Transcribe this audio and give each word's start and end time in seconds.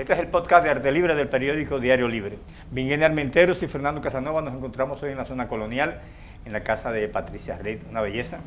Este 0.00 0.14
es 0.14 0.18
el 0.18 0.28
podcast 0.28 0.64
de 0.64 0.70
Arte 0.70 0.90
Libre 0.92 1.14
del 1.14 1.28
periódico 1.28 1.78
Diario 1.78 2.08
Libre. 2.08 2.38
Miguel 2.70 3.02
Armenteros 3.02 3.62
y 3.62 3.66
Fernando 3.66 4.00
Casanova 4.00 4.40
nos 4.40 4.54
encontramos 4.54 5.02
hoy 5.02 5.10
en 5.10 5.18
la 5.18 5.26
zona 5.26 5.46
colonial, 5.46 6.00
en 6.46 6.54
la 6.54 6.60
casa 6.60 6.90
de 6.90 7.06
Patricia 7.08 7.58
Reid, 7.58 7.80
una 7.90 8.00
belleza. 8.00 8.38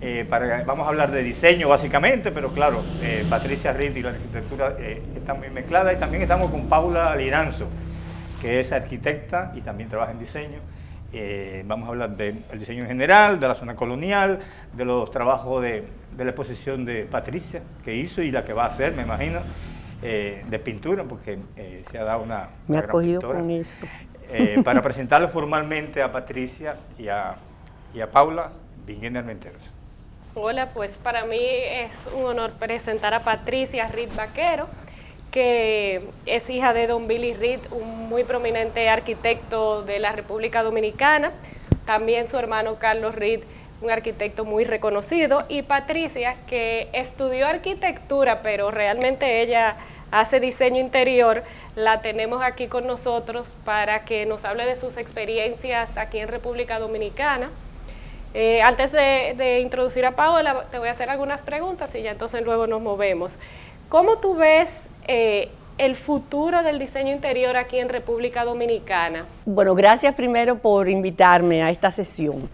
Eh, 0.00 0.24
vamos 0.64 0.86
a 0.86 0.90
hablar 0.90 1.10
de 1.10 1.24
diseño 1.24 1.68
básicamente, 1.68 2.30
pero 2.30 2.50
claro, 2.50 2.84
eh, 3.02 3.26
Patricia 3.28 3.72
Reid 3.72 3.96
y 3.96 4.02
la 4.02 4.10
arquitectura 4.10 4.76
eh, 4.78 5.02
están 5.16 5.40
muy 5.40 5.50
mezcladas 5.50 5.96
y 5.96 5.98
también 5.98 6.22
estamos 6.22 6.52
con 6.52 6.68
Paula 6.68 7.16
Liranzo, 7.16 7.66
que 8.40 8.60
es 8.60 8.70
arquitecta 8.70 9.52
y 9.56 9.60
también 9.62 9.88
trabaja 9.88 10.12
en 10.12 10.20
diseño. 10.20 10.60
vamos 11.64 11.88
a 11.88 11.90
hablar 11.90 12.16
del 12.16 12.44
diseño 12.56 12.82
en 12.82 12.88
general, 12.88 13.40
de 13.40 13.48
la 13.48 13.54
zona 13.56 13.74
colonial, 13.74 14.38
de 14.72 14.84
los 14.84 15.10
trabajos 15.10 15.62
de, 15.62 15.82
de 16.16 16.24
la 16.24 16.30
exposición 16.30 16.84
de 16.84 17.06
Patricia 17.06 17.60
que 17.84 17.92
hizo 17.92 18.22
y 18.22 18.30
la 18.30 18.44
que 18.44 18.52
va 18.52 18.66
a 18.66 18.68
hacer, 18.68 18.92
me 18.92 19.02
imagino. 19.02 19.40
Eh, 20.04 20.42
de 20.48 20.58
pintura, 20.58 21.04
porque 21.04 21.38
eh, 21.56 21.84
se 21.88 21.96
ha 21.96 22.02
dado 22.02 22.24
una... 22.24 22.48
Me 22.66 22.78
ha 22.78 22.88
cogido 22.88 23.20
con 23.20 23.48
eso. 23.52 23.86
Eh, 24.28 24.60
para 24.64 24.82
presentarle 24.82 25.28
formalmente 25.28 26.02
a 26.02 26.10
Patricia 26.10 26.74
y 26.98 27.06
a, 27.06 27.36
y 27.94 28.00
a 28.00 28.10
Paula, 28.10 28.50
Virginia 28.84 29.20
Armenteros. 29.20 29.62
Hola, 30.34 30.70
pues 30.74 30.96
para 30.96 31.24
mí 31.24 31.38
es 31.38 31.92
un 32.16 32.24
honor 32.24 32.50
presentar 32.52 33.14
a 33.14 33.20
Patricia 33.20 33.86
Reed 33.86 34.08
Vaquero, 34.16 34.66
que 35.30 36.02
es 36.26 36.50
hija 36.50 36.72
de 36.72 36.88
don 36.88 37.06
Billy 37.06 37.34
Reed, 37.34 37.60
un 37.70 38.08
muy 38.08 38.24
prominente 38.24 38.88
arquitecto 38.88 39.82
de 39.82 40.00
la 40.00 40.10
República 40.10 40.64
Dominicana, 40.64 41.30
también 41.86 42.26
su 42.26 42.36
hermano 42.38 42.74
Carlos 42.80 43.14
Reed, 43.14 43.42
un 43.80 43.90
arquitecto 43.90 44.44
muy 44.44 44.64
reconocido, 44.64 45.44
y 45.48 45.62
Patricia, 45.62 46.34
que 46.48 46.88
estudió 46.92 47.46
arquitectura, 47.46 48.42
pero 48.42 48.72
realmente 48.72 49.42
ella 49.42 49.76
hace 50.12 50.38
diseño 50.38 50.78
interior, 50.78 51.42
la 51.74 52.02
tenemos 52.02 52.42
aquí 52.42 52.68
con 52.68 52.86
nosotros 52.86 53.50
para 53.64 54.04
que 54.04 54.26
nos 54.26 54.44
hable 54.44 54.64
de 54.66 54.76
sus 54.76 54.98
experiencias 54.98 55.96
aquí 55.96 56.18
en 56.18 56.28
República 56.28 56.78
Dominicana. 56.78 57.50
Eh, 58.34 58.62
antes 58.62 58.92
de, 58.92 59.60
introducir 59.60 60.06
a 60.06 60.12
Paola, 60.12 60.64
te 60.70 60.78
voy 60.78 60.88
a 60.88 60.92
hacer 60.92 61.10
algunas 61.10 61.42
preguntas 61.42 61.94
y 61.94 62.02
ya 62.02 62.12
entonces 62.12 62.44
luego 62.44 62.66
nos 62.66 62.80
movemos. 62.80 63.34
¿Cómo 63.88 64.18
tú 64.18 64.36
ves 64.36 64.86
eh, 65.08 65.50
el 65.78 65.96
futuro 65.96 66.62
del 66.62 66.78
diseño 66.78 67.12
interior 67.12 67.56
aquí 67.56 67.78
en 67.78 67.88
República 67.88 68.44
Dominicana? 68.44 69.24
Bueno, 69.44 69.74
gracias 69.74 70.14
primero 70.14 70.58
por 70.58 70.88
invitarme 70.88 71.62
a 71.62 71.70
esta 71.70 71.90
sesión 71.90 72.48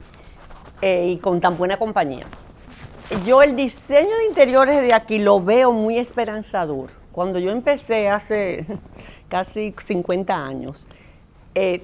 eh, 0.80 1.08
y 1.08 1.16
con 1.18 1.40
tan 1.40 1.56
buena 1.56 1.76
compañía. 1.76 2.26
Yo 3.24 3.42
el 3.42 3.56
diseño 3.56 4.16
de 4.16 4.26
interiores 4.26 4.80
de 4.82 4.94
aquí 4.94 5.18
lo 5.18 5.40
veo 5.40 5.72
muy 5.72 5.98
esperanzador 5.98 6.97
cuando 7.18 7.40
yo 7.40 7.50
empecé 7.50 8.08
hace 8.08 8.64
casi 9.28 9.74
50 9.76 10.32
años, 10.32 10.86
eh, 11.52 11.82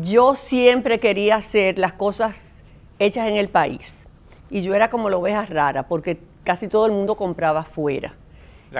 yo 0.00 0.36
siempre 0.36 0.98
quería 0.98 1.36
hacer 1.36 1.78
las 1.78 1.92
cosas 1.92 2.54
hechas 2.98 3.28
en 3.28 3.36
el 3.36 3.50
país. 3.50 4.08
Y 4.48 4.62
yo 4.62 4.74
era 4.74 4.88
como 4.88 5.10
la 5.10 5.18
oveja 5.18 5.44
rara, 5.44 5.86
porque 5.86 6.18
casi 6.44 6.66
todo 6.66 6.86
el 6.86 6.92
mundo 6.92 7.14
compraba 7.14 7.60
afuera. 7.60 8.14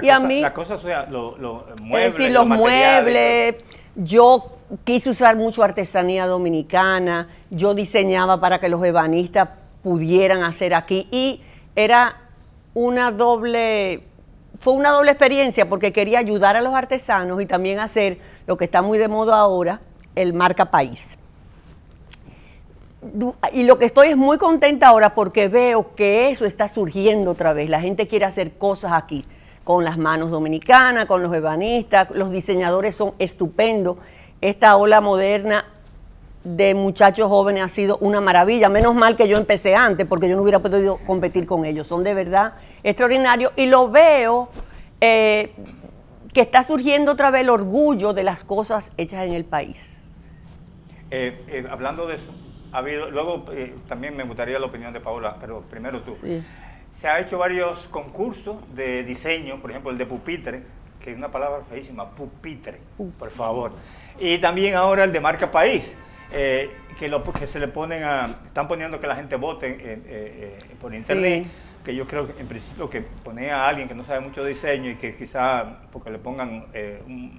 y 0.01 0.09
a 0.09 0.19
mí, 0.21 0.43
o 0.43 0.79
sea, 0.79 1.05
los 1.05 1.39
muebles. 1.39 2.07
Es 2.07 2.15
decir, 2.15 2.33
los, 2.33 2.47
muebles. 2.47 3.57
Yo 3.95 4.57
quise 4.85 5.11
usar 5.11 5.37
mucho 5.37 5.63
artesanía 5.63 6.27
dominicana. 6.27 7.29
Yo 7.51 7.75
diseñaba 7.75 8.41
para 8.41 8.59
que 8.59 8.71
los 8.71 8.83
ebanistas 8.83 9.51
pudieran 9.83 10.45
hacer 10.45 10.73
aquí. 10.73 11.09
Y 11.11 11.43
era 11.77 12.23
una 12.73 13.13
doble 13.13 14.09
fue 14.61 14.73
una 14.73 14.91
doble 14.91 15.13
experiencia 15.13 15.69
porque 15.69 15.93
quería 15.93 16.19
ayudar 16.19 16.57
a 16.57 16.61
los 16.61 16.75
artesanos 16.75 17.41
y 17.41 17.47
también 17.47 17.79
hacer 17.79 18.19
lo 18.47 18.57
que 18.57 18.65
está 18.65 18.83
muy 18.83 18.99
de 18.99 19.09
moda 19.09 19.39
ahora, 19.39 19.81
el 20.15 20.35
marca 20.35 20.67
país. 20.67 21.17
Y 23.53 23.63
lo 23.63 23.79
que 23.79 23.85
estoy 23.85 24.09
es 24.09 24.17
muy 24.17 24.39
contenta 24.39 24.89
ahora 24.89 25.15
porque 25.15 25.47
veo 25.47 25.95
que 25.95 26.31
eso 26.31 26.45
está 26.45 26.67
surgiendo 26.67 27.31
otra 27.31 27.53
vez. 27.53 27.71
La 27.71 27.81
gente 27.81 28.09
quiere 28.09 28.25
hacer 28.25 28.59
cosas 28.59 28.93
aquí, 28.93 29.25
con 29.63 29.85
las 29.85 29.99
manos 29.99 30.31
dominicanas, 30.31 31.07
con 31.07 31.23
los 31.23 31.33
ebanistas, 31.33 32.11
los 32.11 32.31
diseñadores 32.31 32.97
son 32.97 33.15
estupendos. 33.19 33.99
Esta 34.41 34.77
ola 34.77 35.01
moderna 35.01 35.65
de 36.57 36.75
muchachos 36.75 37.29
jóvenes 37.29 37.65
ha 37.65 37.69
sido 37.69 37.99
una 37.99 38.21
maravilla. 38.21 38.69
Menos 38.69 38.95
mal 38.95 39.17
que 39.17 39.29
yo 39.29 39.37
empecé 39.37 39.75
antes, 39.75 40.07
porque 40.07 40.29
yo 40.29 40.37
no 40.37 40.43
hubiera 40.43 40.61
podido 40.61 40.97
competir 40.99 41.45
con 41.45 41.65
ellos. 41.65 41.87
Son 41.87 42.03
de 42.03 42.15
verdad 42.15 42.55
extraordinarios 42.83 43.53
y 43.57 43.67
lo 43.67 43.91
veo 43.91 44.49
eh, 45.01 45.53
que 46.33 46.41
está 46.41 46.63
surgiendo 46.63 47.13
otra 47.13 47.31
vez 47.31 47.43
el 47.43 47.51
orgullo 47.51 48.15
de 48.15 48.25
las 48.25 48.45
cosas 48.45 48.91
hechas 48.97 49.27
en 49.27 49.35
el 49.35 49.45
país. 49.45 49.97
Eh, 51.11 51.45
eh, 51.49 51.67
hablando 51.71 52.07
de 52.07 52.17
eso, 52.17 52.31
ha 52.73 52.79
habido, 52.79 53.11
luego 53.11 53.45
también 53.87 54.17
me 54.17 54.25
gustaría 54.25 54.59
la 54.59 54.67
opinión 54.67 54.93
de 54.93 55.01
Paola, 55.01 55.37
pero 55.41 55.63
primero 55.63 56.01
tú. 56.01 56.15
Se 56.93 57.09
ha 57.09 57.21
hecho 57.21 57.39
varios 57.39 57.87
concursos 57.89 58.57
de 58.75 59.05
diseño, 59.05 59.61
por 59.61 59.71
ejemplo 59.71 59.91
el 59.91 59.99
de 59.99 60.07
pupitre, 60.07 60.63
que 61.01 61.13
es 61.13 61.17
una 61.17 61.31
palabra 61.31 61.63
feísima, 61.69 62.11
pupitre, 62.11 62.81
por 63.19 63.31
favor. 63.31 63.73
Y 64.19 64.39
también 64.39 64.75
ahora 64.75 65.05
el 65.05 65.13
de 65.13 65.21
marca 65.21 65.51
país 65.51 65.95
eh, 66.33 66.71
que, 66.99 67.09
lo, 67.09 67.23
que 67.25 67.47
se 67.47 67.59
le 67.59 67.69
ponen 67.69 68.03
a, 68.05 68.27
están 68.45 68.69
poniendo 68.69 69.01
que 69.01 69.07
la 69.07 69.17
gente 69.17 69.37
vote 69.37 69.69
eh, 69.69 69.79
eh, 70.07 70.59
por 70.81 70.95
internet, 70.95 71.47
que 71.85 71.95
yo 71.95 72.07
creo 72.07 72.27
que 72.27 72.39
en 72.41 72.47
principio 72.47 72.91
que 72.91 73.01
pone 73.01 73.51
a 73.51 73.67
alguien 73.67 73.89
que 73.89 73.95
no 73.95 74.05
sabe 74.05 74.21
mucho 74.21 74.43
de 74.43 74.51
diseño 74.51 74.91
y 74.91 74.97
que 74.97 75.17
quizá 75.17 75.79
porque 75.91 76.11
le 76.11 76.19
pongan 76.19 76.67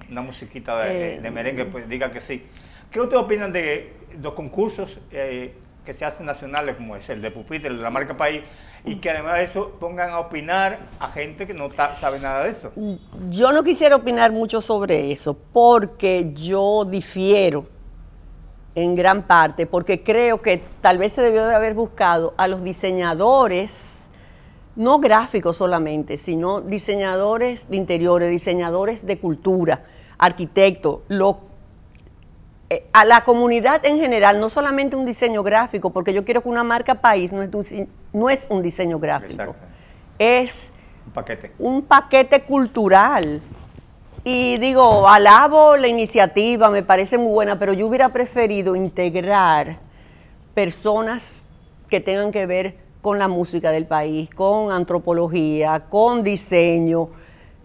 una 0.10 0.22
musiquita 0.22 0.80
de, 0.86 1.32
merengue, 1.32 1.66
pues 1.66 1.88
diga 1.88 2.10
que 2.10 2.22
sí. 2.22 2.44
¿Qué 2.90 3.00
ustedes 3.00 3.22
opinan 3.22 3.52
de 3.52 3.94
los 4.22 4.34
concursos 4.34 4.98
que 5.12 5.94
se 5.94 6.06
hacen 6.06 6.26
nacionales 6.26 6.76
como 6.76 6.96
es 6.96 7.08
el 7.10 7.22
de 7.22 7.30
Pupitre, 7.30 7.70
el 7.70 7.78
de 7.78 7.84
la 7.84 7.92
marca 7.92 8.18
País, 8.18 8.42
y 8.86 8.96
que 8.96 9.12
además 9.12 9.36
de 9.36 9.44
eso 9.44 9.78
pongan 9.80 10.10
a 10.10 10.20
opinar 10.20 10.80
a 11.00 11.10
gente 11.10 11.46
que 11.46 11.54
no 11.54 11.70
sabe 11.70 12.20
nada 12.20 12.46
de 12.46 12.52
eso? 12.52 12.72
Yo 13.30 13.52
no 13.52 13.64
quisiera 13.64 13.98
opinar 13.98 14.32
mucho 14.32 14.62
sobre 14.62 15.12
eso, 15.12 15.38
porque 15.54 16.32
yo 16.34 16.86
difiero 16.86 17.68
en 18.76 18.96
gran 18.96 19.24
parte, 19.24 19.66
porque 19.66 20.04
creo 20.04 20.42
que 20.42 20.62
tal 20.82 20.98
vez 20.98 21.14
se 21.14 21.22
debió 21.22 21.46
de 21.46 21.56
haber 21.56 21.74
buscado 21.74 22.34
a 22.38 22.48
los 22.48 22.64
diseñadores, 22.64 24.06
no 24.76 25.00
gráficos 25.00 25.58
solamente, 25.58 26.18
sino 26.18 26.62
diseñadores 26.62 27.70
de 27.70 27.78
interiores, 27.78 28.30
diseñadores 28.30 29.06
de 29.06 29.20
cultura, 29.20 29.84
arquitectos, 30.18 31.02
eh, 32.70 32.86
a 32.94 33.04
la 33.04 33.24
comunidad 33.24 33.84
en 33.86 33.98
general, 33.98 34.40
no 34.40 34.50
solamente 34.50 34.96
un 34.96 35.06
diseño 35.06 35.42
gráfico, 35.44 35.90
porque 35.90 36.14
yo 36.14 36.24
quiero 36.24 36.42
que 36.42 36.50
una 36.50 36.64
marca 36.64 36.96
país 36.96 37.32
no 37.34 37.42
es, 37.42 37.50
no 38.14 38.30
es 38.30 38.46
un 38.50 38.62
diseño 38.62 39.00
gráfico, 39.00 39.56
es 40.20 40.72
un 41.06 41.12
paquete. 41.12 41.52
un 41.58 41.82
paquete 41.82 42.42
cultural 42.44 43.42
y 44.24 44.58
digo, 44.58 45.08
alabo 45.08 45.78
la 45.78 45.88
iniciativa, 45.88 46.70
me 46.70 46.84
parece 46.84 47.18
muy 47.18 47.32
buena, 47.32 47.58
pero 47.58 47.74
yo 47.74 47.88
hubiera 47.88 48.10
preferido 48.10 48.76
integrar 48.76 49.78
personas 50.54 51.46
que 51.90 52.00
tengan 52.00 52.32
que 52.32 52.46
ver 52.46 52.76
con 53.02 53.18
la 53.18 53.28
música 53.28 53.72
del 53.72 53.86
país, 53.86 54.30
con 54.30 54.72
antropología, 54.72 55.86
con 55.90 56.24
diseño, 56.24 57.10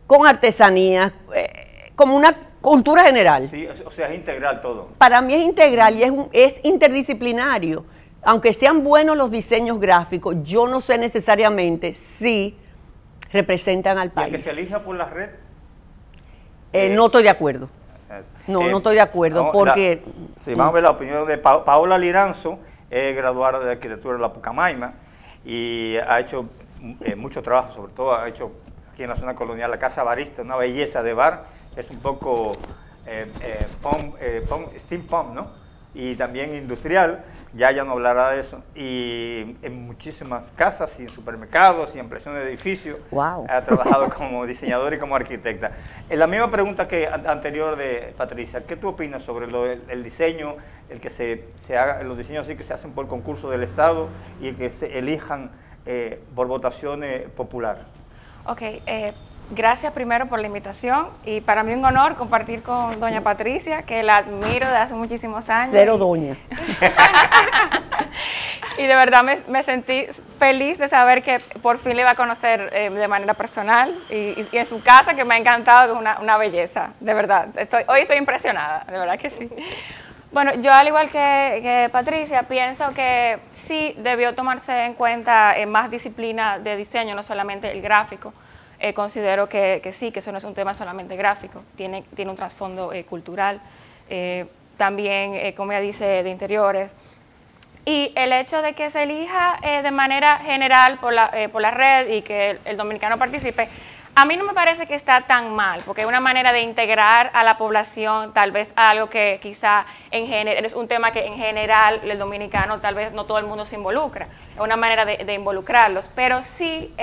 con 0.06 0.26
artesanía, 0.26 1.12
eh, 1.34 1.90
como 1.96 2.16
una 2.16 2.34
cultura 2.60 3.04
general. 3.04 3.50
Sí, 3.50 3.66
o 3.66 3.90
sea, 3.90 4.08
es 4.08 4.14
integral 4.14 4.60
todo. 4.60 4.88
Para 4.96 5.20
mí 5.20 5.34
es 5.34 5.42
integral 5.42 5.96
y 5.96 6.02
es, 6.02 6.12
es 6.32 6.60
interdisciplinario. 6.62 7.84
Aunque 8.22 8.54
sean 8.54 8.82
buenos 8.84 9.18
los 9.18 9.30
diseños 9.30 9.78
gráficos, 9.78 10.36
yo 10.44 10.66
no 10.66 10.80
sé 10.80 10.96
necesariamente 10.96 11.92
si 11.94 12.56
representan 13.30 13.98
al 13.98 14.12
país. 14.12 14.28
¿Y 14.28 14.36
que 14.36 14.38
se 14.38 14.50
elija 14.50 14.78
por 14.78 14.96
la 14.96 15.06
red? 15.10 15.28
Eh, 16.74 16.90
no 16.90 17.06
estoy 17.06 17.22
de 17.22 17.28
acuerdo. 17.30 17.68
No, 18.48 18.60
no 18.60 18.66
eh, 18.66 18.76
estoy 18.76 18.94
de 18.96 19.00
acuerdo 19.00 19.52
porque... 19.52 20.02
sí, 20.38 20.54
vamos 20.54 20.72
a 20.72 20.74
ver 20.74 20.82
la 20.82 20.90
opinión 20.90 21.26
de 21.26 21.38
Paola 21.38 21.96
Liranzo, 21.96 22.58
es 22.90 23.14
graduada 23.16 23.60
de 23.60 23.70
arquitectura 23.70 24.16
de 24.16 24.20
la 24.20 24.32
Pucamaima 24.32 24.92
y 25.44 25.96
ha 25.96 26.18
hecho 26.18 26.46
eh, 27.04 27.14
mucho 27.14 27.42
trabajo, 27.42 27.74
sobre 27.74 27.92
todo 27.92 28.14
ha 28.14 28.28
hecho 28.28 28.50
aquí 28.92 29.04
en 29.04 29.10
la 29.10 29.16
zona 29.16 29.34
colonial 29.34 29.70
la 29.70 29.78
Casa 29.78 30.02
Barista, 30.02 30.42
una 30.42 30.56
belleza 30.56 31.02
de 31.02 31.14
bar, 31.14 31.44
es 31.76 31.88
un 31.90 32.00
poco 32.00 32.52
eh, 33.06 33.66
steampunk, 34.80 35.30
¿no? 35.32 35.63
Y 35.94 36.16
también 36.16 36.54
industrial, 36.54 37.24
ya 37.54 37.70
ya 37.70 37.84
no 37.84 37.92
hablará 37.92 38.32
de 38.32 38.40
eso, 38.40 38.62
y 38.74 39.56
en 39.62 39.86
muchísimas 39.86 40.42
casas 40.56 40.98
y 40.98 41.02
en 41.02 41.08
supermercados 41.08 41.94
y 41.94 42.00
en 42.00 42.08
presión 42.08 42.34
de 42.34 42.42
edificios. 42.42 42.98
Ha 43.48 43.60
trabajado 43.62 44.10
como 44.10 44.44
diseñador 44.44 44.92
y 44.94 44.98
como 44.98 45.14
arquitecta. 45.14 45.70
En 46.10 46.18
la 46.18 46.26
misma 46.26 46.50
pregunta 46.50 46.88
que 46.88 47.06
anterior 47.06 47.76
de 47.76 48.12
Patricia, 48.16 48.64
¿qué 48.66 48.76
tú 48.76 48.88
opinas 48.88 49.22
sobre 49.22 49.46
el 49.88 50.02
diseño, 50.02 50.56
el 50.90 51.00
que 51.00 51.10
se, 51.10 51.44
se, 51.66 51.78
haga, 51.78 52.02
los 52.02 52.18
diseños 52.18 52.46
así 52.46 52.56
que 52.56 52.64
se 52.64 52.74
hacen 52.74 52.92
por 52.92 53.06
concurso 53.06 53.50
del 53.50 53.62
Estado 53.62 54.08
y 54.40 54.52
que 54.52 54.70
se 54.70 54.98
elijan 54.98 55.52
eh, 55.86 56.20
por 56.34 56.48
votaciones 56.48 57.28
popular? 57.30 57.78
Ok, 58.46 58.62
eh, 58.62 59.12
Gracias 59.50 59.92
primero 59.92 60.26
por 60.26 60.40
la 60.40 60.46
invitación 60.46 61.08
y 61.24 61.42
para 61.42 61.62
mí 61.62 61.74
un 61.74 61.84
honor 61.84 62.16
compartir 62.16 62.62
con 62.62 62.98
doña 62.98 63.20
Patricia, 63.20 63.82
que 63.82 64.02
la 64.02 64.18
admiro 64.18 64.68
de 64.68 64.76
hace 64.76 64.94
muchísimos 64.94 65.50
años. 65.50 65.72
Cero 65.72 65.98
doña. 65.98 66.36
y 68.78 68.86
de 68.86 68.96
verdad 68.96 69.22
me, 69.46 69.62
sentí 69.62 70.06
feliz 70.38 70.78
de 70.78 70.88
saber 70.88 71.22
que 71.22 71.38
por 71.60 71.78
fin 71.78 71.94
le 71.94 72.02
iba 72.02 72.12
a 72.12 72.14
conocer 72.14 72.70
eh, 72.72 72.88
de 72.88 73.08
manera 73.08 73.34
personal 73.34 73.94
y, 74.08 74.34
en 74.50 74.66
su 74.66 74.82
casa, 74.82 75.14
que 75.14 75.24
me 75.24 75.34
ha 75.34 75.38
encantado, 75.38 75.92
que 75.92 76.08
es 76.08 76.18
una, 76.20 76.38
belleza, 76.38 76.92
de 77.00 77.12
verdad. 77.12 77.48
Estoy, 77.56 77.82
hoy 77.88 78.00
estoy 78.00 78.16
impresionada, 78.16 78.84
de 78.90 78.98
verdad 78.98 79.18
que 79.18 79.30
sí. 79.30 79.50
Bueno, 80.32 80.54
yo 80.54 80.72
al 80.72 80.88
igual 80.88 81.10
que, 81.10 81.90
Patricia, 81.92 82.44
pienso 82.44 82.92
que 82.94 83.38
sí 83.52 83.94
debió 83.98 84.34
tomarse 84.34 84.86
en 84.86 84.94
cuenta 84.94 85.56
eh, 85.56 85.66
más 85.66 85.90
disciplina 85.90 86.58
de 86.58 86.76
diseño, 86.76 87.14
no 87.14 87.22
solamente 87.22 87.70
el 87.70 87.82
gráfico. 87.82 88.32
Eh, 88.78 88.94
considero 88.94 89.48
que, 89.48 89.80
sí, 89.92 90.10
que 90.10 90.18
eso 90.18 90.32
no 90.32 90.38
es 90.38 90.44
un 90.44 90.54
tema 90.54 90.74
solamente 90.74 91.16
gráfico, 91.16 91.62
tiene, 91.76 92.04
tiene 92.14 92.30
un 92.30 92.36
trasfondo 92.36 92.92
cultural, 93.08 93.60
también, 94.76 95.52
como 95.52 95.72
ya 95.72 95.80
dice, 95.80 96.22
de 96.22 96.30
interiores. 96.30 96.94
Y 97.86 98.12
el 98.14 98.32
hecho 98.32 98.62
de 98.62 98.72
que 98.72 98.88
se 98.88 99.02
elija 99.02 99.58
eh, 99.62 99.82
de 99.82 99.90
manera 99.90 100.38
general 100.38 100.98
por 100.98 101.12
la, 101.12 101.30
eh, 101.34 101.50
por 101.50 101.60
la 101.60 101.70
red 101.70 102.08
y 102.08 102.22
que 102.22 102.58
el, 102.64 102.76
dominicano 102.78 103.18
participe, 103.18 103.68
a 104.14 104.24
mí 104.24 104.36
no 104.36 104.44
me 104.44 104.54
parece 104.54 104.86
que 104.86 104.94
está 104.94 105.22
tan 105.22 105.54
mal, 105.54 105.82
porque 105.84 106.02
es 106.02 106.06
una 106.06 106.20
manera 106.20 106.52
de 106.52 106.60
integrar 106.60 107.30
a 107.34 107.44
la 107.44 107.58
población, 107.58 108.32
tal 108.32 108.52
vez 108.52 108.72
algo 108.76 109.10
que 109.10 109.38
quizá 109.42 109.84
en 110.12 110.26
general, 110.26 110.64
es 110.64 110.72
un 110.72 110.88
tema 110.88 111.10
que 111.10 111.26
en 111.26 111.34
general 111.34 112.00
el 112.04 112.18
dominicano 112.18 112.80
tal 112.80 112.94
vez 112.94 113.12
no 113.12 113.26
todo 113.26 113.38
el 113.38 113.46
mundo 113.46 113.66
se 113.66 113.74
involucra, 113.74 114.28
es 114.54 114.60
una 114.60 114.76
manera 114.76 115.04
de, 115.04 115.34
involucrarlos, 115.34 116.08
pero 116.14 116.42
sí 116.42 116.94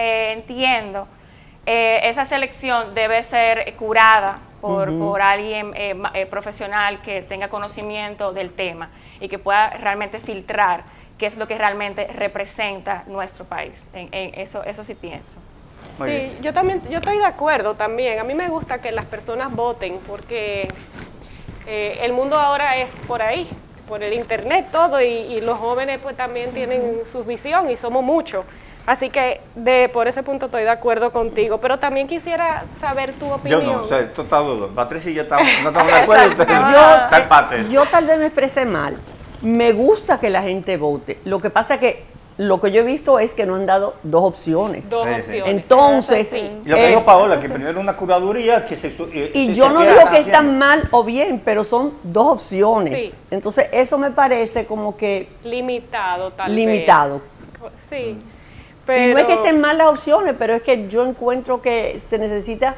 eh, 1.66 2.00
esa 2.04 2.26
selección 2.26 2.94
debe 2.96 3.24
ser 3.24 3.76
curada 3.76 4.40
por, 4.62 4.96
por 4.98 5.22
alguien 5.22 5.74
profesional 6.30 7.02
que 7.02 7.24
tenga 7.24 7.50
conocimiento 7.50 8.32
del 8.32 8.52
tema 8.52 8.90
y 9.20 9.28
que 9.28 9.40
pueda 9.40 9.72
realmente 9.72 10.20
filtrar 10.20 10.84
qué 11.22 11.28
es 11.28 11.38
lo 11.38 11.48
que 11.48 11.56
realmente 11.56 12.08
representa 12.08 13.04
nuestro 13.06 13.46
país. 13.46 13.88
En, 13.94 14.10
eso, 14.12 14.64
eso 14.64 14.84
sí 14.84 14.96
pienso. 14.96 15.38
sí, 16.04 16.36
yo 16.42 16.52
también, 16.52 16.82
yo 16.90 16.98
estoy 16.98 17.20
de 17.20 17.26
acuerdo 17.26 17.76
también. 17.76 18.20
A 18.20 18.24
mí 18.24 18.34
me 18.34 18.48
gusta 18.50 18.82
que 18.82 18.92
las 18.92 19.06
personas 19.06 19.56
voten 19.56 20.00
porque 20.08 20.68
eh, 21.68 22.00
el 22.02 22.14
mundo 22.14 22.40
ahora 22.40 22.76
es 22.78 22.90
por 23.08 23.22
ahí, 23.22 23.48
por 23.88 24.02
el 24.02 24.14
internet 24.14 24.70
todo 24.72 25.00
y, 25.00 25.40
los 25.42 25.60
jóvenes 25.60 26.00
pues 26.02 26.18
también 26.18 26.54
tienen 26.54 27.02
su 27.12 27.24
visión 27.24 27.70
y 27.70 27.78
somos 27.78 28.04
muchos. 28.04 28.44
Así 28.86 29.10
que 29.10 29.42
de 29.56 29.90
por 29.90 30.08
ese 30.08 30.24
punto 30.24 30.48
estoy 30.48 30.64
de 30.64 30.70
acuerdo 30.70 31.12
contigo, 31.12 31.60
pero 31.60 31.78
también 31.78 32.08
quisiera 32.08 32.64
saber 32.80 33.14
tu 33.14 33.32
opinión. 33.32 33.62
Yo 33.62 33.74
no, 33.74 33.84
o 33.84 33.88
sea, 33.88 34.00
esto 34.00 34.24
está 34.24 34.40
dudo. 34.40 34.70
Patricia 34.70 35.12
y 35.12 35.14
yo 35.14 35.24
estamos, 35.24 35.48
no 35.64 35.70
estamos 35.70 35.92
de 35.92 36.00
acuerdo. 36.00 36.46
yo, 36.46 37.70
yo 37.70 37.86
tal 37.86 38.06
vez 38.08 38.20
me 38.20 38.26
expresé 38.26 38.66
mal. 38.66 38.98
Me 39.42 39.74
gusta 39.74 40.20
que 40.20 40.30
la 40.30 40.42
gente 40.42 40.78
vote. 40.78 41.20
Lo 41.26 41.40
que 41.40 41.50
pasa 41.50 41.76
es 41.76 41.80
que 41.80 42.12
lo 42.38 42.60
que 42.60 42.72
yo 42.72 42.82
he 42.82 42.84
visto 42.84 43.20
es 43.20 43.34
que 43.34 43.46
no 43.46 43.56
han 43.56 43.66
dado 43.66 43.96
dos 44.04 44.24
opciones. 44.24 44.90
Dos 44.90 45.08
opciones. 45.08 45.48
Entonces. 45.48 46.34
Lo 46.66 46.76
que 46.76 46.88
dijo 46.88 47.06
Paola, 47.06 47.40
que 47.40 47.50
primero 47.50 47.80
una 47.80 47.96
curaduría 47.96 48.66
que 48.66 48.76
se. 48.76 48.88
Eh, 49.14 49.32
y 49.34 49.54
yo 49.54 49.70
no 49.70 49.82
digo 49.82 50.10
que 50.10 50.18
están 50.18 50.58
mal 50.58 50.88
o 50.92 51.04
bien, 51.04 51.42
pero 51.44 51.64
son 51.64 51.94
dos 52.04 52.28
opciones. 52.28 53.14
Entonces, 53.30 53.68
eso 53.72 53.98
me 53.98 54.12
parece 54.12 54.66
como 54.66 54.98
que. 54.98 55.30
Limitado, 55.44 56.32
tal 56.32 56.56
limitado. 56.56 57.22
vez. 57.62 57.72
Sí. 57.90 58.18
Y 58.98 59.14
no 59.14 59.20
es 59.20 59.26
que 59.26 59.34
estén 59.34 59.60
mal 59.60 59.78
las 59.78 59.88
opciones, 59.88 60.36
pero 60.38 60.54
es 60.54 60.62
que 60.62 60.88
yo 60.88 61.06
encuentro 61.06 61.62
que 61.62 62.02
se 62.08 62.18
necesita, 62.18 62.76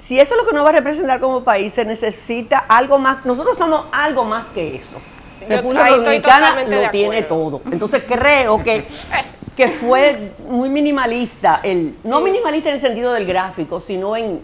si 0.00 0.18
eso 0.18 0.34
es 0.34 0.40
lo 0.40 0.46
que 0.46 0.54
nos 0.54 0.64
va 0.64 0.70
a 0.70 0.72
representar 0.72 1.20
como 1.20 1.42
país, 1.42 1.74
se 1.74 1.84
necesita 1.84 2.58
algo 2.58 2.98
más, 2.98 3.24
nosotros 3.24 3.56
somos 3.56 3.86
algo 3.92 4.24
más 4.24 4.48
que 4.48 4.76
eso. 4.76 5.00
República 5.48 5.90
Dominicana 5.90 6.62
lo 6.64 6.90
tiene 6.90 7.22
todo. 7.22 7.60
Entonces 7.70 8.02
creo 8.06 8.62
que, 8.62 8.84
que 9.56 9.68
fue 9.68 10.32
muy 10.46 10.68
minimalista, 10.68 11.60
el, 11.62 11.94
no 12.04 12.20
minimalista 12.20 12.68
en 12.68 12.74
el 12.76 12.80
sentido 12.80 13.12
del 13.12 13.26
gráfico, 13.26 13.80
sino 13.80 14.16
en... 14.16 14.42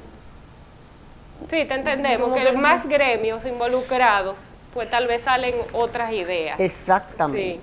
Sí, 1.51 1.65
te 1.65 1.75
entendemos, 1.75 2.33
que 2.33 2.43
los 2.43 2.57
más 2.57 2.89
gremios 2.89 3.45
involucrados, 3.45 4.49
pues 4.75 4.91
tal 4.91 5.07
vez 5.07 5.23
salen 5.23 5.55
otras 5.75 6.13
ideas. 6.13 6.59
Exactamente. 6.59 7.61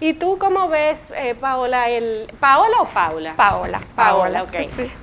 ¿Y 0.00 0.14
tú 0.14 0.38
cómo 0.38 0.68
ves, 0.68 0.98
eh, 1.16 1.34
Paola, 1.34 1.88
el... 1.88 2.32
¿Paola 2.40 2.76
o 2.80 2.86
Paula? 2.86 3.34
Paola. 3.36 3.80
Paola, 3.94 4.42
ok. 4.42 4.54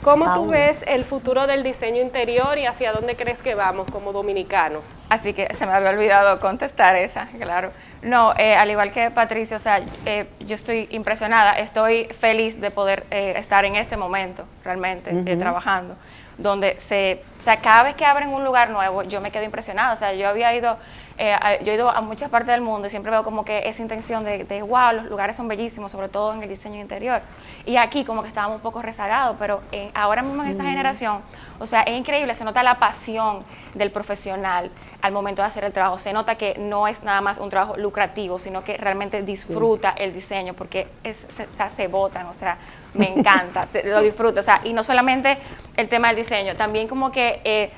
¿Cómo 0.04 0.34
tú 0.34 0.48
ves 0.48 0.84
el 0.88 1.06
futuro 1.06 1.48
del 1.48 1.64
diseño 1.64 2.02
interior 2.02 2.58
y 2.58 2.66
hacia 2.66 2.92
dónde 2.92 3.16
crees 3.16 3.42
que 3.42 3.56
vamos 3.56 3.90
como 3.90 4.12
dominicanos? 4.12 4.84
Así 5.10 5.34
que 5.34 5.54
se 5.54 5.66
me 5.66 5.74
había 5.74 5.90
olvidado 5.90 6.40
contestar 6.40 6.96
esa, 6.96 7.28
claro. 7.40 7.72
No, 8.02 8.34
eh, 8.38 8.56
al 8.56 8.70
igual 8.72 8.92
que 8.92 9.12
Patricia, 9.12 9.58
o 9.58 9.60
sea, 9.60 9.82
eh, 10.06 10.28
yo 10.40 10.56
estoy 10.56 10.88
impresionada, 10.92 11.54
estoy 11.54 12.06
feliz 12.20 12.60
de 12.60 12.72
poder 12.72 13.06
estar 13.12 13.64
en 13.66 13.76
este 13.76 13.96
momento 13.96 14.46
realmente 14.64 15.36
trabajando 15.38 15.96
donde 16.42 16.80
se, 16.80 17.22
o 17.42 17.44
sea, 17.44 17.58
cada 17.58 17.82
vez 17.82 17.96
que 17.96 18.06
abren 18.06 18.30
un 18.30 18.44
lugar 18.44 18.70
nuevo, 18.70 19.02
yo 19.02 19.20
me 19.20 19.32
quedo 19.32 19.44
impresionada. 19.44 19.94
O 19.94 19.96
sea, 19.96 20.14
yo 20.14 20.30
había 20.30 20.54
ido, 20.54 20.78
eh, 21.18 21.36
yo 21.66 21.72
he 21.72 21.76
ido 21.76 21.90
a 21.90 22.00
muchas 22.02 22.30
partes 22.30 22.50
del 22.50 22.62
mundo 22.62 22.86
y 22.86 22.92
siempre 22.92 23.10
veo 23.10 23.24
como 23.24 23.44
que 23.44 23.68
esa 23.68 23.82
intención 23.82 24.24
de, 24.24 24.44
de, 24.44 24.62
wow, 24.62 24.94
los 24.94 25.06
lugares 25.06 25.38
son 25.38 25.48
bellísimos, 25.48 25.92
sobre 25.92 26.08
todo 26.08 26.34
en 26.34 26.44
el 26.44 26.50
diseño 26.50 26.80
interior. 26.80 27.20
Y 27.66 27.78
aquí 27.78 28.06
como 28.06 28.22
que 28.22 28.28
estábamos 28.28 28.58
un 28.58 28.62
poco 28.62 28.84
rezagados, 28.84 29.38
pero 29.40 29.62
ahora 29.96 30.22
mismo 30.22 30.44
en 30.44 30.50
esta 30.50 30.64
generación, 30.64 31.24
o 31.60 31.66
sea, 31.66 31.82
es 31.82 31.98
increíble, 31.98 32.36
se 32.36 32.44
nota 32.44 32.62
la 32.62 32.78
pasión 32.78 33.44
del 33.74 33.90
profesional 33.90 34.70
al 35.02 35.12
momento 35.12 35.42
de 35.42 35.48
hacer 35.48 35.64
el 35.64 35.74
trabajo. 35.74 36.00
Se 36.00 36.14
nota 36.14 36.36
que 36.36 36.56
no 36.60 36.88
es 36.88 37.04
nada 37.04 37.22
más 37.22 37.38
un 37.40 37.50
trabajo 37.50 37.76
lucrativo, 37.78 38.40
sino 38.40 38.64
que 38.64 38.78
realmente 38.78 39.22
disfruta 39.24 39.96
el 39.98 40.14
diseño 40.14 40.54
porque 40.54 40.88
es, 41.04 41.28
se, 41.30 41.48
se, 41.70 41.88
botan, 41.88 42.28
o 42.28 42.34
sea, 42.34 42.58
me 42.94 43.10
encanta, 43.10 43.68
lo 43.86 44.02
disfruto. 44.02 44.40
O 44.40 44.44
sea, 44.44 44.62
y 44.64 44.74
no 44.74 44.84
solamente 44.84 45.38
el 45.78 45.88
tema 45.88 46.10
del 46.10 46.18
diseño, 46.18 46.56
también 46.56 46.88
como 46.88 47.12
que... 47.12 47.31
Eh, 47.44 47.72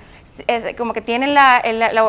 es, 0.48 0.74
como 0.76 0.94
que 0.94 1.02
tienen 1.02 1.34
la, 1.34 1.62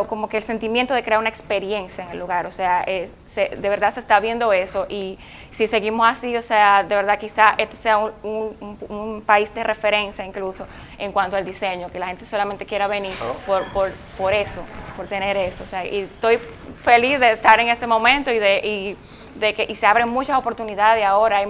como 0.09 0.29
que 0.29 0.39
el 0.39 0.43
sentimiento 0.43 0.95
de 0.95 1.03
crear 1.03 1.21
una 1.21 1.29
experiencia 1.29 2.05
en 2.05 2.11
el 2.11 2.19
lugar, 2.19 2.47
o 2.47 2.51
sea, 2.51 2.85
de 2.85 3.69
verdad 3.69 3.93
se 3.93 4.01
está 4.01 4.21
viendo 4.21 4.53
eso 4.53 4.87
y 4.89 5.19
si 5.51 5.67
seguimos 5.67 6.07
así, 6.09 6.37
o 6.37 6.43
sea, 6.43 6.85
de 6.85 6.95
verdad 6.95 7.19
quizá 7.19 7.55
este 7.59 7.77
sea 7.77 7.99
un, 7.99 8.13
un, 8.23 9.23
país 9.27 9.55
de 9.55 9.63
referencia 9.63 10.25
incluso 10.25 10.67
en 10.99 11.13
cuanto 11.13 11.37
al 11.37 11.45
diseño, 11.45 11.91
que 11.91 11.99
la 11.99 12.07
gente 12.07 12.27
solamente 12.27 12.67
quiera 12.67 12.87
venir 12.87 13.15
por, 13.47 13.65
por, 13.73 13.93
por 14.17 14.33
eso, 14.33 14.63
por 14.97 15.07
tener 15.07 15.37
eso, 15.37 15.65
o 15.65 15.67
sea, 15.67 15.85
y 15.85 16.01
estoy 16.01 16.39
feliz 16.83 17.21
de 17.21 17.33
estar 17.33 17.61
en 17.61 17.69
este 17.69 17.87
momento 17.87 18.31
y 18.31 18.39
de... 18.39 18.61
Y, 18.65 18.97
de 19.35 19.53
que 19.53 19.67
y 19.69 19.75
se 19.75 19.85
abren 19.85 20.09
muchas 20.09 20.39
oportunidades 20.39 21.05
ahora, 21.05 21.43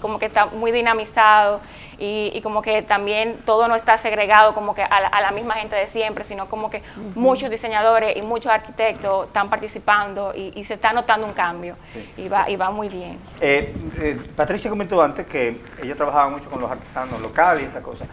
como 0.00 0.18
que 0.18 0.24
está 0.24 0.46
muy 0.46 0.72
dinamizado 0.72 1.60
y, 1.98 2.40
como 2.42 2.62
que 2.62 2.82
también 2.82 3.36
todo 3.44 3.68
no 3.68 3.74
está 3.74 3.96
segregado 3.98 4.54
como 4.54 4.74
que 4.74 4.82
a 4.82 5.20
la, 5.20 5.30
misma 5.30 5.54
gente 5.54 5.76
de 5.76 5.86
siempre, 5.86 6.24
sino 6.24 6.46
como 6.46 6.70
que 6.70 6.82
muchos 7.14 7.50
diseñadores 7.50 8.16
y 8.16 8.22
muchos 8.22 8.52
arquitectos 8.52 9.26
están 9.26 9.50
participando 9.50 10.32
y, 10.34 10.64
se 10.64 10.74
está 10.74 10.92
notando 10.92 11.26
un 11.26 11.32
cambio 11.32 11.76
y, 12.16 12.28
va, 12.28 12.50
y 12.50 12.56
va 12.56 12.70
muy 12.70 12.88
bien. 12.88 13.18
Eh, 13.40 13.72
eh, 14.00 14.18
Patricia 14.34 14.68
comentó 14.68 15.00
antes 15.00 15.26
que 15.26 15.60
ella 15.82 15.94
trabajaba 15.94 16.28
mucho 16.28 16.50
con 16.50 16.60
los 16.60 16.70
artesanos 16.70 17.20
locales 17.20 17.64
y 17.64 17.66
esa 17.66 17.82
cosa. 17.82 18.04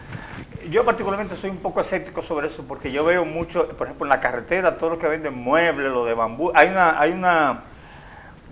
Yo 0.70 0.84
particularmente 0.84 1.36
soy 1.36 1.50
un 1.50 1.58
poco 1.58 1.80
escéptico 1.80 2.22
sobre 2.22 2.46
eso 2.46 2.64
porque 2.66 2.90
yo 2.90 3.04
veo 3.04 3.24
mucho, 3.24 3.68
por 3.68 3.86
ejemplo, 3.86 4.06
en 4.06 4.10
la 4.10 4.20
carretera, 4.20 4.78
todo 4.78 4.90
lo 4.90 4.98
que 4.98 5.08
venden 5.08 5.34
muebles, 5.34 5.92
lo 5.92 6.04
de 6.04 6.14
bambú. 6.14 6.52
Hay 6.54 6.68
una, 6.68 6.98
hay 6.98 7.10
una 7.10 7.60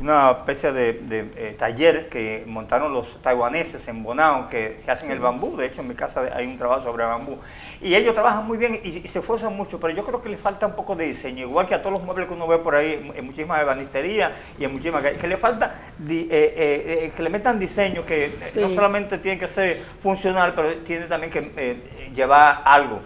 una 0.02 0.32
especie 0.32 0.72
de, 0.72 0.94
de 0.94 1.30
eh, 1.36 1.54
taller 1.56 2.08
que 2.08 2.42
montaron 2.46 2.92
los 2.92 3.22
taiwaneses 3.22 3.86
en 3.86 4.02
Bonao, 4.02 4.48
que, 4.48 4.80
hacen 4.86 5.10
el 5.12 5.20
bambú. 5.20 5.56
De 5.56 5.66
hecho, 5.66 5.80
en 5.80 5.88
mi 5.88 5.94
casa 5.94 6.28
hay 6.34 6.46
un 6.46 6.58
trabajo 6.58 6.82
sobre 6.82 7.04
bambú. 7.04 7.38
Y 7.80 7.94
ellos 7.94 8.12
trabajan 8.12 8.46
muy 8.46 8.58
bien 8.58 8.80
y, 8.82 9.06
se 9.06 9.20
esfuerzan 9.20 9.56
mucho, 9.56 9.78
pero 9.78 9.94
yo 9.94 10.04
creo 10.04 10.20
que 10.20 10.28
les 10.28 10.40
falta 10.40 10.66
un 10.66 10.74
poco 10.74 10.96
de 10.96 11.04
diseño. 11.04 11.46
Igual 11.46 11.66
que 11.66 11.74
a 11.74 11.82
todos 11.82 11.92
los 11.92 12.02
muebles 12.02 12.26
que 12.26 12.34
uno 12.34 12.48
ve 12.48 12.58
por 12.58 12.74
ahí, 12.74 13.12
en 13.14 13.24
muchísimas 13.24 13.62
ebanisterías 13.62 14.32
y 14.58 14.64
en 14.64 14.72
muchísimas... 14.72 15.02
Que 15.02 15.28
le 15.28 15.36
falta, 15.36 15.74
eh, 16.08 16.26
eh, 16.30 17.12
que 17.16 17.22
le 17.22 17.30
metan 17.30 17.60
diseño, 17.60 18.04
que 18.04 18.32
no 18.56 18.70
solamente 18.70 19.18
tiene 19.18 19.38
que 19.38 19.48
ser 19.48 19.82
funcional, 20.00 20.52
pero 20.54 20.78
tiene 20.78 21.06
también 21.06 21.30
que 21.30 22.10
llevar 22.12 22.62
algo. 22.64 23.00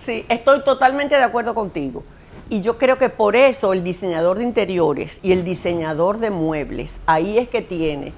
sí, 0.00 0.24
estoy 0.28 0.62
totalmente 0.62 1.16
de 1.16 1.24
acuerdo 1.24 1.52
contigo. 1.52 2.04
Y 2.48 2.60
yo 2.60 2.78
creo 2.78 2.96
que 2.96 3.08
por 3.08 3.34
eso 3.34 3.72
el 3.72 3.82
diseñador 3.82 4.38
de 4.38 4.44
interiores 4.44 5.18
y 5.22 5.32
el 5.32 5.44
diseñador 5.44 6.18
de 6.18 6.30
muebles, 6.30 6.92
ahí 7.04 7.38
es 7.38 7.48
que 7.48 7.60
tiene 7.60 8.12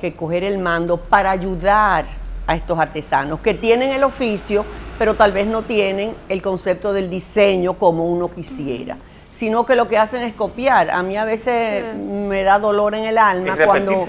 que 0.00 0.12
coger 0.12 0.44
el 0.44 0.58
mando 0.58 0.98
para 0.98 1.30
ayudar 1.30 2.04
a 2.46 2.54
estos 2.54 2.78
artesanos 2.78 3.40
que 3.40 3.54
tienen 3.54 3.90
el 3.90 4.04
oficio, 4.04 4.64
pero 4.98 5.14
tal 5.14 5.32
vez 5.32 5.46
no 5.46 5.62
tienen 5.62 6.14
el 6.28 6.42
concepto 6.42 6.92
del 6.92 7.10
diseño 7.10 7.74
como 7.74 8.06
uno 8.06 8.30
quisiera, 8.30 8.96
sino 9.36 9.66
que 9.66 9.74
lo 9.74 9.88
que 9.88 9.98
hacen 9.98 10.22
es 10.22 10.34
copiar. 10.34 10.90
A 10.90 11.02
mí 11.02 11.16
a 11.16 11.24
veces 11.24 11.96
me 11.96 12.44
da 12.44 12.60
dolor 12.60 12.94
en 12.94 13.04
el 13.04 13.18
alma 13.18 13.56
cuando 13.64 14.04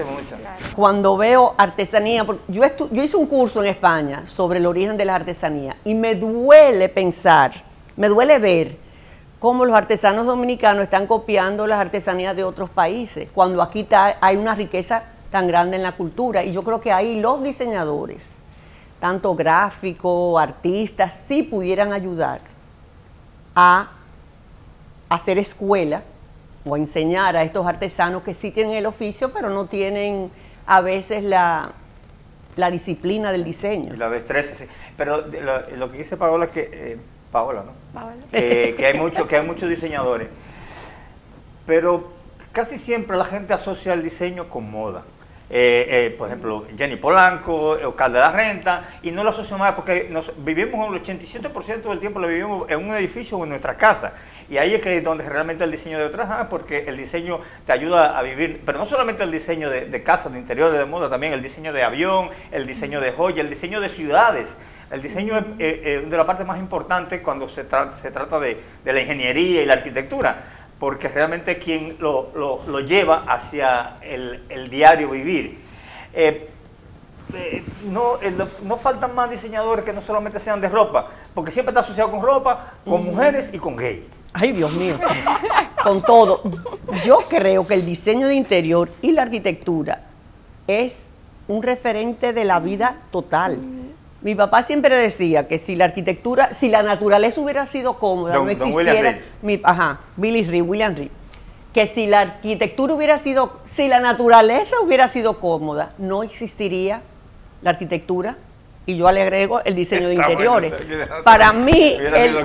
cuando 0.76 1.18
veo 1.18 1.54
artesanía, 1.58 2.26
porque 2.26 2.42
yo, 2.48 2.64
yo 2.92 3.04
hice 3.04 3.18
un 3.18 3.28
curso 3.28 3.64
en 3.64 3.70
España 3.70 4.24
sobre 4.28 4.60
el 4.60 4.66
origen 4.66 4.98
de 4.98 5.06
la 5.06 5.16
artesanía 5.16 5.76
y 5.84 5.94
me 5.94 6.16
duele 6.16 6.90
pensar, 6.90 7.54
me 7.96 8.08
duele 8.08 8.40
ver 8.40 8.83
cómo 9.44 9.66
los 9.66 9.76
artesanos 9.76 10.26
dominicanos 10.26 10.84
están 10.84 11.06
copiando 11.06 11.68
las 11.68 11.78
artesanías 11.78 12.34
de 12.34 12.46
otros 12.46 12.70
países, 12.70 13.30
cuando 13.30 13.62
aquí 13.62 13.86
hay 14.22 14.38
una 14.38 14.56
riqueza 14.56 15.04
tan 15.32 15.48
grande 15.48 15.76
en 15.76 15.84
la 15.84 15.98
cultura. 15.98 16.46
Y 16.46 16.54
yo 16.54 16.64
creo 16.64 16.80
que 16.80 16.94
ahí 16.94 17.20
los 17.20 17.44
diseñadores, 17.44 18.22
tanto 19.02 19.36
gráficos, 19.36 20.42
artistas, 20.42 21.12
sí 21.28 21.44
pudieran 21.44 21.92
ayudar 21.92 22.40
a 23.54 23.92
hacer 25.10 25.38
escuela 25.38 26.04
o 26.64 26.76
a 26.76 26.78
enseñar 26.78 27.36
a 27.36 27.44
estos 27.44 27.68
artesanos 27.68 28.24
que 28.24 28.34
sí 28.34 28.50
tienen 28.50 28.78
el 28.78 28.86
oficio, 28.86 29.34
pero 29.34 29.50
no 29.50 29.66
tienen 29.66 30.32
a 30.66 30.80
veces 30.80 31.22
la, 31.22 31.74
disciplina 32.72 33.34
del 33.34 33.44
diseño. 33.44 33.94
La 33.98 34.10
destreza, 34.10 34.56
sí. 34.56 34.68
Pero 34.96 35.18
lo, 35.76 35.92
que 35.92 35.98
dice 35.98 36.16
Paola 36.16 36.46
es 36.46 36.52
que... 36.52 36.70
Eh, 36.72 36.98
Paola, 37.34 37.64
¿no? 37.66 37.74
Paola. 37.94 38.16
que, 38.32 38.86
hay 38.86 38.98
mucho, 38.98 39.28
que 39.28 39.36
hay 39.36 39.46
muchos 39.46 39.68
diseñadores. 39.68 40.30
Pero 41.66 42.14
casi 42.54 42.78
siempre 42.78 43.18
la 43.18 43.26
gente 43.26 43.54
asocia 43.54 43.94
el 43.94 44.04
diseño 44.04 44.48
con 44.48 44.72
moda. 44.72 45.04
Eh, 45.50 45.86
eh, 45.88 46.16
por 46.18 46.30
ejemplo, 46.30 46.66
Jenny 46.76 46.96
Polanco, 46.96 47.78
Oscar 47.86 48.12
de 48.12 48.20
la 48.20 48.32
Renta, 48.32 48.90
y 49.04 49.12
no 49.12 49.24
lo 49.24 49.30
asocio 49.30 49.58
más 49.58 49.74
porque 49.74 50.08
nos, 50.10 50.32
vivimos 50.44 50.92
el 50.92 51.04
87% 51.04 51.84
del 51.84 52.00
tiempo 52.00 52.20
lo 52.20 52.28
vivimos 52.28 52.70
en 52.72 52.80
un 52.80 52.96
edificio 52.96 53.38
o 53.38 53.44
en 53.44 53.50
nuestra 53.50 53.76
casa. 53.76 54.14
Y 54.50 54.58
ahí 54.58 54.74
es 54.74 54.82
que 54.82 54.98
es 54.98 55.04
donde 55.04 55.28
realmente 55.28 55.64
el 55.64 55.72
diseño 55.72 56.00
de 56.00 56.06
otras, 56.06 56.48
porque 56.48 56.86
el 56.88 56.98
diseño 56.98 57.40
te 57.66 57.72
ayuda 57.72 58.18
a 58.18 58.24
vivir, 58.24 58.62
pero 58.66 58.80
no 58.80 58.86
solamente 58.86 59.24
el 59.24 59.32
diseño 59.32 59.70
de, 59.70 59.86
de 59.86 60.04
casa, 60.04 60.30
de 60.30 60.40
interiores, 60.40 60.80
de 60.80 60.86
moda, 60.86 61.10
también 61.10 61.34
el 61.34 61.44
diseño 61.44 61.74
de 61.74 61.84
avión, 61.84 62.30
el 62.52 62.66
diseño 62.66 63.00
de 63.00 63.12
joya, 63.12 63.42
el 63.42 63.50
diseño 63.50 63.80
de 63.80 63.90
ciudades. 63.90 64.56
El 64.94 65.02
diseño 65.02 65.36
es 65.36 65.46
eh, 65.58 66.06
de 66.08 66.18
la 66.18 66.24
parte 66.24 66.44
más 66.44 66.60
importante 66.60 67.20
cuando 67.24 67.50
se, 67.50 67.66
se 68.00 68.12
trata 68.12 68.40
de, 68.40 68.62
la 68.86 69.02
ingeniería 69.02 69.64
y 69.64 69.66
la 69.66 69.74
arquitectura, 69.74 70.38
porque 70.78 71.08
realmente 71.08 71.54
es 71.54 71.58
quien 71.58 71.98
lo, 72.00 72.80
lleva 72.82 73.24
hacia 73.28 73.96
el, 74.04 74.70
diario 74.70 75.10
vivir. 75.10 75.60
Eh, 76.14 76.48
eh, 77.34 77.64
no, 77.86 78.20
no 78.66 78.78
faltan 78.78 79.16
más 79.16 79.32
diseñadores 79.32 79.84
que 79.84 79.94
no 79.94 80.04
solamente 80.04 80.40
sean 80.40 80.62
de 80.62 80.70
ropa, 80.70 81.10
porque 81.34 81.50
siempre 81.50 81.72
está 81.72 81.80
asociado 81.80 82.12
con 82.12 82.22
ropa, 82.22 82.74
con 82.86 83.04
mujeres 83.04 83.50
y 83.52 83.58
con 83.58 83.76
gay. 83.76 84.08
Ay, 84.34 84.52
Dios 84.52 84.76
mío. 84.76 84.94
con 85.84 86.04
todo. 86.04 86.44
Yo 87.04 87.22
creo 87.28 87.66
que 87.66 87.74
el 87.74 87.84
diseño 87.84 88.28
de 88.28 88.36
interior 88.36 88.92
y 89.02 89.12
la 89.12 89.24
arquitectura 89.24 90.04
es 90.68 91.02
un 91.48 91.64
referente 91.64 92.32
de 92.32 92.46
la 92.46 92.60
vida 92.60 92.98
total. 93.10 93.83
Mi 94.24 94.36
papá 94.36 94.64
siempre 94.64 94.96
decía 94.96 95.50
que 95.50 95.58
si 95.58 95.76
la 95.76 95.86
arquitectura, 95.86 96.54
si 96.54 96.70
la 96.70 96.82
naturaleza 96.82 97.42
hubiera 97.42 97.68
sido 97.68 98.00
cómoda, 98.00 98.36
no 98.36 98.50
existiera. 98.50 99.20
Mi, 99.42 99.60
ajá, 99.62 100.00
Billy 100.16 100.46
Reed, 100.46 100.64
William 100.64 100.96
Reed. 100.96 101.10
Que 101.74 101.88
si 101.88 102.08
la 102.08 102.22
arquitectura 102.22 102.94
hubiera 102.94 103.18
sido, 103.18 103.60
si 103.76 103.90
la 103.90 104.00
naturaleza 104.00 104.78
hubiera 104.82 105.10
sido 105.10 105.42
cómoda, 105.42 105.92
no 105.98 106.24
existiría 106.24 107.02
la 107.62 107.72
arquitectura. 107.72 108.38
Y 108.86 108.98
yo 108.98 109.10
le 109.12 109.22
agrego 109.22 109.62
el 109.64 109.76
diseño 109.76 110.10
de 110.10 110.16
interiores. 110.16 110.74
Para 111.24 111.54
mí, 111.54 111.96
el, 111.98 112.36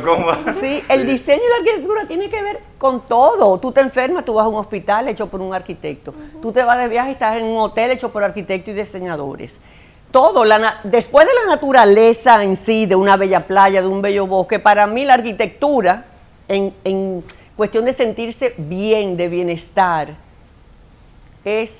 sí, 0.54 0.84
el 0.88 1.04
diseño 1.04 1.40
y 1.44 1.50
la 1.50 1.56
arquitectura 1.56 2.06
tiene 2.06 2.28
que 2.28 2.40
ver 2.42 2.60
con 2.78 3.06
todo. 3.06 3.58
Tú 3.58 3.72
te 3.72 3.80
enfermas, 3.80 4.24
tú 4.24 4.34
vas 4.34 4.46
a 4.46 4.48
un 4.48 4.54
hospital 4.54 5.08
hecho 5.08 5.28
por 5.28 5.40
un 5.40 5.52
arquitecto. 5.52 6.14
Tú 6.40 6.52
te 6.52 6.62
vas 6.62 6.78
de 6.78 6.86
viaje 6.88 7.10
y 7.10 7.12
estás 7.14 7.36
en 7.36 7.44
un 7.44 7.58
hotel 7.58 7.90
hecho 7.90 8.10
por 8.10 8.22
arquitectos 8.22 8.72
y 8.72 8.76
diseñadores 8.76 9.58
todo, 10.10 10.44
la, 10.44 10.80
después 10.84 11.26
de 11.26 11.32
la 11.34 11.54
naturaleza 11.54 12.42
en 12.42 12.56
sí, 12.56 12.86
de 12.86 12.96
una 12.96 13.16
bella 13.16 13.46
playa, 13.46 13.82
de 13.82 13.88
un 13.88 14.02
bello 14.02 14.26
bosque, 14.26 14.58
para 14.58 14.86
mí 14.86 15.04
la 15.04 15.14
arquitectura, 15.14 16.04
en, 16.48 17.24
cuestión 17.56 17.84
de 17.84 17.92
sentirse 17.92 18.54
bien, 18.56 19.16
de 19.16 19.28
bienestar, 19.28 20.14
es, 21.44 21.72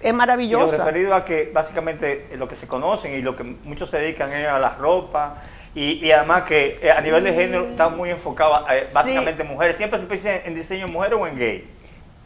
es 0.00 0.14
maravillosa. 0.14 0.74
Y 0.74 0.78
lo 0.78 0.84
referido 0.84 1.14
a 1.14 1.24
que 1.24 1.50
básicamente 1.52 2.28
lo 2.36 2.48
que 2.48 2.56
se 2.56 2.66
conocen 2.66 3.12
y 3.12 3.22
lo 3.22 3.36
que 3.36 3.44
muchos 3.44 3.90
se 3.90 3.98
dedican 3.98 4.32
es 4.32 4.48
a 4.48 4.58
la 4.58 4.74
ropa, 4.74 5.42
y, 5.76 6.10
además 6.10 6.44
que 6.44 6.78
eh, 6.80 6.90
a 6.90 7.02
nivel 7.02 7.22
de 7.22 7.34
género 7.34 7.68
está 7.68 7.90
muy 7.90 8.08
enfocado 8.08 8.66
eh, 8.70 8.88
básicamente 8.94 9.42
en 9.42 9.48
mujeres. 9.48 9.76
Siempre 9.76 10.00
se 10.00 10.06
piensa 10.06 10.34
en 10.34 10.54
diseño 10.54 10.88
mujer 10.88 11.12
o 11.12 11.26
en 11.26 11.38
gay. 11.38 11.68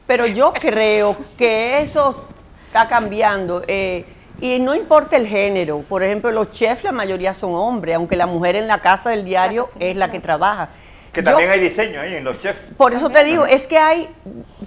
Pero 0.07 0.25
yo 0.27 0.53
creo 0.53 1.17
que 1.37 1.81
eso 1.81 2.29
está 2.67 2.87
cambiando. 2.87 3.65
Eh, 3.67 4.05
y 4.41 4.59
no 4.59 4.75
importa 4.75 5.17
el 5.17 5.27
género, 5.27 5.81
por 5.89 6.03
ejemplo, 6.03 6.31
los 6.31 6.53
chefs 6.53 6.85
la 6.85 6.93
mayoría 6.93 7.35
son 7.35 7.55
hombres, 7.55 7.97
aunque 7.97 8.17
la 8.17 8.27
mujer 8.27 8.57
en 8.57 8.67
la 8.67 8.81
casa 8.81 9.11
del 9.11 9.25
diario 9.25 9.69
es 9.79 9.97
la 9.97 10.11
que 10.11 10.21
trabaja. 10.21 10.71
Que 11.13 11.23
también 11.23 11.51
hay 11.51 11.61
diseño 11.61 12.01
ahí 12.01 12.15
en 12.15 12.25
los 12.25 12.41
chefs. 12.41 12.71
Por 12.77 12.93
eso 12.95 13.11
te 13.11 13.25
digo, 13.25 13.45
es 13.45 13.67
que 13.67 13.79
hay, 13.79 14.09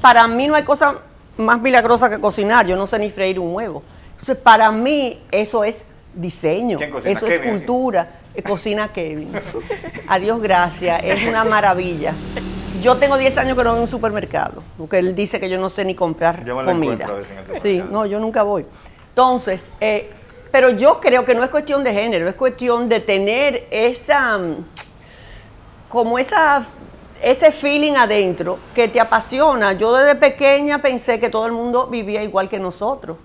para 0.02 0.28
mí 0.28 0.48
no 0.48 0.56
hay 0.56 0.64
cosa 0.64 0.96
más 1.38 1.60
milagrosa 1.62 2.10
que 2.10 2.20
cocinar, 2.20 2.68
yo 2.68 2.76
no 2.76 2.86
sé 2.86 3.00
ni 3.00 3.10
freír 3.10 3.40
un 3.40 3.56
huevo. 3.56 3.84
Entonces, 4.12 4.38
para 4.38 4.72
mí 4.72 5.20
eso 5.32 5.64
es 5.64 5.84
diseño, 6.14 6.78
eso 7.04 7.28
es 7.28 7.40
cultura. 7.40 8.08
Eh, 8.36 8.42
cocina 8.42 8.92
Kevin. 8.92 9.32
Adiós, 10.08 10.42
gracias, 10.42 11.04
es 11.04 11.28
una 11.28 11.44
maravilla. 11.44 12.14
Yo 12.82 12.98
tengo 12.98 13.18
10 13.18 13.38
años 13.38 13.58
que 13.58 13.64
no 13.64 13.72
voy 13.72 13.80
a 13.80 13.82
un 13.84 13.88
supermercado, 13.88 14.64
porque 14.78 14.98
él 14.98 15.16
dice 15.16 15.40
que 15.40 15.50
yo 15.50 15.58
no 15.60 15.70
sé 15.70 15.86
ni 15.86 15.96
comprar 15.96 16.44
comida. 16.66 17.08
Sí, 17.62 17.84
no, 17.90 18.06
yo 18.06 18.20
nunca 18.20 18.44
voy. 18.44 18.66
Entonces, 19.14 19.62
eh, 19.80 20.12
pero 20.52 20.72
yo 20.72 21.00
creo 21.00 21.24
que 21.24 21.36
no 21.36 21.44
es 21.44 21.52
cuestión 21.52 21.84
de 21.84 21.94
género, 21.94 22.28
es 22.28 22.34
cuestión 22.34 22.90
de 22.90 23.00
tener 23.00 23.68
esa, 23.70 24.40
mm, 24.40 24.56
como 25.88 26.18
esa, 26.18 26.66
ese 27.22 27.52
feeling 27.52 27.94
adentro 27.94 28.58
que 28.74 28.88
te 28.88 29.00
apasiona. 29.00 29.74
Yo 29.74 29.96
desde 29.96 30.16
pequeña 30.16 30.82
pensé 30.82 31.20
que 31.20 31.30
todo 31.30 31.46
el 31.46 31.52
mundo 31.52 31.86
vivía 31.86 32.24
igual 32.24 32.50
que 32.50 32.58
nosotros, 32.58 33.18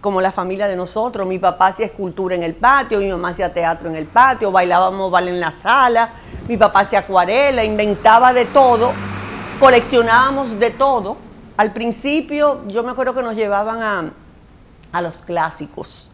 como 0.00 0.20
la 0.20 0.30
familia 0.30 0.68
de 0.68 0.76
nosotros. 0.76 1.26
Mi 1.26 1.40
papá 1.40 1.68
hacía 1.68 1.86
escultura 1.86 2.36
en 2.36 2.44
el 2.44 2.54
patio, 2.54 3.00
mi 3.00 3.10
mamá 3.10 3.30
hacía 3.30 3.52
teatro 3.52 3.88
en 3.88 3.96
el 3.96 4.06
patio, 4.06 4.52
bailábamos 4.52 5.12
en 5.22 5.40
la 5.40 5.50
sala, 5.50 6.10
mi 6.46 6.56
papá 6.56 6.80
hacía 6.80 7.00
acuarela, 7.00 7.64
inventaba 7.64 8.32
de 8.32 8.44
todo, 8.44 8.92
coleccionábamos 9.58 10.60
de 10.60 10.70
todo. 10.70 11.16
Al 11.56 11.72
principio 11.72 12.60
yo 12.68 12.84
me 12.84 12.92
acuerdo 12.92 13.12
que 13.12 13.22
nos 13.22 13.34
llevaban 13.34 13.82
a 13.82 14.21
a 14.92 15.02
los 15.02 15.14
clásicos, 15.14 16.10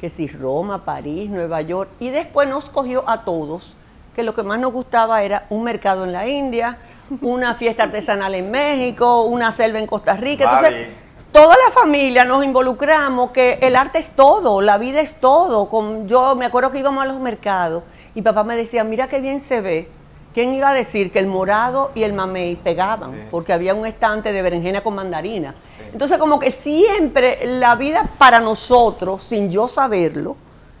que 0.00 0.08
si 0.08 0.26
Roma, 0.26 0.84
París, 0.84 1.30
Nueva 1.30 1.60
York, 1.60 1.90
y 2.00 2.10
después 2.10 2.48
nos 2.48 2.70
cogió 2.70 3.08
a 3.08 3.24
todos, 3.24 3.74
que 4.14 4.22
lo 4.22 4.34
que 4.34 4.42
más 4.42 4.58
nos 4.58 4.72
gustaba 4.72 5.22
era 5.22 5.46
un 5.50 5.62
mercado 5.64 6.04
en 6.04 6.12
la 6.12 6.26
India, 6.26 6.78
una 7.20 7.54
fiesta 7.54 7.84
artesanal 7.84 8.34
en 8.34 8.50
México, 8.50 9.22
una 9.22 9.52
selva 9.52 9.78
en 9.78 9.86
Costa 9.86 10.14
Rica. 10.14 10.44
Entonces, 10.44 10.88
toda 11.32 11.56
la 11.56 11.72
familia 11.72 12.24
nos 12.24 12.44
involucramos, 12.44 13.30
que 13.30 13.58
el 13.60 13.76
arte 13.76 13.98
es 13.98 14.10
todo, 14.10 14.60
la 14.60 14.78
vida 14.78 15.00
es 15.00 15.20
todo. 15.20 15.68
Con, 15.68 16.08
yo 16.08 16.34
me 16.36 16.46
acuerdo 16.46 16.70
que 16.70 16.78
íbamos 16.78 17.02
a 17.02 17.06
los 17.06 17.18
mercados 17.18 17.82
y 18.14 18.22
papá 18.22 18.44
me 18.44 18.56
decía, 18.56 18.84
mira 18.84 19.08
qué 19.08 19.20
bien 19.20 19.40
se 19.40 19.60
ve. 19.60 19.88
¿Quién 20.32 20.54
iba 20.54 20.70
a 20.70 20.74
decir 20.74 21.10
que 21.10 21.18
el 21.18 21.26
morado 21.26 21.90
y 21.96 22.04
el 22.04 22.12
mamey 22.12 22.54
pegaban? 22.54 23.26
Porque 23.32 23.52
había 23.52 23.74
un 23.74 23.84
estante 23.84 24.32
de 24.32 24.42
berenjena 24.42 24.80
con 24.80 24.94
mandarina. 24.94 25.56
Entonces 25.92 26.18
como 26.18 26.38
que 26.38 26.50
siempre 26.50 27.40
la 27.44 27.74
vida 27.74 28.04
para 28.18 28.40
nosotros, 28.40 29.22
sin 29.22 29.50
yo 29.50 29.68
saberlo, 29.68 30.36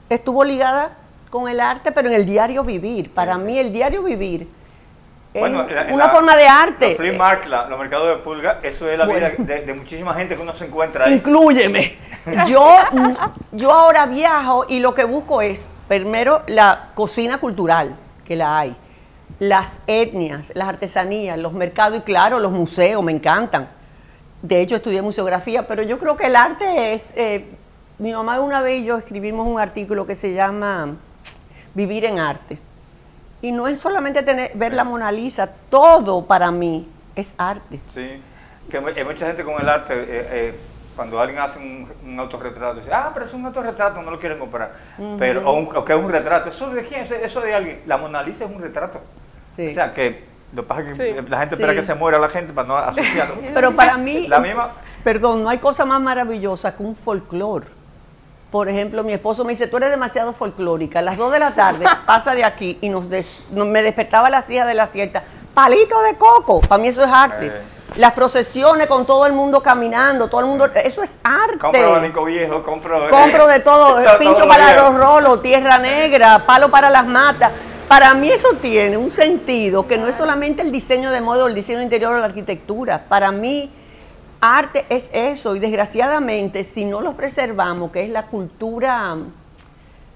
estuvo 0.08 0.44
ligada 0.44 0.92
con 1.30 1.48
el 1.48 1.60
arte, 1.60 1.92
pero 1.92 2.08
en 2.08 2.14
el 2.14 2.26
diario 2.26 2.64
vivir. 2.64 3.12
Para 3.12 3.38
mí 3.38 3.58
el 3.58 3.72
diario 3.72 4.02
vivir 4.02 4.48
es 5.32 5.92
una 5.92 6.08
forma 6.08 6.36
de 6.36 6.46
arte. 6.46 6.88
Los 6.88 6.96
flea 6.96 7.18
market, 7.18 7.48
los 7.48 7.78
mercados 7.78 8.08
de 8.08 8.22
pulga, 8.22 8.58
eso 8.62 8.88
es 8.88 8.98
la 8.98 9.06
vida 9.06 9.30
de, 9.36 9.74
muchísima 9.74 10.14
gente 10.14 10.34
que 10.34 10.42
uno 10.42 10.54
se 10.54 10.66
encuentra 10.66 11.06
ahí. 11.06 11.14
Inclúyeme. 11.14 11.96
Yo, 12.46 12.76
yo 13.50 13.72
ahora 13.72 14.04
viajo 14.04 14.66
y 14.68 14.80
lo 14.80 14.92
que 14.92 15.04
busco 15.04 15.40
es, 15.40 15.66
primero, 15.88 16.42
la 16.48 16.90
cocina 16.94 17.38
cultural, 17.38 17.96
que 18.26 18.36
la 18.36 18.58
hay, 18.58 18.76
las 19.38 19.78
etnias, 19.86 20.52
las 20.54 20.68
artesanías, 20.68 21.38
los 21.38 21.54
mercados 21.54 22.00
y 22.00 22.02
claro, 22.02 22.38
los 22.38 22.52
museos, 22.52 23.02
me 23.02 23.12
encantan 23.12 23.68
de 24.42 24.60
hecho, 24.60 24.76
estudié 24.76 25.02
museografía, 25.02 25.66
pero 25.66 25.82
yo 25.82 25.98
creo 25.98 26.16
que 26.16 26.26
el 26.26 26.36
arte 26.36 26.94
es... 26.94 27.08
Eh, 27.14 27.44
mi 28.00 28.12
mamá 28.12 28.40
una 28.40 28.62
vez 28.62 28.80
y 28.80 28.86
yo 28.86 28.96
escribimos 28.96 29.46
un 29.46 29.60
artículo 29.60 30.06
que 30.06 30.14
se 30.14 30.32
llama 30.32 30.96
Vivir 31.74 32.06
en 32.06 32.18
arte. 32.18 32.58
Y 33.42 33.52
no 33.52 33.68
es 33.68 33.78
solamente 33.78 34.22
tener, 34.22 34.52
ver 34.54 34.72
la 34.72 34.84
Mona 34.84 35.12
Lisa, 35.12 35.50
todo 35.68 36.24
para 36.24 36.50
mí 36.50 36.88
es 37.14 37.30
arte. 37.36 37.78
Sí, 37.94 38.22
que 38.70 38.78
hay 38.78 39.04
mucha 39.04 39.26
gente 39.26 39.44
con 39.44 39.60
el 39.60 39.68
arte, 39.68 39.92
eh, 39.94 40.06
eh, 40.08 40.54
cuando 40.96 41.20
alguien 41.20 41.40
hace 41.40 41.58
un, 41.58 42.18
autorretrato, 42.18 42.80
dice, 42.80 42.90
ah, 42.90 43.10
pero 43.12 43.26
es 43.26 43.34
un 43.34 43.44
autorretrato, 43.44 44.00
no 44.00 44.10
lo 44.10 44.18
quieren 44.18 44.38
comprar. 44.38 44.72
pero, 45.18 45.50
o, 45.50 45.84
que 45.84 45.92
es 45.92 45.98
un 45.98 46.10
retrato, 46.10 46.48
¿eso 46.48 46.70
de 46.70 46.86
quién? 46.86 47.06
Eso 47.22 47.42
de 47.42 47.54
alguien. 47.54 47.80
La 47.86 47.98
Mona 47.98 48.22
Lisa 48.22 48.46
es 48.46 48.50
un 48.50 48.62
retrato. 48.62 48.98
O 49.58 49.70
sea, 49.70 49.92
que 49.92 50.24
lo 50.52 50.62
que 50.62 50.68
pasa 50.68 50.80
es 50.90 50.98
que 50.98 51.24
la 51.28 51.38
gente 51.38 51.54
espera 51.54 51.74
que 51.74 51.82
se 51.82 51.94
muera 51.94 52.18
la 52.18 52.28
gente 52.28 52.52
para 52.52 52.66
no 52.66 52.76
asociarlo. 52.76 53.36
Pero 53.54 53.72
para 53.72 53.96
mí... 53.96 54.26
La 54.26 54.40
misma, 54.40 54.70
perdón, 55.04 55.42
no 55.42 55.48
hay 55.48 55.58
cosa 55.58 55.84
más 55.84 56.00
maravillosa 56.00 56.76
que 56.76 56.82
un 56.82 56.96
folclore. 56.96 57.66
Por 58.50 58.68
ejemplo, 58.68 59.04
mi 59.04 59.12
esposo 59.12 59.44
me 59.44 59.50
dice, 59.50 59.68
tú 59.68 59.76
eres 59.76 59.90
demasiado 59.90 60.32
folclórica. 60.32 60.98
A 60.98 61.02
las 61.02 61.16
2 61.16 61.32
de 61.32 61.38
la 61.38 61.52
tarde 61.52 61.84
pasa 62.06 62.34
de 62.34 62.44
aquí 62.44 62.78
y 62.80 62.88
nos, 62.88 63.04
me 63.52 63.82
despertaba 63.82 64.28
la 64.28 64.42
silla 64.42 64.66
de 64.66 64.74
la 64.74 64.88
cierta. 64.88 65.22
Palito 65.54 66.02
de 66.02 66.16
coco, 66.16 66.60
para 66.60 66.82
mí 66.82 66.88
eso 66.88 67.04
es 67.04 67.10
arte. 67.10 67.46
Eh. 67.46 67.62
Las 67.96 68.12
procesiones 68.12 68.86
con 68.86 69.04
todo 69.04 69.26
el 69.26 69.32
mundo 69.32 69.62
caminando, 69.62 70.28
todo 70.28 70.40
el 70.40 70.46
mundo, 70.46 70.66
eso 70.66 71.02
es 71.02 71.18
arte. 71.24 71.58
Compro 71.58 71.86
abanico 71.86 72.24
viejo, 72.24 72.62
compro... 72.62 73.06
Eh, 73.06 73.10
compro 73.10 73.46
de 73.46 73.60
todo, 73.60 73.98
pincho 74.18 74.46
para 74.46 74.74
los 74.74 74.94
rolos, 74.94 75.42
tierra 75.42 75.78
negra, 75.78 76.40
palo 76.46 76.70
para 76.70 76.88
las 76.88 77.06
matas. 77.06 77.52
Para 77.90 78.14
mí 78.14 78.30
eso 78.30 78.50
tiene 78.62 78.96
un 78.96 79.10
sentido 79.10 79.88
que 79.88 79.98
no 79.98 80.06
es 80.06 80.14
solamente 80.14 80.62
el 80.62 80.70
diseño 80.70 81.10
de 81.10 81.20
modo, 81.20 81.48
el 81.48 81.56
diseño 81.56 81.82
interior 81.82 82.14
o 82.14 82.18
la 82.18 82.26
arquitectura. 82.26 83.06
Para 83.08 83.32
mí 83.32 83.68
arte 84.40 84.84
es 84.88 85.10
eso 85.12 85.56
y 85.56 85.58
desgraciadamente 85.58 86.62
si 86.62 86.84
no 86.84 87.00
lo 87.00 87.14
preservamos, 87.14 87.90
que 87.90 88.04
es 88.04 88.10
la 88.10 88.26
cultura 88.26 89.16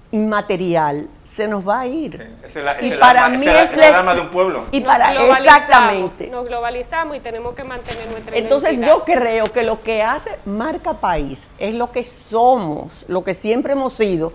inmaterial, 0.09 1.09
se 1.25 1.49
nos 1.49 1.67
va 1.67 1.81
a 1.81 1.87
ir. 1.87 2.37
y 2.79 2.91
para 2.91 3.27
mí 3.27 3.45
es, 3.45 3.73
el 3.73 3.93
alma 3.93 4.15
de 4.15 4.21
un 4.21 4.29
pueblo. 4.29 4.63
Y 4.71 4.79
para 4.79 5.13
exactamente. 5.25 6.27
Nos 6.27 6.47
globalizamos 6.47 7.17
y 7.17 7.19
tenemos 7.19 7.55
que 7.55 7.65
mantener 7.65 8.09
nuestra 8.09 8.37
Entonces 8.37 8.79
yo 8.85 9.03
creo 9.03 9.51
que 9.51 9.63
lo 9.63 9.83
que 9.83 10.01
hace 10.01 10.39
marca 10.45 10.93
país 10.93 11.41
es 11.57 11.73
lo 11.73 11.91
que 11.91 12.05
somos, 12.05 13.03
lo 13.09 13.25
que 13.25 13.33
siempre 13.33 13.73
hemos 13.73 13.95
sido 13.95 14.31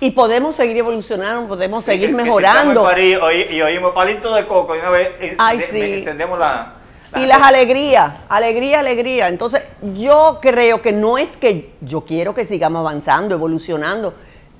y 0.00 0.10
podemos 0.10 0.54
seguir 0.54 0.78
evolucionando, 0.78 1.48
podemos 1.48 1.84
seguir 1.84 2.12
mejorando. 2.12 2.86
y, 2.98 3.62
oímos 3.62 3.92
palito 3.94 4.34
de 4.34 4.46
coco 4.46 4.74
y 4.74 4.78
una 4.78 4.90
vez 4.90 5.10
encendemos 5.20 6.38
la 6.38 6.74
y 7.16 7.26
las 7.26 7.42
alegrías, 7.42 8.12
alegría, 8.28 8.80
alegría. 8.80 9.28
Entonces, 9.28 9.62
yo 9.94 10.38
creo 10.42 10.82
que 10.82 10.92
no 10.92 11.18
es 11.18 11.36
que 11.36 11.70
yo 11.80 12.02
quiero 12.02 12.34
que 12.34 12.44
sigamos 12.44 12.80
avanzando, 12.80 13.34
evolucionando, 13.34 14.14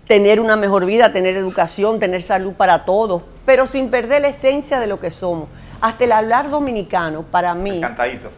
tener 0.06 0.40
una 0.40 0.56
mejor 0.56 0.86
vida, 0.86 1.12
tener 1.12 1.36
educación, 1.36 1.98
tener 1.98 2.22
salud 2.22 2.52
para 2.52 2.84
todos, 2.84 3.22
pero 3.44 3.66
sin 3.66 3.90
perder 3.90 4.22
la 4.22 4.28
esencia 4.28 4.78
de 4.78 4.86
lo 4.86 5.00
que 5.00 5.10
somos. 5.10 5.48
Hasta 5.80 6.04
el 6.04 6.12
hablar 6.12 6.48
dominicano, 6.48 7.22
para 7.22 7.54
mí, 7.54 7.80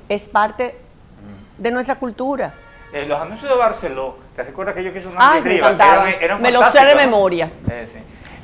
es 0.08 0.22
parte 0.24 0.74
de 1.58 1.70
nuestra 1.70 1.96
cultura. 1.96 2.54
Eh, 2.96 3.04
los 3.04 3.20
anuncios 3.20 3.50
de 3.50 3.58
Barceló, 3.58 4.16
¿te 4.34 4.42
recuerdas 4.42 4.74
que 4.74 4.82
yo 4.82 4.90
quise 4.90 5.06
un 5.06 5.16
Ay, 5.18 5.42
me, 5.42 5.56
eran, 5.58 6.40
me 6.40 6.50
lo 6.50 6.62
sé 6.70 6.82
de 6.82 6.94
memoria. 6.94 7.50
Eh, 7.68 7.86
sí. 7.92 7.98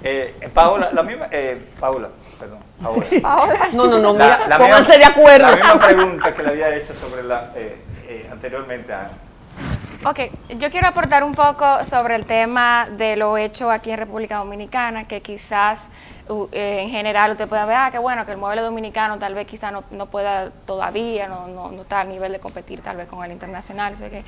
eh, 0.05 0.51
Paola, 0.53 0.91
la 0.93 1.03
misma, 1.03 1.29
eh, 1.31 1.59
Paula, 1.81 2.11
perdón, 2.39 2.59
Paola. 3.23 3.71
No, 3.73 3.87
no, 3.87 3.99
no, 3.99 4.13
mira, 4.13 4.41
pónganse 4.59 4.99
de 4.99 5.07
acuerdo. 5.07 5.49
La 5.49 5.57
misma 5.57 5.79
pregunta 5.79 6.35
que 6.35 6.43
le 6.43 6.49
había 6.51 6.77
hecho 6.77 6.93
sobre 6.95 7.23
la, 7.23 7.51
anteriormente 8.31 8.93
a 8.93 9.09
Ok, 10.05 10.21
yo 10.59 10.71
quiero 10.71 10.89
aportar 10.89 11.25
un 11.25 11.35
poco 11.35 11.83
sobre 11.87 12.17
el 12.17 12.27
tema 12.27 12.89
de 12.91 13.17
lo 13.17 13.39
hecho 13.39 13.71
aquí 13.71 13.91
en 13.91 13.99
República 14.01 14.37
Dominicana, 14.37 15.09
que 15.09 15.23
quizás 15.23 15.89
eh, 16.53 16.81
en 16.83 16.91
general 16.91 17.33
usted 17.33 17.49
pueda 17.49 17.65
ver, 17.67 17.77
ah, 17.77 17.91
qué 17.91 17.99
bueno, 17.99 18.25
que 18.25 18.33
el 18.33 18.39
mueble 18.39 18.63
dominicano 18.63 19.19
tal 19.19 19.35
vez 19.35 19.47
quizás 19.47 19.73
no, 19.73 19.85
no, 19.91 20.07
pueda 20.07 20.51
todavía, 20.67 21.29
no, 21.29 21.49
no, 21.49 21.71
no, 21.71 21.83
está 21.83 22.01
al 22.01 22.09
nivel 22.09 22.33
de 22.33 22.41
competir 22.41 22.81
tal 22.81 22.97
vez 22.97 23.09
con 23.09 23.25
el 23.25 23.33
internacional. 23.33 23.95
que 23.97 24.25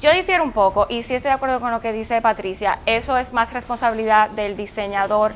yo 0.00 0.12
difiero 0.12 0.42
un 0.42 0.52
poco 0.52 0.86
y 0.88 1.02
sí 1.02 1.14
estoy 1.14 1.30
de 1.30 1.34
acuerdo 1.34 1.60
con 1.60 1.70
lo 1.70 1.80
que 1.80 1.92
dice 1.92 2.22
Patricia, 2.22 2.78
eso 2.86 3.18
es 3.18 3.32
más 3.32 3.52
responsabilidad 3.52 4.30
del 4.30 4.56
diseñador 4.56 5.32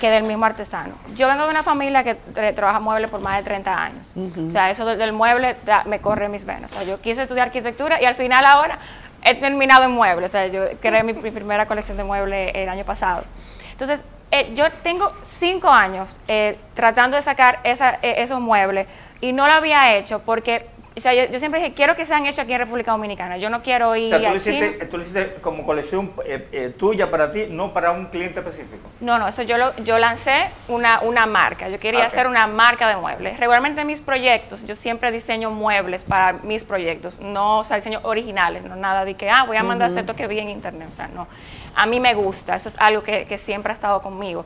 que 0.00 0.10
del 0.10 0.24
mismo 0.24 0.44
artesano. 0.44 0.94
Yo 1.14 1.28
vengo 1.28 1.44
de 1.44 1.50
una 1.50 1.62
familia 1.62 2.04
que 2.04 2.14
trabaja 2.54 2.80
muebles 2.80 3.10
por 3.10 3.20
más 3.20 3.38
de 3.38 3.44
30 3.44 3.82
años. 3.82 4.12
O 4.46 4.50
sea, 4.50 4.70
eso 4.70 4.84
del, 4.84 5.12
mueble 5.12 5.56
me 5.86 6.00
corre 6.00 6.28
mis 6.28 6.44
venas. 6.44 6.70
O 6.72 6.74
sea, 6.74 6.82
yo 6.84 7.00
quise 7.00 7.22
estudiar 7.22 7.48
arquitectura 7.48 8.00
y 8.00 8.04
al 8.04 8.14
final 8.14 8.44
ahora 8.44 8.78
he 9.22 9.34
terminado 9.34 9.84
en 9.84 9.92
muebles. 9.92 10.30
O 10.30 10.32
sea, 10.32 10.46
yo 10.48 10.64
creé 10.80 11.02
mi, 11.02 11.14
primera 11.14 11.66
colección 11.66 11.96
de 11.96 12.04
muebles 12.04 12.52
el 12.54 12.68
año 12.68 12.84
pasado. 12.84 13.24
Entonces, 13.72 14.04
eh, 14.40 14.52
yo 14.54 14.70
tengo 14.82 15.12
cinco 15.22 15.68
años 15.68 16.18
eh, 16.28 16.56
tratando 16.74 17.16
de 17.16 17.22
sacar 17.22 17.60
esa, 17.64 17.94
eh, 18.02 18.16
esos 18.18 18.40
muebles 18.40 18.86
y 19.20 19.32
no 19.32 19.46
lo 19.46 19.54
había 19.54 19.96
hecho 19.96 20.20
porque 20.20 20.66
o 20.96 21.00
sea, 21.00 21.12
yo, 21.12 21.38
siempre 21.38 21.60
dije, 21.60 21.74
quiero 21.74 21.94
que 21.94 22.06
sean 22.06 22.24
hechos 22.24 22.38
aquí 22.38 22.54
en 22.54 22.60
República 22.60 22.92
Dominicana. 22.92 23.36
Yo 23.36 23.50
no 23.50 23.62
quiero 23.62 23.94
ir 23.96 24.14
o 24.14 24.18
sea, 24.18 24.30
¿tú, 24.30 24.36
hiciste, 24.36 24.86
tú 24.86 24.96
lo 24.96 25.02
hiciste 25.02 25.34
como 25.42 25.66
colección 25.66 26.10
eh, 26.24 26.48
eh, 26.52 26.68
tuya 26.70 27.10
para 27.10 27.30
ti, 27.30 27.48
no 27.50 27.74
para 27.74 27.90
un 27.90 28.06
cliente 28.06 28.40
específico. 28.40 28.88
No, 29.00 29.18
no, 29.18 29.28
eso 29.28 29.42
yo 29.42 29.58
lo, 29.58 29.76
yo 29.84 29.98
lancé 29.98 30.48
una, 30.68 31.00
una 31.00 31.26
marca. 31.26 31.68
Yo 31.68 31.78
quería 31.78 32.06
hacer 32.06 32.26
una 32.26 32.46
marca 32.46 32.88
de 32.88 32.96
muebles. 32.96 33.38
Regularmente 33.38 33.82
en 33.82 33.88
mis 33.88 34.00
proyectos, 34.00 34.64
yo 34.66 34.74
siempre 34.74 35.12
diseño 35.12 35.50
muebles 35.50 36.02
para 36.02 36.32
mis 36.32 36.64
proyectos. 36.64 37.20
No, 37.20 37.58
o 37.58 37.64
sea, 37.64 37.76
diseño 37.76 38.00
originales, 38.02 38.64
no 38.64 38.74
nada 38.74 39.04
de 39.04 39.14
que, 39.14 39.28
ah, 39.28 39.44
voy 39.44 39.58
a 39.58 39.62
mandar 39.62 39.90
uh 39.90 39.96
esto 39.98 40.16
que 40.16 40.26
vi 40.26 40.38
en 40.38 40.48
internet. 40.48 40.88
O 40.88 40.92
sea, 40.92 41.08
no. 41.08 41.28
A 41.76 41.86
mí 41.86 42.00
me 42.00 42.14
gusta, 42.14 42.56
eso 42.56 42.68
es 42.68 42.76
algo 42.78 43.02
que, 43.02 43.26
que 43.26 43.38
siempre 43.38 43.70
ha 43.70 43.74
estado 43.74 44.02
conmigo. 44.02 44.44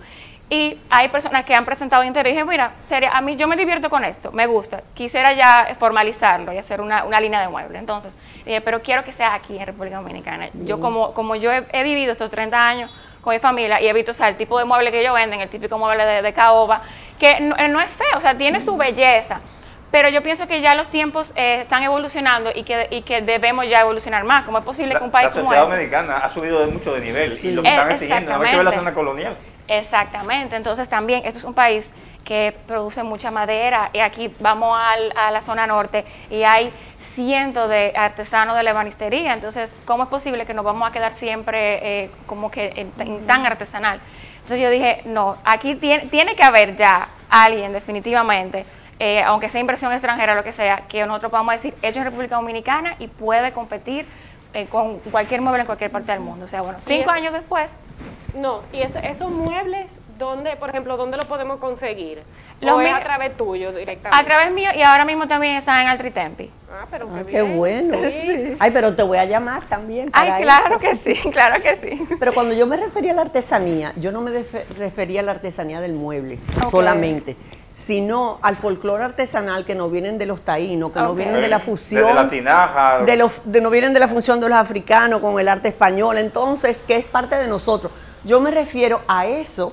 Y 0.52 0.76
hay 0.90 1.08
personas 1.10 1.44
que 1.44 1.54
han 1.54 1.64
presentado 1.64 2.02
interés 2.02 2.32
y 2.32 2.34
dije, 2.34 2.44
mira, 2.44 2.72
seria, 2.80 3.12
a 3.12 3.20
mí 3.20 3.36
yo 3.36 3.46
me 3.46 3.54
divierto 3.54 3.88
con 3.88 4.04
esto, 4.04 4.32
me 4.32 4.48
gusta, 4.48 4.82
quisiera 4.94 5.32
ya 5.32 5.76
formalizarlo 5.78 6.52
y 6.52 6.58
hacer 6.58 6.80
una, 6.80 7.04
una 7.04 7.20
línea 7.20 7.40
de 7.40 7.46
muebles. 7.46 7.78
Entonces, 7.78 8.16
dije, 8.44 8.60
pero 8.60 8.82
quiero 8.82 9.04
que 9.04 9.12
sea 9.12 9.32
aquí 9.34 9.56
en 9.56 9.64
República 9.64 9.98
Dominicana. 9.98 10.50
Yo 10.64 10.80
como, 10.80 11.14
como 11.14 11.36
yo 11.36 11.52
he, 11.52 11.82
vivido 11.84 12.10
estos 12.10 12.30
30 12.30 12.66
años 12.66 12.90
con 13.20 13.32
mi 13.32 13.38
familia 13.38 13.80
y 13.80 13.86
he 13.86 13.92
visto 13.92 14.10
o 14.10 14.14
sea, 14.14 14.28
el 14.28 14.36
tipo 14.36 14.58
de 14.58 14.64
mueble 14.64 14.90
que 14.90 15.00
ellos 15.00 15.14
venden, 15.14 15.40
el 15.40 15.48
típico 15.48 15.78
mueble 15.78 16.04
de, 16.04 16.20
de 16.20 16.32
caoba, 16.32 16.82
que 17.20 17.38
no, 17.38 17.54
no, 17.68 17.80
es 17.80 17.90
feo, 17.90 18.16
o 18.16 18.20
sea, 18.20 18.36
tiene 18.36 18.60
su 18.60 18.76
belleza. 18.76 19.40
Pero 19.90 20.08
yo 20.08 20.22
pienso 20.22 20.46
que 20.46 20.60
ya 20.60 20.74
los 20.74 20.88
tiempos 20.88 21.32
eh, 21.34 21.60
están 21.60 21.82
evolucionando 21.82 22.50
y 22.54 22.62
que, 22.62 22.86
y 22.90 23.02
que 23.02 23.22
debemos 23.22 23.68
ya 23.68 23.80
evolucionar 23.80 24.24
más. 24.24 24.44
¿Cómo 24.44 24.58
es 24.58 24.64
posible 24.64 24.96
que 24.96 25.02
un 25.02 25.10
país 25.10 25.28
como 25.28 25.40
este... 25.40 25.54
La 25.54 25.60
sociedad 25.62 25.72
americana 25.72 26.18
ha 26.18 26.28
subido 26.28 26.60
de 26.60 26.66
mucho 26.66 26.94
de 26.94 27.00
nivel 27.00 27.38
y 27.42 27.52
lo 27.52 27.62
que 27.62 27.68
están 27.68 27.90
exigiendo, 27.90 28.32
no 28.32 28.42
hay 28.42 28.50
que 28.50 28.56
ver 28.56 28.64
la 28.64 28.72
zona 28.72 28.94
colonial. 28.94 29.36
Exactamente, 29.66 30.56
entonces 30.56 30.88
también 30.88 31.22
esto 31.24 31.38
es 31.38 31.44
un 31.44 31.54
país 31.54 31.92
que 32.24 32.52
produce 32.66 33.04
mucha 33.04 33.30
madera 33.30 33.90
y 33.92 34.00
aquí 34.00 34.34
vamos 34.40 34.76
a 34.76 35.30
la 35.30 35.40
zona 35.40 35.64
norte 35.64 36.04
y 36.28 36.42
hay 36.42 36.72
cientos 36.98 37.68
de 37.68 37.92
artesanos 37.94 38.56
de 38.56 38.64
la 38.64 38.70
ebanistería, 38.70 39.32
entonces 39.32 39.76
¿cómo 39.84 40.02
es 40.02 40.08
posible 40.08 40.44
que 40.44 40.54
nos 40.54 40.64
vamos 40.64 40.88
a 40.88 40.92
quedar 40.92 41.14
siempre 41.14 42.02
eh, 42.02 42.10
como 42.26 42.50
que 42.50 42.88
tan 43.28 43.46
artesanal? 43.46 44.00
Entonces 44.38 44.60
yo 44.60 44.70
dije, 44.70 45.02
no, 45.04 45.36
aquí 45.44 45.76
tiene, 45.76 46.06
tiene 46.06 46.34
que 46.34 46.42
haber 46.42 46.74
ya 46.74 47.06
alguien 47.28 47.72
definitivamente, 47.72 48.66
eh, 49.00 49.22
aunque 49.22 49.48
sea 49.48 49.60
inversión 49.60 49.92
extranjera 49.92 50.34
o 50.34 50.36
lo 50.36 50.44
que 50.44 50.52
sea, 50.52 50.86
que 50.88 51.04
nosotros 51.06 51.30
podamos 51.30 51.54
decir, 51.54 51.74
hecho 51.82 51.98
en 51.98 52.04
República 52.04 52.36
Dominicana 52.36 52.94
y 52.98 53.08
puede 53.08 53.50
competir 53.50 54.06
eh, 54.54 54.66
con 54.66 54.98
cualquier 54.98 55.40
mueble 55.40 55.62
en 55.62 55.66
cualquier 55.66 55.90
parte 55.90 56.12
del 56.12 56.20
mundo. 56.20 56.44
O 56.44 56.48
sea, 56.48 56.60
bueno, 56.60 56.78
cinco 56.80 57.10
años 57.10 57.32
después 57.32 57.74
no, 58.34 58.60
y 58.72 58.80
esos 58.82 59.30
muebles, 59.30 59.86
¿dónde, 60.18 60.54
por 60.56 60.70
ejemplo, 60.70 60.96
dónde 60.96 61.16
lo 61.16 61.24
podemos 61.24 61.58
conseguir? 61.58 62.22
Lo 62.60 62.80
es 62.80 62.92
a 62.92 63.00
través 63.00 63.36
tuyo 63.36 63.72
directamente? 63.72 64.10
A 64.12 64.24
través 64.24 64.52
mío 64.52 64.70
y 64.74 64.82
ahora 64.82 65.04
mismo 65.04 65.26
también 65.26 65.56
está 65.56 65.80
en 65.82 65.88
Altritempi. 65.88 66.50
Ah, 66.70 66.86
pero 66.90 67.08
ah, 67.12 67.22
qué, 67.26 67.42
bueno. 67.42 67.98
Ay, 68.58 68.70
pero 68.70 68.94
te 68.94 69.02
voy 69.02 69.18
a 69.18 69.24
llamar 69.24 69.64
también. 69.66 70.10
Ay, 70.12 70.42
claro 70.42 70.78
que 70.78 70.94
sí, 70.94 71.14
claro 71.32 71.60
que 71.62 71.76
sí. 71.76 72.04
Pero 72.18 72.32
cuando 72.32 72.54
yo 72.54 72.66
me 72.66 72.76
refería 72.76 73.12
a 73.12 73.14
la 73.14 73.22
artesanía, 73.22 73.92
yo 73.96 74.12
no 74.12 74.20
me 74.20 74.44
refería 74.78 75.20
a 75.20 75.22
la 75.24 75.32
artesanía 75.32 75.80
del 75.80 75.94
mueble 75.94 76.38
solamente 76.70 77.36
sino 77.86 78.38
al 78.42 78.56
folclore 78.56 79.04
artesanal 79.04 79.64
que 79.64 79.74
no 79.74 79.88
vienen 79.90 80.18
de 80.18 80.26
los 80.26 80.42
taínos, 80.42 80.92
que 80.92 81.00
no 81.00 81.14
vienen 81.14 81.40
de 81.40 81.48
la 81.48 81.58
fusión. 81.58 82.06
De 82.06 82.14
la 82.14 82.28
tinaja. 82.28 83.04
De 83.04 83.16
los, 83.16 83.32
de, 83.44 83.60
no 83.60 83.70
vienen 83.70 83.92
de 83.92 84.00
la 84.00 84.08
función 84.08 84.40
de 84.40 84.48
los 84.48 84.58
africanos 84.58 85.20
con 85.20 85.38
el 85.40 85.48
arte 85.48 85.68
español, 85.68 86.18
entonces, 86.18 86.78
que 86.86 86.96
es 86.96 87.04
parte 87.04 87.36
de 87.36 87.48
nosotros. 87.48 87.92
Yo 88.24 88.40
me 88.40 88.50
refiero 88.50 89.00
a 89.08 89.26
eso. 89.26 89.72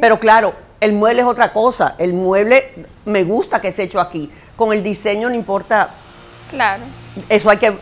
Pero 0.00 0.18
claro, 0.18 0.54
el 0.80 0.92
mueble 0.92 1.22
es 1.22 1.26
otra 1.26 1.52
cosa. 1.52 1.94
El 1.96 2.12
mueble 2.12 2.86
me 3.06 3.24
gusta 3.24 3.60
que 3.60 3.68
esté 3.68 3.84
hecho 3.84 4.00
aquí. 4.00 4.30
Con 4.54 4.72
el 4.72 4.82
diseño 4.82 5.28
no 5.28 5.34
importa. 5.34 5.90
Claro. 6.50 6.82
Eso 7.28 7.48
hay 7.48 7.56
que 7.56 7.74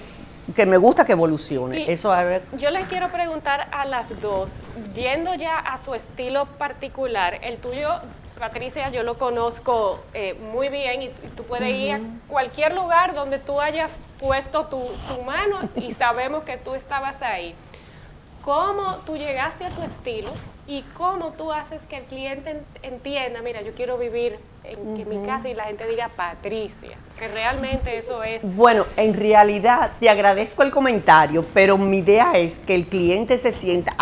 que 0.54 0.66
me 0.66 0.76
gusta 0.76 1.04
que 1.04 1.12
evolucione. 1.12 1.90
Eso 1.90 2.12
a 2.12 2.22
ver. 2.22 2.42
Yo 2.58 2.70
les 2.70 2.86
quiero 2.86 3.08
preguntar 3.08 3.68
a 3.72 3.86
las 3.86 4.20
dos, 4.20 4.60
yendo 4.94 5.34
ya 5.34 5.56
a 5.58 5.78
su 5.78 5.94
estilo 5.94 6.46
particular, 6.46 7.38
el 7.42 7.56
tuyo, 7.56 7.88
Patricia, 8.38 8.90
yo 8.90 9.02
lo 9.02 9.16
conozco 9.16 10.02
eh, 10.12 10.34
muy 10.52 10.68
bien 10.68 11.02
y, 11.02 11.08
tú 11.36 11.44
puedes 11.44 11.68
ir 11.70 11.92
a 11.92 12.00
cualquier 12.28 12.74
lugar 12.74 13.14
donde 13.14 13.38
tú 13.38 13.60
hayas 13.60 14.00
puesto 14.18 14.66
tu, 14.66 14.80
tu 15.08 15.22
mano 15.22 15.68
y 15.76 15.94
sabemos 15.94 16.42
que 16.44 16.56
tú 16.56 16.74
estabas 16.74 17.22
ahí. 17.22 17.54
Cómo 18.42 18.96
tú 19.06 19.16
llegaste 19.16 19.64
a 19.64 19.70
tu 19.70 19.82
estilo 19.82 20.30
y 20.66 20.82
cómo 20.96 21.32
tú 21.32 21.52
haces 21.52 21.82
que 21.86 21.98
el 21.98 22.04
cliente 22.04 22.62
entienda, 22.82 23.42
mira, 23.42 23.62
yo 23.62 23.72
quiero 23.74 23.98
vivir 23.98 24.38
en, 24.64 25.08
mi 25.08 25.26
casa 25.26 25.48
y 25.48 25.54
la 25.54 25.64
gente 25.64 25.86
diga 25.86 26.08
Patricia, 26.08 26.96
que 27.18 27.28
realmente 27.28 27.98
eso 27.98 28.22
es... 28.22 28.42
Bueno, 28.56 28.86
en 28.96 29.14
realidad 29.14 29.92
te 30.00 30.08
agradezco 30.08 30.62
el 30.62 30.70
comentario, 30.70 31.44
pero 31.52 31.76
mi 31.76 31.98
idea 31.98 32.32
es 32.34 32.58
que 32.58 32.74
el 32.74 32.86
cliente 32.86 33.36
se 33.38 33.52
sienta 33.52 33.94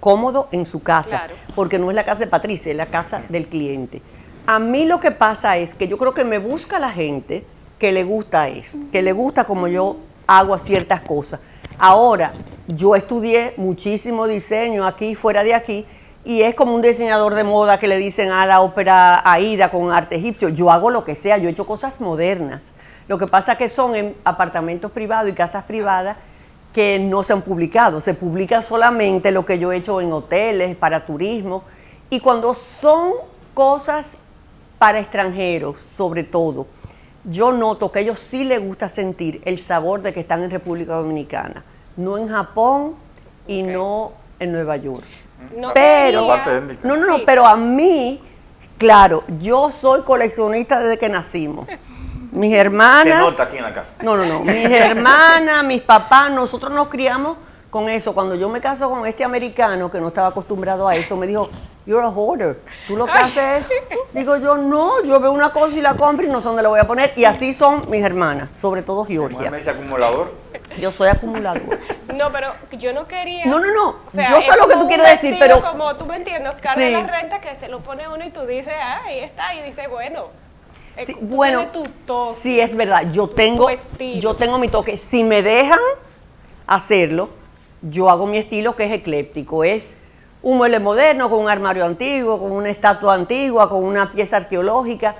cómodo 0.00 0.48
en 0.52 0.64
su 0.64 0.82
casa, 0.82 1.22
porque 1.54 1.78
no 1.78 1.90
es 1.90 1.94
la 1.94 2.04
casa 2.04 2.20
de 2.20 2.26
Patricia, 2.28 2.70
es 2.70 2.76
la 2.76 2.86
casa 2.86 3.22
del 3.28 3.46
cliente. 3.46 4.02
A 4.46 4.58
mí 4.58 4.84
lo 4.84 5.00
que 5.00 5.10
pasa 5.10 5.56
es 5.58 5.74
que 5.74 5.88
yo 5.88 5.98
creo 5.98 6.14
que 6.14 6.24
me 6.24 6.38
busca 6.38 6.78
la 6.78 6.90
gente 6.90 7.44
que 7.78 7.92
le 7.92 8.04
gusta 8.04 8.48
eso, 8.48 8.78
que 8.90 9.02
le 9.02 9.12
gusta 9.12 9.44
como 9.44 9.68
yo 9.68 9.96
hago 10.26 10.58
ciertas 10.58 11.00
cosas. 11.02 11.40
Ahora, 11.78 12.32
yo 12.66 12.96
estudié 12.96 13.54
muchísimo 13.56 14.26
diseño 14.26 14.86
aquí, 14.86 15.14
fuera 15.14 15.44
de 15.44 15.54
aquí, 15.54 15.86
y 16.24 16.42
es 16.42 16.54
como 16.54 16.74
un 16.74 16.82
diseñador 16.82 17.34
de 17.34 17.44
moda 17.44 17.78
que 17.78 17.88
le 17.88 17.96
dicen 17.96 18.32
a 18.32 18.44
la 18.46 18.60
ópera 18.60 19.22
Aida 19.24 19.70
con 19.70 19.92
arte 19.92 20.16
egipcio. 20.16 20.48
Yo 20.48 20.70
hago 20.70 20.90
lo 20.90 21.04
que 21.04 21.14
sea, 21.14 21.38
yo 21.38 21.48
he 21.48 21.52
hecho 21.52 21.66
cosas 21.66 22.00
modernas. 22.00 22.60
Lo 23.06 23.18
que 23.18 23.26
pasa 23.26 23.52
es 23.52 23.58
que 23.58 23.68
son 23.68 23.94
en 23.94 24.14
apartamentos 24.24 24.90
privados 24.90 25.30
y 25.30 25.34
casas 25.34 25.64
privadas 25.64 26.18
que 26.72 26.98
no 26.98 27.22
se 27.22 27.32
han 27.32 27.42
publicado. 27.42 28.00
Se 28.00 28.14
publica 28.14 28.62
solamente 28.62 29.30
lo 29.30 29.44
que 29.44 29.58
yo 29.58 29.72
he 29.72 29.76
hecho 29.76 30.00
en 30.00 30.12
hoteles, 30.12 30.76
para 30.76 31.06
turismo. 31.06 31.64
Y 32.10 32.20
cuando 32.20 32.54
son 32.54 33.12
cosas 33.54 34.16
para 34.78 35.00
extranjeros, 35.00 35.80
sobre 35.80 36.24
todo, 36.24 36.66
yo 37.24 37.52
noto 37.52 37.90
que 37.90 37.98
a 37.98 38.02
ellos 38.02 38.20
sí 38.20 38.44
les 38.44 38.64
gusta 38.64 38.88
sentir 38.88 39.42
el 39.44 39.60
sabor 39.60 40.02
de 40.02 40.12
que 40.12 40.20
están 40.20 40.42
en 40.42 40.50
República 40.50 40.94
Dominicana, 40.94 41.64
no 41.96 42.16
en 42.16 42.28
Japón 42.28 42.94
y 43.46 43.62
no 43.62 44.12
en 44.38 44.52
Nueva 44.52 44.76
York. 44.76 45.04
No 45.56 45.72
pero, 45.74 46.26
no, 46.82 46.96
no, 46.96 47.06
no, 47.06 47.18
pero 47.24 47.46
a 47.46 47.56
mí, 47.56 48.20
claro, 48.76 49.24
yo 49.40 49.70
soy 49.70 50.02
coleccionista 50.02 50.80
desde 50.80 50.98
que 50.98 51.08
nacimos. 51.08 51.68
Mis 52.30 52.54
hermanas. 52.54 53.14
Se 53.14 53.30
nota 53.30 53.42
aquí 53.44 53.56
en 53.56 53.62
la 53.62 53.74
casa. 53.74 53.94
No, 54.02 54.16
no, 54.16 54.24
no. 54.24 54.40
Mis 54.40 54.70
hermanas, 54.70 55.64
mis 55.66 55.82
papás, 55.82 56.30
nosotros 56.30 56.72
nos 56.72 56.88
criamos 56.88 57.36
con 57.70 57.88
eso. 57.88 58.14
Cuando 58.14 58.34
yo 58.34 58.48
me 58.48 58.60
caso 58.60 58.90
con 58.90 59.06
este 59.06 59.24
americano 59.24 59.90
que 59.90 60.00
no 60.00 60.08
estaba 60.08 60.28
acostumbrado 60.28 60.88
a 60.88 60.96
eso, 60.96 61.16
me 61.16 61.26
dijo, 61.26 61.48
you're 61.88 62.04
a 62.04 62.10
hoarder. 62.10 62.60
Tú 62.86 62.96
lo 62.96 63.06
que 63.06 63.12
haces 63.12 63.70
es, 63.70 63.98
digo 64.12 64.36
yo, 64.36 64.56
no, 64.56 65.02
yo 65.04 65.18
veo 65.20 65.32
una 65.32 65.50
cosa 65.52 65.76
y 65.76 65.80
la 65.80 65.94
compro 65.94 66.26
y 66.26 66.28
no 66.28 66.40
sé 66.40 66.48
dónde 66.48 66.62
la 66.62 66.68
voy 66.68 66.80
a 66.80 66.86
poner. 66.86 67.12
Y 67.16 67.24
así 67.24 67.54
son 67.54 67.90
mis 67.90 68.04
hermanas, 68.04 68.50
sobre 68.60 68.82
todo 68.82 69.04
Georgia. 69.04 69.50
¿Me 69.50 69.56
dice 69.56 69.70
acumulador? 69.70 70.32
Yo 70.78 70.92
soy 70.92 71.08
acumulador. 71.08 71.78
No, 72.14 72.30
pero 72.30 72.52
yo 72.72 72.92
no 72.92 73.06
quería. 73.06 73.46
No, 73.46 73.58
no, 73.58 73.72
no. 73.72 73.94
yo 74.12 74.42
sé 74.42 74.56
lo 74.58 74.68
que 74.68 74.76
tú 74.76 74.86
quieres 74.86 75.20
decir, 75.20 75.36
pero. 75.38 75.62
Como 75.62 75.94
tú 75.96 76.04
me 76.04 76.16
entiendes, 76.16 76.54
Oscar 76.54 76.76
de 76.76 76.90
la 76.90 77.06
renta 77.06 77.40
que 77.40 77.54
se 77.54 77.68
lo 77.68 77.80
pone 77.80 78.06
uno 78.08 78.24
y 78.24 78.30
tú 78.30 78.46
dices, 78.46 78.74
ah, 78.80 79.02
ahí 79.04 79.20
está, 79.20 79.54
y 79.54 79.62
dice, 79.62 79.88
bueno. 79.88 80.47
Eh, 80.98 81.06
sí, 81.06 81.16
bueno, 81.20 81.66
sí, 82.34 82.58
es 82.58 82.74
verdad. 82.74 83.12
Yo 83.12 83.28
tengo, 83.28 83.68
yo 84.18 84.34
tengo 84.34 84.58
mi 84.58 84.68
toque. 84.68 84.96
Si 84.96 85.22
me 85.22 85.42
dejan 85.42 85.78
hacerlo, 86.66 87.28
yo 87.82 88.10
hago 88.10 88.26
mi 88.26 88.38
estilo 88.38 88.74
que 88.74 88.86
es 88.86 88.92
ecléptico, 88.92 89.62
es 89.62 89.94
un 90.42 90.56
mueble 90.56 90.80
moderno 90.80 91.30
con 91.30 91.38
un 91.38 91.48
armario 91.48 91.84
antiguo, 91.84 92.40
con 92.40 92.50
una 92.50 92.70
estatua 92.70 93.14
antigua, 93.14 93.68
con 93.68 93.84
una 93.84 94.10
pieza 94.10 94.38
arqueológica. 94.38 95.14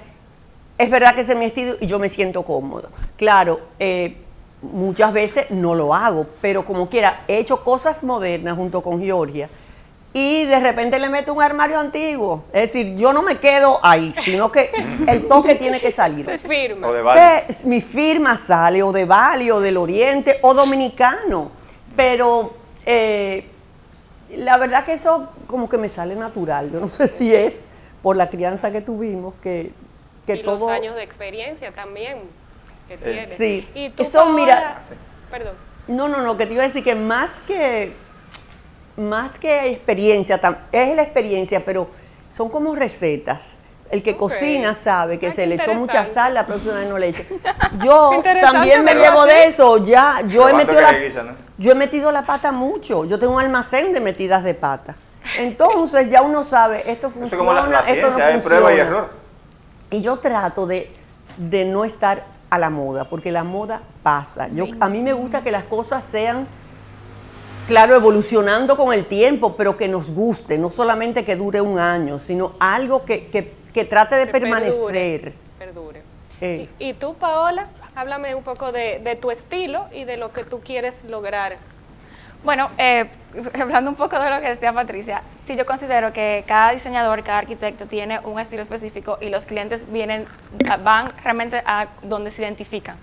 Es 0.77 0.91
verdad 0.91 1.15
que 1.15 1.21
ese 1.21 1.33
es 1.35 1.39
mi 1.39 1.45
estilo 1.45 1.77
y 1.81 1.87
yo 1.87 2.01
me 2.01 2.09
siento 2.09 2.43
cómodo. 2.43 2.89
Claro, 3.17 3.61
eh, 3.79 4.17
muchas 4.63 5.13
veces 5.13 5.49
no 5.51 5.77
lo 5.77 5.95
hago, 5.95 6.27
pero 6.41 6.65
como 6.65 6.89
quiera, 6.89 7.23
he 7.29 7.39
hecho 7.39 7.63
cosas 7.63 8.03
modernas 8.03 8.57
junto 8.57 8.83
con 8.83 9.01
Georgia 9.01 9.49
y 10.13 10.47
de 10.47 10.59
repente 10.61 10.99
le 10.99 11.09
meto 11.09 11.35
un 11.35 11.43
armario 11.43 11.79
antiguo. 11.79 12.45
Es 12.53 12.73
decir, 12.73 12.97
yo 12.97 13.13
no 13.13 13.23
me 13.23 13.39
quedo 13.39 13.79
ahí, 13.83 14.15
sino 14.23 14.51
que 14.51 14.71
el 15.07 15.29
toque 15.29 15.55
tiene 15.55 15.81
que 15.81 15.91
salir. 15.91 16.27
firma. 16.39 16.89
O 16.89 16.93
de 16.93 17.57
Mi 17.65 17.81
firma 17.81 18.37
sale 18.37 18.83
o 18.83 18.91
de 18.93 19.05
Bali 19.05 19.51
o 19.51 19.61
del 19.61 19.77
Oriente 19.77 20.39
o 20.43 20.55
dominicano 20.55 21.51
pero 21.99 22.55
eh, 22.87 23.45
la 24.31 24.57
verdad 24.57 24.85
que 24.85 24.93
eso 24.93 25.31
como 25.49 25.69
que 25.69 25.79
me 25.79 25.89
sale 25.89 26.15
natural. 26.15 26.71
Yo 26.71 26.79
no 26.79 26.89
sé 26.89 27.09
si 27.09 27.35
es 27.35 27.65
por 28.05 28.15
la 28.15 28.31
crianza 28.31 28.71
que 28.71 28.81
tuvimos, 28.81 29.35
que, 29.43 29.73
que 30.25 30.37
y 30.37 30.43
los 30.45 30.63
años 30.69 30.95
de 30.95 31.03
experiencia 31.03 31.73
también 31.73 32.19
que 32.87 32.97
tienes. 32.97 33.37
Sí, 33.37 33.69
y 33.75 33.91
tú, 33.91 34.05
eso 34.05 34.33
mira... 34.33 34.81
Perdón. 35.29 35.55
No, 35.89 36.07
no, 36.07 36.21
no, 36.23 36.37
que 36.37 36.47
te 36.47 36.53
iba 36.53 36.63
a 36.63 36.67
decir 36.67 36.85
que 36.85 36.95
más 36.95 37.41
que, 37.41 37.93
más 38.99 39.39
que 39.39 39.71
experiencia, 39.71 40.41
es 40.73 40.97
la 40.97 41.03
experiencia, 41.03 41.65
pero 41.65 41.89
son 42.33 42.51
como 42.51 42.75
recetas. 42.75 43.55
El 43.91 44.03
que 44.03 44.17
cocina 44.19 44.75
sabe 44.75 45.19
que 45.19 45.33
se 45.33 45.47
le 45.47 45.55
echó 45.55 45.73
mucha 45.73 46.05
sal, 46.05 46.35
la 46.35 46.45
próxima 46.47 46.75
vez 46.75 46.89
no 46.91 46.99
le 46.99 47.09
eche. 47.09 47.27
Yo 47.83 48.23
también 48.43 48.85
me 48.85 48.95
llevo 48.95 49.25
de 49.25 49.47
eso, 49.47 49.79
ya, 49.79 50.21
yo 50.27 50.47
he 50.47 50.53
metido 50.53 50.81
la, 50.81 50.95
yo 51.57 51.73
he 51.73 51.75
metido 51.75 52.13
la 52.13 52.27
pata 52.27 52.53
mucho, 52.53 53.07
yo 53.07 53.19
tengo 53.19 53.35
un 53.35 53.41
almacén 53.41 53.95
de 53.95 54.01
metidas 54.01 54.45
de 54.45 54.53
pata. 54.53 54.95
Entonces 55.39 56.11
ya 56.11 56.21
uno 56.21 56.43
sabe, 56.43 56.91
esto 56.91 57.09
funciona, 57.09 57.81
esto 57.87 58.11
no 58.11 58.19
funciona. 58.19 58.75
y, 58.75 58.79
error. 58.79 59.11
y 59.91 60.01
yo 60.03 60.19
trato 60.19 60.67
de, 60.67 60.91
de 61.39 61.65
no 61.65 61.85
estar 61.85 62.25
a 62.51 62.59
la 62.59 62.71
moda, 62.71 63.05
porque 63.05 63.33
la 63.33 63.45
moda 63.45 63.81
pasa. 64.03 64.49
Yo, 64.49 64.67
a 64.81 64.89
mí 64.89 65.01
me 65.03 65.13
gusta 65.13 65.43
que 65.43 65.51
las 65.51 65.65
cosas 65.65 66.05
sean, 66.11 66.47
claro, 67.69 67.95
evolucionando 67.95 68.77
con 68.77 68.93
el 68.93 69.05
tiempo, 69.05 69.55
pero 69.57 69.77
que 69.77 69.87
nos 69.87 70.11
guste, 70.11 70.59
no 70.59 70.71
solamente 70.71 71.25
que 71.25 71.37
dure 71.37 71.61
un 71.61 71.79
año, 71.79 72.19
sino 72.19 72.55
algo 72.59 73.05
que, 73.05 73.29
que 73.29 73.59
que 73.73 73.85
trate 73.85 74.17
de 74.17 74.27
permanecer. 74.27 75.33
Perdure. 75.59 76.03
Eh. 76.41 76.69
¿Y, 76.79 76.95
tú, 76.95 77.15
Paola? 77.15 77.69
Háblame 77.95 78.35
un 78.35 78.43
poco 78.43 78.73
de, 78.73 79.19
tu 79.21 79.31
estilo 79.31 79.87
y 79.93 80.05
de 80.05 80.17
lo 80.17 80.33
que 80.33 80.45
tú 80.45 80.61
quieres 80.61 81.05
lograr. 81.05 81.59
Bueno, 82.45 82.71
eh, 82.79 83.07
hablando 83.61 83.91
un 83.91 83.97
poco 83.97 84.19
de 84.19 84.31
lo 84.31 84.41
que 84.41 84.49
decía 84.51 84.73
Patricia, 84.73 85.23
sí 85.45 85.57
yo 85.57 85.67
considero 85.67 86.13
que 86.13 86.45
cada 86.47 86.73
diseñador, 86.73 87.23
cada 87.23 87.39
arquitecto 87.39 87.87
tiene 87.87 88.21
un 88.21 88.39
estilo 88.39 88.63
específico 88.63 89.19
y 89.21 89.29
los 89.29 89.47
clientes 89.47 89.91
vienen, 89.91 90.27
van 90.83 91.09
realmente 91.23 91.63
a 91.67 91.89
donde 92.03 92.31
se 92.31 92.43
identifican. 92.43 92.97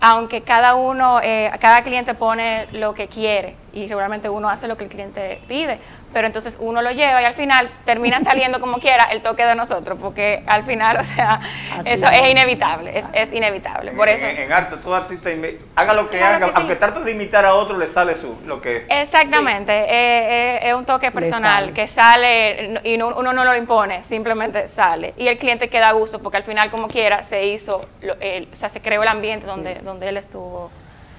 Aunque 0.00 0.40
cada 0.42 0.76
uno, 0.76 1.20
eh, 1.22 1.50
cada 1.60 1.82
cliente 1.82 2.14
pone 2.14 2.68
lo 2.72 2.94
que 2.94 3.06
quiere 3.06 3.54
y 3.72 3.86
seguramente 3.86 4.30
uno 4.30 4.48
hace 4.48 4.66
lo 4.66 4.76
que 4.76 4.84
el 4.84 4.90
cliente 4.90 5.42
pide, 5.46 5.78
pero 6.12 6.26
entonces 6.26 6.56
uno 6.60 6.82
lo 6.82 6.90
lleva 6.90 7.22
y 7.22 7.24
al 7.24 7.34
final 7.34 7.70
termina 7.84 8.20
saliendo 8.24 8.60
como 8.60 8.78
quiera 8.78 9.04
el 9.04 9.22
toque 9.22 9.44
de 9.44 9.54
nosotros, 9.54 9.98
porque 10.00 10.42
al 10.46 10.64
final, 10.64 10.98
o 10.98 11.04
sea, 11.04 11.40
eso 11.84 12.06
es. 12.06 12.30
inevitable, 12.30 12.98
es, 12.98 13.06
es, 13.12 13.32
inevitable. 13.32 13.92
Por 13.92 14.08
eso, 14.08 14.24
en, 14.24 14.52
arte, 14.52 14.76
todo 14.76 14.94
artista 14.94 15.30
haga 15.76 15.94
lo 15.94 16.10
que 16.10 16.22
haga, 16.22 16.50
aunque 16.54 16.76
trate 16.76 17.00
de 17.00 17.12
imitar 17.12 17.44
a 17.44 17.54
otro, 17.54 17.78
le 17.78 17.86
sale 17.86 18.14
su, 18.14 18.36
lo 18.46 18.60
que 18.60 18.78
es. 18.78 18.84
Exactamente, 18.88 19.72
eh, 19.72 19.86
eh, 19.90 20.68
es 20.68 20.74
un 20.74 20.84
toque 20.84 21.10
personal 21.10 21.72
que 21.72 21.88
sale 21.88 22.80
y 22.84 23.00
uno 23.00 23.32
no 23.32 23.44
lo 23.44 23.56
impone, 23.56 24.04
simplemente 24.04 24.66
sale. 24.68 25.14
Y 25.16 25.28
el 25.28 25.38
cliente 25.38 25.68
queda 25.68 25.88
a 25.88 25.92
gusto, 25.92 26.20
porque 26.20 26.36
al 26.36 26.44
final, 26.44 26.70
como 26.70 26.88
quiera, 26.88 27.24
se 27.24 27.46
hizo, 27.46 27.76
o 27.76 28.56
sea, 28.56 28.68
se 28.68 28.80
creó 28.80 29.02
el 29.02 29.08
ambiente 29.08 29.46
donde, 29.46 29.74
donde 29.76 30.08
él 30.08 30.16
estuvo, 30.16 30.70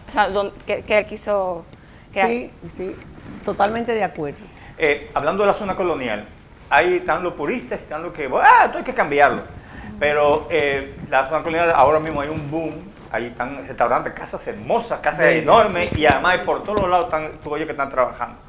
o 0.08 0.12
sea, 0.12 0.28
donde, 0.30 0.54
que, 0.66 0.84
que 0.84 0.98
él 0.98 1.06
quiso... 1.06 1.66
Sí, 2.14 2.52
sí, 2.76 2.94
totalmente 3.46 3.94
de 3.94 4.04
acuerdo. 4.04 4.51
Eh, 4.84 5.12
hablando 5.14 5.44
de 5.44 5.48
la 5.48 5.54
zona 5.54 5.76
colonial, 5.76 6.26
ahí 6.68 6.96
están 6.96 7.22
los 7.22 7.34
puristas, 7.34 7.80
están 7.82 8.02
los 8.02 8.12
que, 8.12 8.28
ah, 8.42 8.64
esto 8.66 8.80
hay 8.80 8.84
que 8.84 8.96
cambiarlo. 8.96 9.44
Pero 10.00 10.48
eh, 10.50 10.96
la 11.08 11.28
zona 11.30 11.44
colonial 11.44 11.72
ahora 11.76 12.00
mismo 12.00 12.20
hay 12.20 12.30
un 12.30 12.50
boom, 12.50 12.92
ahí 13.12 13.28
están 13.28 13.68
restaurantes, 13.68 14.12
casas 14.14 14.48
hermosas, 14.48 15.00
casas 15.00 15.26
enormes 15.28 15.96
y 15.96 16.08
además 16.08 16.40
por 16.40 16.64
todos 16.64 16.90
lados 16.90 17.06
están, 17.06 17.34
tú 17.44 17.54
oyes 17.54 17.68
que 17.68 17.74
están 17.74 17.92
trabajando. 17.92 18.40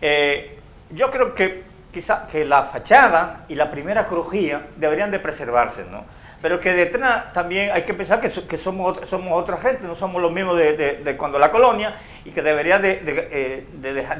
Eh, 0.00 0.58
yo 0.90 1.08
creo 1.08 1.36
que 1.36 1.62
quizá 1.92 2.26
que 2.26 2.44
la 2.44 2.64
fachada 2.64 3.44
y 3.46 3.54
la 3.54 3.70
primera 3.70 4.06
crujía 4.06 4.66
deberían 4.74 5.12
de 5.12 5.20
preservarse, 5.20 5.84
¿no? 5.88 6.04
Pero 6.42 6.58
que 6.58 6.72
detrás 6.72 7.32
también 7.32 7.70
hay 7.72 7.82
que 7.82 7.92
pensar 7.92 8.20
que, 8.20 8.30
que 8.30 8.56
somos, 8.56 9.08
somos 9.08 9.32
otra 9.32 9.58
gente, 9.58 9.86
no 9.86 9.94
somos 9.94 10.22
los 10.22 10.32
mismos 10.32 10.56
de, 10.56 11.00
de 11.04 11.16
cuando 11.16 11.38
la 11.38 11.50
colonia, 11.50 11.96
y 12.24 12.30
que 12.30 12.42
debería 12.42 12.78
de, 12.78 13.00
eh, 13.04 13.66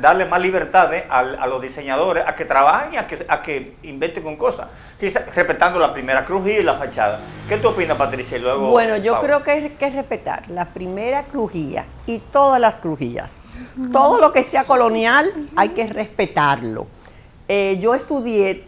darle 0.01 0.25
más 0.25 0.41
libertades 0.41 1.05
a, 1.09 1.47
los 1.47 1.61
diseñadores 1.61 2.27
a 2.27 2.35
que 2.35 2.45
trabajen 2.45 2.95
y 2.95 2.97
a 2.97 3.07
que, 3.07 3.27
a 3.29 3.43
que 3.43 3.75
inventen 3.83 4.23
con 4.23 4.37
cosas, 4.37 4.69
respetando 5.35 5.79
la 5.79 5.93
primera 5.93 6.25
crujía 6.25 6.61
y 6.61 6.63
la 6.63 6.77
fachada. 6.77 7.21
¿Qué 7.49 7.59
tú 7.59 7.69
opinas, 7.69 7.97
Patricia? 7.97 8.39
Y 8.39 8.41
luego, 8.41 8.71
bueno, 8.71 8.97
yo 8.97 9.19
creo 9.21 9.43
que 9.43 9.51
hay 9.51 9.69
que 9.71 9.91
respetar 9.91 10.49
la 10.49 10.67
primera 10.67 11.25
crujía 11.25 11.85
y 12.07 12.19
todas 12.19 12.61
las 12.61 12.81
crujías. 12.81 13.39
Todo 13.93 14.19
lo 14.19 14.33
que 14.33 14.43
sea 14.43 14.65
colonial 14.65 15.31
hay 15.57 15.71
que 15.71 15.87
respetarlo. 15.87 16.87
Eh, 17.49 17.79
yo 17.81 17.95
estudié 17.95 18.65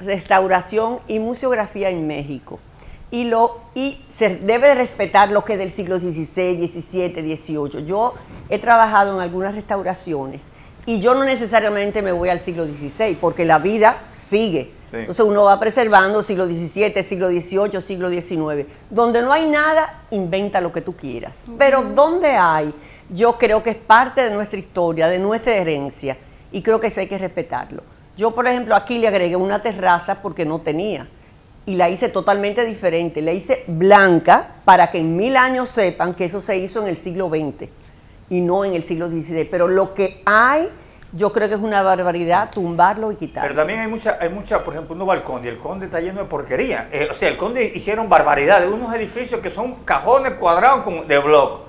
restauración 0.00 0.98
y 1.08 1.18
museografía 1.18 1.90
en 1.90 2.06
México 2.06 2.58
y, 3.10 3.24
lo, 3.24 3.58
y 3.74 3.98
se 4.16 4.36
debe 4.36 4.74
respetar 4.74 5.30
lo 5.30 5.44
que 5.44 5.54
es 5.54 5.58
del 5.58 5.72
siglo 5.72 5.98
XVI, 5.98 6.68
XVII, 6.68 7.36
XVIII. 7.36 7.84
Yo 7.84 8.14
he 8.48 8.58
trabajado 8.58 9.14
en 9.14 9.20
algunas 9.20 9.54
restauraciones 9.54 10.40
y 10.86 11.00
yo 11.00 11.14
no 11.14 11.24
necesariamente 11.24 12.02
me 12.02 12.12
voy 12.12 12.28
al 12.28 12.40
siglo 12.40 12.66
XVI 12.66 13.16
porque 13.20 13.44
la 13.44 13.58
vida 13.58 13.98
sigue. 14.12 14.70
Entonces 14.92 15.24
uno 15.24 15.44
va 15.44 15.60
preservando 15.60 16.22
siglo 16.22 16.46
XVII, 16.46 17.02
siglo 17.02 17.28
XVIII, 17.28 17.80
siglo 17.80 18.10
XIX. 18.10 18.66
Donde 18.90 19.22
no 19.22 19.32
hay 19.32 19.48
nada, 19.48 20.02
inventa 20.10 20.60
lo 20.60 20.72
que 20.72 20.80
tú 20.80 20.96
quieras. 20.96 21.44
Pero 21.58 21.82
donde 21.82 22.30
hay, 22.30 22.74
yo 23.08 23.38
creo 23.38 23.62
que 23.62 23.70
es 23.70 23.76
parte 23.76 24.22
de 24.22 24.30
nuestra 24.32 24.58
historia, 24.58 25.06
de 25.06 25.18
nuestra 25.18 25.54
herencia 25.54 26.16
y 26.50 26.62
creo 26.62 26.80
que 26.80 26.88
eso 26.88 27.00
hay 27.00 27.06
que 27.06 27.18
respetarlo. 27.18 27.82
Yo, 28.20 28.32
por 28.32 28.46
ejemplo, 28.46 28.76
aquí 28.76 28.98
le 28.98 29.08
agregué 29.08 29.34
una 29.34 29.62
terraza 29.62 30.16
porque 30.16 30.44
no 30.44 30.58
tenía 30.58 31.08
y 31.64 31.76
la 31.76 31.88
hice 31.88 32.10
totalmente 32.10 32.66
diferente. 32.66 33.22
La 33.22 33.32
hice 33.32 33.64
blanca 33.66 34.56
para 34.66 34.90
que 34.90 34.98
en 34.98 35.16
mil 35.16 35.38
años 35.38 35.70
sepan 35.70 36.12
que 36.12 36.26
eso 36.26 36.42
se 36.42 36.58
hizo 36.58 36.82
en 36.82 36.88
el 36.88 36.98
siglo 36.98 37.30
XX 37.30 37.70
y 38.28 38.42
no 38.42 38.66
en 38.66 38.74
el 38.74 38.84
siglo 38.84 39.08
XVI. 39.08 39.48
Pero 39.50 39.68
lo 39.68 39.94
que 39.94 40.20
hay, 40.26 40.68
yo 41.14 41.32
creo 41.32 41.48
que 41.48 41.54
es 41.54 41.62
una 41.62 41.82
barbaridad 41.82 42.50
tumbarlo 42.50 43.10
y 43.10 43.16
quitarlo. 43.16 43.48
Pero 43.48 43.58
también 43.58 43.80
hay 43.80 43.88
mucha, 43.88 44.18
hay 44.20 44.28
mucha 44.28 44.62
por 44.62 44.74
ejemplo, 44.74 44.94
uno 44.94 45.06
va 45.06 45.14
al 45.14 45.22
Conde 45.22 45.48
y 45.48 45.52
el 45.52 45.58
Conde 45.58 45.86
está 45.86 46.02
lleno 46.02 46.20
de 46.20 46.26
porquería. 46.26 46.90
Eh, 46.92 47.08
o 47.10 47.14
sea, 47.14 47.30
el 47.30 47.38
Conde 47.38 47.72
hicieron 47.74 48.10
barbaridades, 48.10 48.68
unos 48.70 48.94
edificios 48.94 49.40
que 49.40 49.48
son 49.48 49.76
cajones 49.86 50.34
cuadrados 50.34 50.84
de 51.08 51.18
blog. 51.20 51.60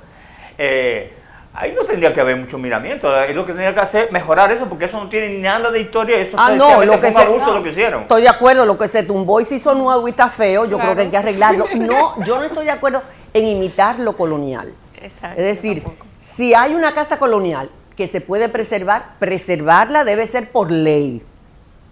Eh, 0.58 1.14
Ahí 1.54 1.74
no 1.78 1.84
tendría 1.84 2.14
que 2.14 2.22
haber 2.22 2.38
mucho 2.38 2.58
miramiento, 2.58 3.14
es 3.24 3.36
lo 3.36 3.44
que 3.44 3.52
tendría 3.52 3.74
que 3.74 3.82
hacer 3.82 4.10
mejorar 4.12 4.52
eso, 4.54 4.70
porque 4.70 4.86
eso 4.86 4.98
no 4.98 5.10
tiene 5.10 5.38
nada 5.40 5.70
de 5.70 5.82
historia, 5.82 6.18
eso 6.18 6.38
ah, 6.40 6.52
no, 6.52 6.86
lo 6.86 6.94
que 6.94 7.12
fue 7.12 7.28
un 7.28 7.28
abuso 7.28 7.54
lo 7.54 7.62
que 7.62 7.70
hicieron. 7.70 8.04
Estoy 8.04 8.22
de 8.22 8.30
acuerdo, 8.30 8.66
lo 8.66 8.78
que 8.78 8.88
se 8.88 9.04
tumbó 9.04 9.42
y 9.42 9.46
se 9.46 9.56
hizo 9.56 9.76
nuevo 9.76 10.08
y 10.08 10.12
está 10.12 10.30
feo, 10.30 10.66
yo 10.66 10.80
creo 10.80 10.96
que 10.96 11.02
hay 11.02 11.10
que 11.10 11.18
arreglarlo. 11.18 11.66
No, 11.82 12.16
yo 12.24 12.38
no 12.38 12.44
estoy 12.44 12.66
de 12.66 12.72
acuerdo 12.72 13.02
en 13.34 13.46
imitar 13.46 14.00
lo 14.00 14.16
colonial. 14.16 14.74
Exacto, 15.02 15.42
es 15.42 15.46
decir, 15.46 15.84
si 16.20 16.54
hay 16.54 16.74
una 16.74 16.94
casa 16.94 17.18
colonial 17.18 17.70
que 17.98 18.08
se 18.08 18.22
puede 18.22 18.48
preservar, 18.48 19.16
preservarla 19.20 20.04
debe 20.04 20.28
ser 20.28 20.52
por 20.52 20.72
ley 20.72 21.22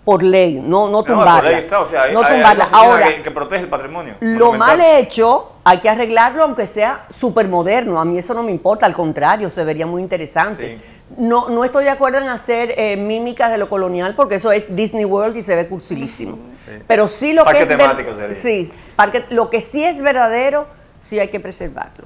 por 0.10 0.24
ley, 0.24 0.60
no, 0.64 0.90
no 0.90 1.04
tumbarla. 1.04 1.62
No, 1.70 1.82
o 1.82 1.86
sea, 1.86 2.08
no 2.08 2.24
tumbarla. 2.24 2.68
Ahora, 2.72 3.22
que, 3.22 3.30
protege 3.30 3.62
el 3.62 3.70
patrimonio. 3.70 4.16
Lo 4.22 4.54
mal 4.54 4.82
hecho 4.82 5.58
hay 5.70 5.78
que 5.78 5.90
arreglarlo 5.90 6.42
aunque 6.44 6.66
sea 6.66 7.06
súper 7.16 7.48
moderno. 7.48 8.00
A 8.00 8.06
mí 8.06 8.18
eso 8.18 8.34
no 8.34 8.42
me 8.42 8.50
importa, 8.50 8.88
al 8.88 8.94
contrario, 8.94 9.52
se 9.52 9.64
vería 9.64 9.86
muy 9.86 10.02
interesante. 10.02 10.80
No, 11.16 11.48
no 11.50 11.64
estoy 11.64 11.84
de 11.84 11.92
acuerdo 11.92 12.18
en 12.18 12.28
hacer 12.28 12.74
eh, 12.76 12.98
mímicas 12.98 13.52
de 13.52 13.60
lo 13.60 13.70
colonial 13.70 14.16
porque 14.16 14.36
eso 14.36 14.52
es 14.52 14.76
Disney 14.76 15.06
World 15.06 15.38
y 15.38 15.44
se 15.44 15.56
ve 15.56 15.68
cursilísimo. 15.68 16.40
Pero 16.88 17.08
sí 17.08 17.34
lo 17.34 17.46
que 17.46 17.62
es 17.62 17.68
temático 17.68 18.10
sí, 18.34 18.72
parque, 18.96 19.26
lo 19.30 19.52
que 19.52 19.62
sí 19.62 19.84
es 19.84 20.02
verdadero, 20.02 20.66
sí 21.02 21.20
hay 21.20 21.28
que 21.28 21.40
preservarlo. 21.40 22.06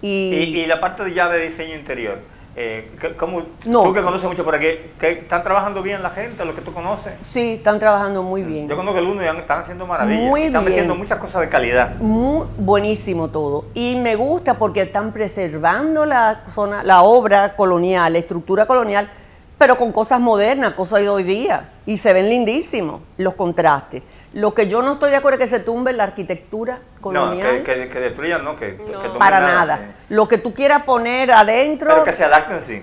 Y, 0.00 0.30
y, 0.32 0.60
y 0.60 0.66
la 0.66 0.80
parte 0.80 1.04
de 1.04 1.12
ya 1.12 1.28
de 1.28 1.44
diseño 1.44 1.74
interior 1.74 2.18
eh, 2.58 2.90
¿cómo, 3.18 3.42
Tú 3.62 3.92
que 3.92 4.02
conoces 4.02 4.26
mucho 4.26 4.42
por 4.42 4.54
aquí, 4.54 4.66
¿están 5.02 5.42
trabajando 5.42 5.82
bien 5.82 6.02
la 6.02 6.08
gente, 6.08 6.42
lo 6.42 6.54
que 6.54 6.62
tú 6.62 6.72
conoces? 6.72 7.12
Sí, 7.20 7.54
están 7.54 7.78
trabajando 7.78 8.22
muy 8.22 8.42
mm. 8.42 8.48
bien. 8.48 8.68
Yo 8.68 8.76
conozco 8.76 8.98
el 8.98 9.04
uno 9.04 9.22
y 9.22 9.26
están 9.26 9.60
haciendo 9.60 9.86
maravillas. 9.86 10.22
Muy 10.22 10.44
están 10.44 10.64
metiendo 10.64 10.94
muchas 10.94 11.18
cosas 11.18 11.42
de 11.42 11.50
calidad. 11.50 11.96
Muy 11.96 12.46
buenísimo 12.56 13.28
todo. 13.28 13.66
Y 13.74 13.96
me 13.96 14.16
gusta 14.16 14.54
porque 14.54 14.80
están 14.82 15.12
preservando 15.12 16.06
la 16.06 16.44
zona, 16.50 16.82
la 16.82 17.02
obra 17.02 17.54
colonial, 17.56 18.14
la 18.14 18.20
estructura 18.20 18.64
colonial, 18.64 19.10
pero 19.58 19.76
con 19.76 19.92
cosas 19.92 20.18
modernas, 20.18 20.72
cosas 20.72 21.00
de 21.00 21.10
hoy 21.10 21.24
día. 21.24 21.68
Y 21.84 21.98
se 21.98 22.14
ven 22.14 22.26
lindísimos 22.30 23.02
los 23.18 23.34
contrastes. 23.34 24.02
Lo 24.36 24.52
que 24.52 24.68
yo 24.68 24.82
no 24.82 24.92
estoy 24.92 25.10
de 25.10 25.16
acuerdo 25.16 25.42
es 25.42 25.48
que 25.48 25.56
se 25.56 25.64
tumbe 25.64 25.94
la 25.94 26.04
arquitectura 26.04 26.80
colonial. 27.00 27.56
No, 27.56 27.62
que, 27.62 27.88
que, 27.88 28.00
destruyan, 28.00 28.44
no, 28.44 28.54
que, 28.54 28.78
Para 29.18 29.40
nada. 29.40 29.94
Lo 30.10 30.28
que 30.28 30.36
tú 30.36 30.52
quieras 30.52 30.82
poner 30.82 31.32
adentro. 31.32 31.88
Pero 31.88 32.04
que 32.04 32.12
se 32.12 32.22
adapten, 32.22 32.60
sí. 32.60 32.82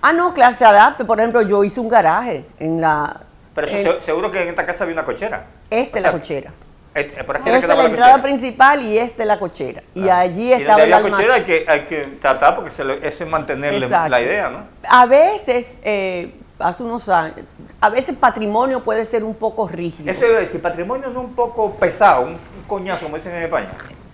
Ah, 0.00 0.14
no, 0.14 0.32
claro, 0.32 0.56
se 0.56 0.64
adapte. 0.64 1.04
Por 1.04 1.18
ejemplo, 1.18 1.42
yo 1.42 1.62
hice 1.62 1.78
un 1.78 1.90
garaje 1.90 2.46
en 2.58 2.80
la. 2.80 3.20
Pero 3.54 4.00
seguro 4.00 4.30
que 4.30 4.44
en 4.44 4.48
esta 4.48 4.64
casa 4.64 4.84
había 4.84 4.94
una 4.94 5.04
cochera. 5.04 5.44
Esta 5.68 5.98
es 5.98 6.04
la 6.04 6.12
cochera. 6.12 6.50
Esta 6.94 7.20
es 7.20 7.68
la, 7.68 7.84
entrada 7.84 8.22
principal 8.22 8.80
y 8.80 8.96
esta 8.96 9.24
es 9.24 9.26
la 9.26 9.38
cochera. 9.38 9.82
Y 9.94 10.08
ah. 10.08 10.20
allí 10.20 10.54
estaba 10.54 10.86
y 10.86 10.88
la 10.88 11.02
cochera 11.02 11.34
hay 11.34 11.42
que, 11.42 11.66
hay 11.68 11.80
que 11.80 12.04
tratar 12.18 12.54
porque 12.54 12.70
se 12.70 12.82
es 13.06 13.28
mantenerle 13.28 13.86
la 13.90 14.22
idea, 14.22 14.48
¿no? 14.48 14.60
A 14.88 15.04
veces, 15.04 15.74
eh, 15.82 16.32
hace 16.58 16.82
unos 16.82 17.08
años, 17.08 17.36
a 17.80 17.90
veces 17.90 18.16
patrimonio 18.16 18.82
puede 18.82 19.04
ser 19.06 19.24
un 19.24 19.34
poco 19.34 19.68
rígido. 19.68 20.10
Eso 20.10 20.24
es 20.26 20.38
decir, 20.38 20.62
patrimonio 20.62 21.10
no 21.10 21.20
un 21.20 21.34
poco 21.34 21.72
pesado, 21.72 22.22
un, 22.22 22.36
coñazo, 22.66 23.04
como 23.04 23.16
dicen 23.16 23.34
en 23.34 23.44
España. 23.44 23.70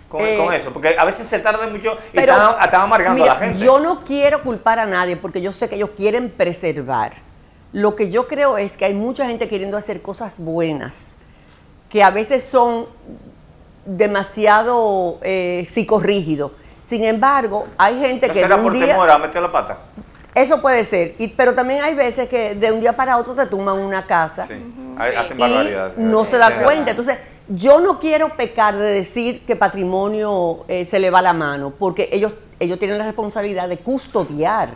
Con, 0.09 0.23
eh, 0.23 0.57
eso, 0.57 0.73
porque 0.73 0.97
a 0.99 1.05
veces 1.05 1.29
se 1.29 1.39
tarda 1.39 1.69
mucho 1.69 1.97
y 2.13 2.19
están, 2.19 2.57
amargando 2.73 3.23
a 3.23 3.27
la 3.27 3.37
gente. 3.37 3.61
Yo 3.61 3.79
no 3.79 4.03
quiero 4.05 4.43
culpar 4.43 4.81
a 4.81 4.87
nadie 4.87 5.17
porque 5.17 5.41
yo 5.41 5.53
sé 5.53 5.69
que 5.69 5.77
ellos 5.77 5.91
quieren 5.97 6.31
preservar. 6.31 7.13
Lo 7.73 7.95
que 7.95 8.11
yo 8.11 8.27
creo 8.27 8.59
es 8.59 8.77
que 8.77 8.85
hay 8.85 8.95
mucha 8.95 9.27
gente 9.27 9.47
queriendo 9.47 9.77
hacer 9.77 10.03
cosas 10.03 10.41
buenas, 10.41 11.13
que 11.89 12.03
a 12.03 12.11
veces 12.11 12.43
son 12.43 12.87
demasiado 13.85 15.19
eh, 15.23 15.69
psicorrígidos. 15.71 16.53
Sin 16.89 17.05
embargo, 17.05 17.69
hay 17.79 18.01
gente 18.01 18.29
que... 18.31 18.41
¿Será 18.41 18.61
por 18.61 18.73
temor 18.73 19.09
a 19.09 19.19
meter 19.19 19.41
la 19.41 19.53
pata? 19.53 19.79
Eso 20.35 20.61
puede 20.61 20.85
ser, 20.85 21.17
y, 21.19 21.29
pero 21.29 21.55
también 21.55 21.83
hay 21.83 21.95
veces 21.95 22.29
que 22.29 22.55
de 22.55 22.71
un 22.71 22.81
día 22.81 22.93
para 22.93 23.17
otro 23.19 23.35
te 23.35 23.47
tumban 23.47 23.79
una 23.79 24.07
casa. 24.07 24.47
Sí. 24.47 24.55
Hacen 24.97 25.39
barbaridades. 25.39 25.99
No 25.99 26.25
se 26.25 26.39
da 26.39 26.63
cuenta. 26.63 26.93
Entonces, 26.93 27.19
yo 27.49 27.81
no 27.81 27.99
quiero 27.99 28.29
pecar 28.37 28.77
de 28.77 28.93
decir 28.93 29.45
que 29.45 29.57
patrimonio 29.57 30.65
eh, 30.69 30.85
se 30.85 31.01
le 31.01 31.11
va 31.11 31.21
la 31.21 31.33
mano, 31.33 31.73
porque 31.77 32.09
ellos, 32.13 32.33
ellos 32.61 32.79
tienen 32.79 32.99
la 32.99 33.07
responsabilidad 33.07 33.69
de 33.69 33.79
custodiar 33.79 34.71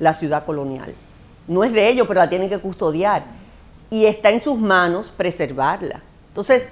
la 0.00 0.12
ciudad 0.12 0.44
colonial. 0.44 0.92
No 1.46 1.62
es 1.62 1.72
de 1.72 1.88
ellos, 1.88 2.08
pero 2.08 2.18
la 2.18 2.28
tienen 2.28 2.48
que 2.48 2.58
custodiar. 2.58 3.22
Y 3.90 4.06
está 4.06 4.30
en 4.30 4.42
sus 4.42 4.58
manos 4.58 5.12
preservarla. 5.16 6.00
Entonces, 6.28 6.64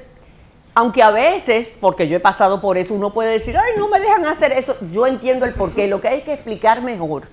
aunque 0.75 1.03
a 1.03 1.11
veces, 1.11 1.69
porque 1.81 2.09
yo 2.09 2.17
he 2.17 2.21
pasado 2.21 2.61
por 2.61 2.79
eso, 2.79 2.95
uno 2.95 3.13
puede 3.13 3.33
decir, 3.33 3.57
ay, 3.57 3.73
no 3.77 3.89
me 3.89 4.01
dejan 4.01 4.25
hacer 4.27 4.53
eso. 4.53 4.77
Yo 4.93 5.07
entiendo 5.07 5.45
el 5.45 5.53
porqué. 5.53 5.87
Lo 5.87 6.01
que 6.01 6.09
hay 6.09 6.23
que 6.23 6.33
explicar 6.33 6.83
mejor 6.83 7.29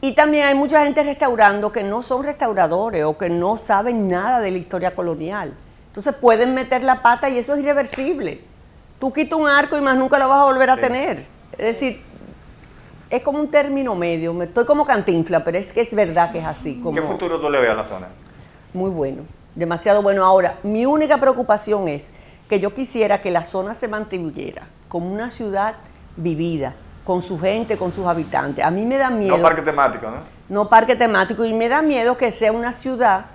y 0.00 0.12
también 0.12 0.46
hay 0.46 0.54
mucha 0.54 0.84
gente 0.84 1.02
restaurando 1.02 1.72
que 1.72 1.82
no 1.82 2.02
son 2.02 2.22
restauradores 2.22 3.04
o 3.04 3.16
que 3.16 3.30
no 3.30 3.56
saben 3.56 4.08
nada 4.08 4.40
de 4.40 4.50
la 4.50 4.58
historia 4.58 4.94
colonial. 4.94 5.54
Entonces 5.88 6.14
pueden 6.14 6.54
meter 6.54 6.84
la 6.84 7.02
pata 7.02 7.28
y 7.28 7.38
eso 7.38 7.54
es 7.54 7.60
irreversible. 7.60 8.40
Tú 9.00 9.12
quitas 9.12 9.38
un 9.38 9.48
arco 9.48 9.76
y 9.76 9.80
más 9.80 9.96
nunca 9.96 10.18
lo 10.18 10.28
vas 10.28 10.40
a 10.40 10.44
volver 10.44 10.70
a 10.70 10.76
tener. 10.76 11.24
Es 11.52 11.58
decir, 11.58 12.02
es 13.08 13.22
como 13.22 13.38
un 13.38 13.50
término 13.50 13.94
medio. 13.94 14.34
Me 14.34 14.44
estoy 14.44 14.64
como 14.66 14.84
cantinfla, 14.84 15.44
pero 15.44 15.58
es 15.58 15.72
que 15.72 15.80
es 15.80 15.94
verdad 15.94 16.30
que 16.30 16.38
es 16.38 16.44
así. 16.44 16.82
¿Qué 16.94 17.02
futuro 17.02 17.40
tú 17.40 17.48
le 17.48 17.60
ves 17.60 17.70
a 17.70 17.74
la 17.74 17.84
zona? 17.84 18.08
Muy 18.74 18.90
bueno, 18.90 19.22
demasiado 19.54 20.02
bueno. 20.02 20.24
Ahora, 20.24 20.56
mi 20.62 20.84
única 20.84 21.18
preocupación 21.18 21.88
es 21.88 22.10
que 22.48 22.60
yo 22.60 22.74
quisiera 22.74 23.20
que 23.20 23.30
la 23.30 23.44
zona 23.44 23.74
se 23.74 23.88
mantuviera 23.88 24.62
como 24.88 25.12
una 25.12 25.30
ciudad 25.30 25.74
vivida, 26.16 26.74
con 27.06 27.22
su 27.22 27.38
gente, 27.38 27.76
con 27.76 27.92
sus 27.92 28.04
habitantes. 28.04 28.64
A 28.64 28.70
mí 28.70 28.84
me 28.84 28.98
da 28.98 29.10
miedo. 29.10 29.36
No 29.36 29.42
parque 29.42 29.62
temático, 29.62 30.10
¿no? 30.10 30.16
No 30.48 30.68
parque 30.68 30.96
temático 30.96 31.44
y 31.44 31.54
me 31.54 31.68
da 31.68 31.80
miedo 31.80 32.16
que 32.16 32.32
sea 32.32 32.50
una 32.50 32.72
ciudad 32.72 33.26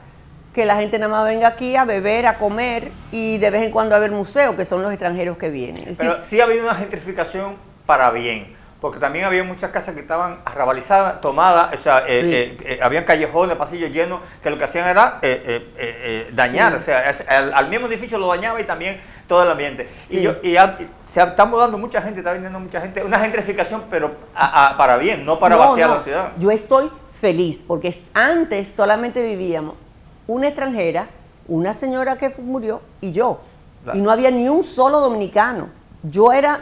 que 0.53 0.65
la 0.65 0.75
gente 0.75 0.99
nada 0.99 1.09
más 1.11 1.25
venga 1.25 1.47
aquí 1.47 1.77
a 1.77 1.85
beber, 1.85 2.27
a 2.27 2.37
comer 2.37 2.91
y 3.13 3.37
de 3.37 3.49
vez 3.49 3.63
en 3.63 3.71
cuando 3.71 3.95
a 3.95 3.99
ver 3.99 4.11
museos, 4.11 4.55
que 4.55 4.65
son 4.65 4.83
los 4.83 4.91
extranjeros 4.91 5.37
que 5.37 5.49
vienen. 5.49 5.95
Pero 5.97 6.21
sí 6.23 6.41
ha 6.41 6.43
habido 6.43 6.63
una 6.63 6.75
gentrificación 6.75 7.55
para 7.85 8.11
bien, 8.11 8.53
porque 8.81 8.99
también 8.99 9.23
había 9.23 9.45
muchas 9.45 9.71
casas 9.71 9.95
que 9.95 10.01
estaban 10.01 10.39
arrabalizadas, 10.43 11.21
tomadas, 11.21 11.73
o 11.73 11.81
sea, 11.81 11.99
eh, 11.99 12.57
eh, 12.57 12.57
eh, 12.65 12.79
habían 12.81 13.05
callejones, 13.05 13.55
pasillos 13.55 13.91
llenos, 13.91 14.19
que 14.43 14.49
lo 14.49 14.57
que 14.57 14.65
hacían 14.65 14.89
era 14.89 15.21
dañar, 16.33 16.75
o 16.75 16.79
sea, 16.81 17.09
al, 17.29 17.69
mismo 17.69 17.87
edificio 17.87 18.17
lo 18.17 18.27
dañaba 18.27 18.59
y 18.59 18.65
también 18.65 18.99
todo 19.27 19.43
el 19.43 19.51
ambiente. 19.51 19.87
Y, 20.09 20.21
yo, 20.21 20.35
y, 20.43 20.57
se 21.11 21.21
está 21.21 21.43
mudando 21.43 21.77
mucha 21.77 22.01
gente, 22.01 22.21
está 22.21 22.31
viniendo 22.31 22.57
mucha 22.57 22.79
gente, 22.79 23.03
una 23.03 23.19
gentrificación, 23.19 23.83
pero 23.89 24.11
para 24.33 24.95
bien, 24.95 25.25
no 25.25 25.37
para 25.39 25.57
vaciar 25.57 25.89
la 25.89 25.99
ciudad. 25.99 26.31
Yo 26.39 26.51
estoy 26.51 26.89
feliz, 27.19 27.61
porque 27.67 28.01
antes 28.13 28.69
solamente 28.69 29.21
vivíamos 29.21 29.75
una 30.25 30.47
extranjera, 30.47 31.07
una 31.49 31.73
señora 31.73 32.15
que 32.15 32.29
murió 32.41 32.79
y 33.01 33.11
yo. 33.11 33.41
Y 33.93 33.99
no 33.99 34.09
había 34.09 34.31
ni 34.31 34.47
un 34.47 34.63
solo 34.63 35.01
dominicano. 35.01 35.67
Yo 36.01 36.31
era, 36.31 36.61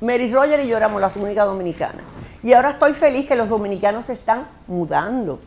Mary 0.00 0.32
Roger 0.32 0.60
y 0.60 0.68
yo 0.68 0.76
éramos 0.76 1.00
las 1.00 1.16
únicas 1.16 1.44
dominicanas. 1.46 2.02
Y 2.44 2.52
ahora 2.52 2.70
estoy 2.70 2.92
feliz 2.92 3.26
que 3.26 3.34
los 3.34 3.48
dominicanos 3.48 4.06
se 4.06 4.12
están 4.12 4.46
mudando. 4.68 5.40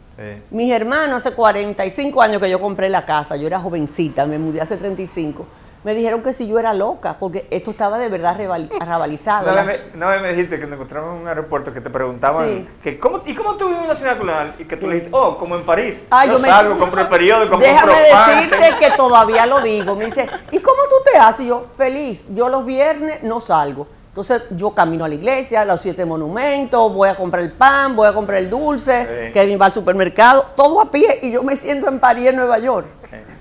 Mis 0.51 0.69
hermanos, 0.69 1.25
hace 1.25 1.33
45 1.33 2.21
años 2.21 2.41
que 2.41 2.49
yo 2.49 2.59
compré 2.59 2.89
la 2.89 3.05
casa, 3.05 3.37
yo 3.37 3.47
era 3.47 3.61
jovencita, 3.61 4.25
me 4.25 4.37
mudé 4.37 4.59
hace 4.59 4.75
35 4.75 5.45
me 5.83 5.93
dijeron 5.93 6.21
que 6.23 6.33
si 6.33 6.47
yo 6.47 6.59
era 6.59 6.73
loca, 6.73 7.17
porque 7.19 7.47
esto 7.51 7.71
estaba 7.71 7.97
de 7.97 8.09
verdad 8.09 8.37
arrabalizado. 8.79 9.51
No 9.95 10.07
me, 10.07 10.19
me, 10.19 10.29
dijiste 10.29 10.59
que 10.59 10.65
nos 10.65 10.75
encontramos 10.75 11.15
en 11.15 11.21
un 11.21 11.27
aeropuerto 11.27 11.73
que 11.73 11.81
te 11.81 11.89
preguntaban, 11.89 12.67
que 12.81 12.97
¿cómo, 12.97 13.21
¿y 13.25 13.35
cómo 13.35 13.55
tú 13.55 13.67
vives 13.67 13.81
en 13.83 13.87
la 13.89 13.95
ciudad 13.95 14.17
colonial? 14.17 14.55
Y 14.59 14.65
que 14.65 14.77
tú 14.77 14.87
le 14.87 14.95
dijiste, 14.95 15.15
oh, 15.15 15.37
como 15.37 15.55
en 15.55 15.63
París. 15.63 16.05
Ah, 16.09 16.25
yo, 16.25 16.39
salgo, 16.39 16.77
compro 16.77 17.01
el 17.01 17.07
periódico, 17.07 17.57
Déjame 17.57 17.93
decirte 17.93 18.75
que 18.79 18.91
todavía 18.91 19.45
lo 19.45 19.61
digo. 19.61 19.95
Me 19.95 20.05
dice, 20.05 20.27
¿y 20.51 20.59
cómo 20.59 20.83
tú 20.83 20.95
te 21.11 21.17
haces? 21.17 21.41
Y 21.41 21.47
yo, 21.47 21.65
feliz, 21.77 22.25
yo 22.33 22.49
los 22.49 22.65
viernes 22.65 23.23
no 23.23 23.41
salgo. 23.41 23.87
Entonces 24.13 24.43
yo 24.51 24.69
camino 24.75 25.05
a 25.05 25.07
la 25.07 25.15
iglesia, 25.15 25.61
a 25.61 25.65
los 25.65 25.81
siete 25.81 26.05
monumentos, 26.05 26.93
voy 26.93 27.09
a 27.09 27.15
comprar 27.15 27.41
el 27.41 27.51
pan, 27.51 27.95
voy 27.95 28.07
a 28.07 28.13
comprar 28.13 28.37
el 28.37 28.47
dulce, 28.47 29.31
que 29.33 29.39
Kevin 29.41 29.59
va 29.59 29.65
al 29.65 29.73
supermercado, 29.73 30.45
todo 30.55 30.79
a 30.81 30.91
pie 30.91 31.17
y 31.23 31.31
yo 31.31 31.41
me 31.41 31.55
siento 31.55 31.89
en 31.89 31.99
París, 31.99 32.27
en 32.27 32.35
Nueva 32.35 32.59
York. 32.59 32.85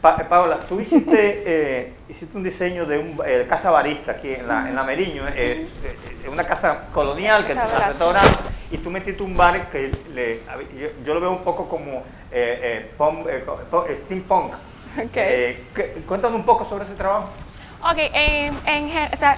Paola, 0.03 0.59
tú 0.69 0.81
hiciste, 0.81 1.43
eh, 1.47 1.93
hiciste 2.09 2.37
un 2.37 2.43
diseño 2.43 2.85
de 2.87 2.99
un 2.99 3.21
eh, 3.25 3.47
casa 3.49 3.71
barista 3.71 4.13
aquí 4.13 4.35
en 4.35 4.49
la, 4.49 4.69
en 4.69 4.75
la 4.75 4.83
Meriño, 4.83 5.23
eh, 5.29 5.69
una 6.31 6.45
casa 6.45 6.89
colonial 6.93 7.47
que 7.47 7.53
está 7.53 7.87
restaurante, 7.87 8.39
y 8.71 8.79
tú 8.79 8.91
metiste 8.91 9.23
un 9.23 9.37
bar 9.37 9.71
que 9.71 9.93
le, 10.13 10.41
yo, 11.05 11.15
lo 11.15 11.21
veo 11.21 11.31
un 11.31 11.45
poco 11.45 11.69
como 11.69 12.03
steampunk. 14.05 14.55
cuéntanos 16.07 16.39
un 16.39 16.45
poco 16.45 16.69
sobre 16.69 16.85
ese 16.85 16.95
trabajo. 16.95 17.29
Ok, 17.85 17.99
en, 17.99 18.55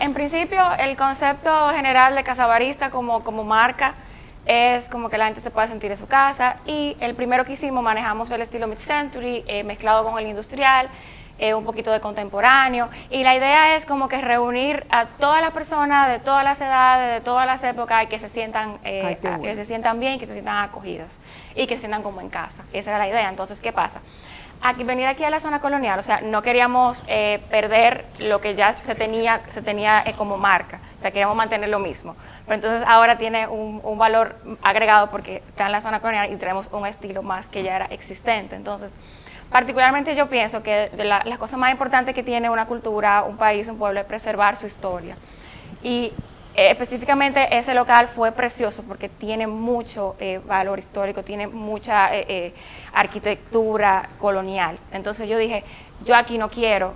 en, 0.00 0.14
principio 0.14 0.62
el 0.78 0.96
concepto 0.96 1.70
general 1.70 2.14
de 2.14 2.22
Casabarista 2.22 2.90
como, 2.90 3.24
como 3.24 3.42
marca 3.42 3.94
es 4.46 4.88
como 4.88 5.08
que 5.08 5.18
la 5.18 5.26
gente 5.26 5.40
se 5.40 5.50
pueda 5.50 5.66
sentir 5.66 5.90
en 5.90 5.96
su 5.96 6.06
casa 6.06 6.56
y 6.66 6.96
el 7.00 7.14
primero 7.14 7.44
que 7.44 7.52
hicimos 7.52 7.82
manejamos 7.82 8.30
el 8.30 8.42
estilo 8.42 8.66
mid-century 8.66 9.44
eh, 9.46 9.64
mezclado 9.64 10.04
con 10.04 10.18
el 10.18 10.26
industrial, 10.26 10.88
eh, 11.38 11.52
un 11.54 11.64
poquito 11.64 11.90
de 11.90 12.00
contemporáneo 12.00 12.88
y 13.10 13.24
la 13.24 13.34
idea 13.34 13.74
es 13.74 13.86
como 13.86 14.06
que 14.06 14.20
reunir 14.20 14.86
a 14.90 15.06
todas 15.06 15.40
las 15.40 15.50
personas 15.50 16.08
de 16.08 16.20
todas 16.20 16.44
las 16.44 16.60
edades, 16.60 17.14
de 17.14 17.24
todas 17.24 17.46
las 17.46 17.64
épocas 17.64 18.04
y 18.04 18.06
que 18.06 18.18
se 18.18 18.28
sientan, 18.28 18.78
eh, 18.84 19.18
que 19.42 19.54
se 19.54 19.64
sientan 19.64 19.98
bien, 19.98 20.18
que 20.18 20.26
se 20.26 20.34
sientan 20.34 20.62
acogidas 20.62 21.18
y 21.56 21.66
que 21.66 21.74
se 21.74 21.80
sientan 21.80 22.02
como 22.02 22.20
en 22.20 22.28
casa. 22.28 22.62
Esa 22.72 22.90
era 22.90 22.98
la 22.98 23.08
idea. 23.08 23.28
Entonces, 23.28 23.60
¿qué 23.60 23.72
pasa? 23.72 24.00
Aquí, 24.64 24.82
venir 24.82 25.06
aquí 25.06 25.22
a 25.24 25.30
la 25.30 25.40
zona 25.40 25.60
colonial, 25.60 25.98
o 25.98 26.02
sea, 26.02 26.22
no 26.22 26.40
queríamos 26.40 27.04
eh, 27.06 27.40
perder 27.50 28.06
lo 28.18 28.40
que 28.40 28.54
ya 28.54 28.72
se 28.72 28.94
tenía, 28.94 29.42
se 29.48 29.60
tenía 29.60 30.02
eh, 30.06 30.14
como 30.16 30.38
marca, 30.38 30.80
o 30.96 31.00
sea, 31.00 31.10
queríamos 31.10 31.36
mantener 31.36 31.68
lo 31.68 31.78
mismo. 31.78 32.16
Pero 32.46 32.56
entonces 32.56 32.82
ahora 32.86 33.18
tiene 33.18 33.46
un, 33.46 33.98
valor 33.98 34.36
agregado 34.62 35.10
porque 35.10 35.42
está 35.48 35.66
en 35.66 35.72
la 35.72 35.80
zona 35.80 36.00
colonial 36.00 36.32
y 36.32 36.36
tenemos 36.36 36.68
un 36.72 36.86
estilo 36.86 37.22
más 37.22 37.48
que 37.48 37.62
ya 37.62 37.76
era 37.76 37.86
existente. 37.86 38.56
Entonces, 38.56 38.98
particularmente 39.50 40.14
yo 40.14 40.28
pienso 40.28 40.62
que 40.62 40.90
de 40.90 41.04
las 41.04 41.38
cosas 41.38 41.58
más 41.58 41.70
importantes 41.70 42.14
que 42.14 42.22
tiene 42.22 42.50
una 42.50 42.66
cultura, 42.66 43.22
un 43.22 43.36
país, 43.36 43.68
un 43.68 43.78
pueblo 43.78 44.00
es 44.00 44.06
preservar 44.06 44.56
su 44.56 44.66
historia. 44.66 45.16
Y 45.82 46.12
eh, 46.56 46.70
específicamente 46.70 47.48
ese 47.56 47.74
local 47.74 48.06
fue 48.06 48.30
precioso 48.30 48.84
porque 48.84 49.08
tiene 49.08 49.48
mucho 49.48 50.14
eh, 50.20 50.40
valor 50.46 50.78
histórico, 50.78 51.24
tiene 51.24 51.48
mucha 51.48 52.14
eh, 52.14 52.54
arquitectura 52.92 54.08
colonial. 54.18 54.78
Entonces 54.92 55.28
yo 55.28 55.36
dije, 55.36 55.64
yo 56.04 56.14
aquí 56.14 56.38
no 56.38 56.48
quiero 56.48 56.94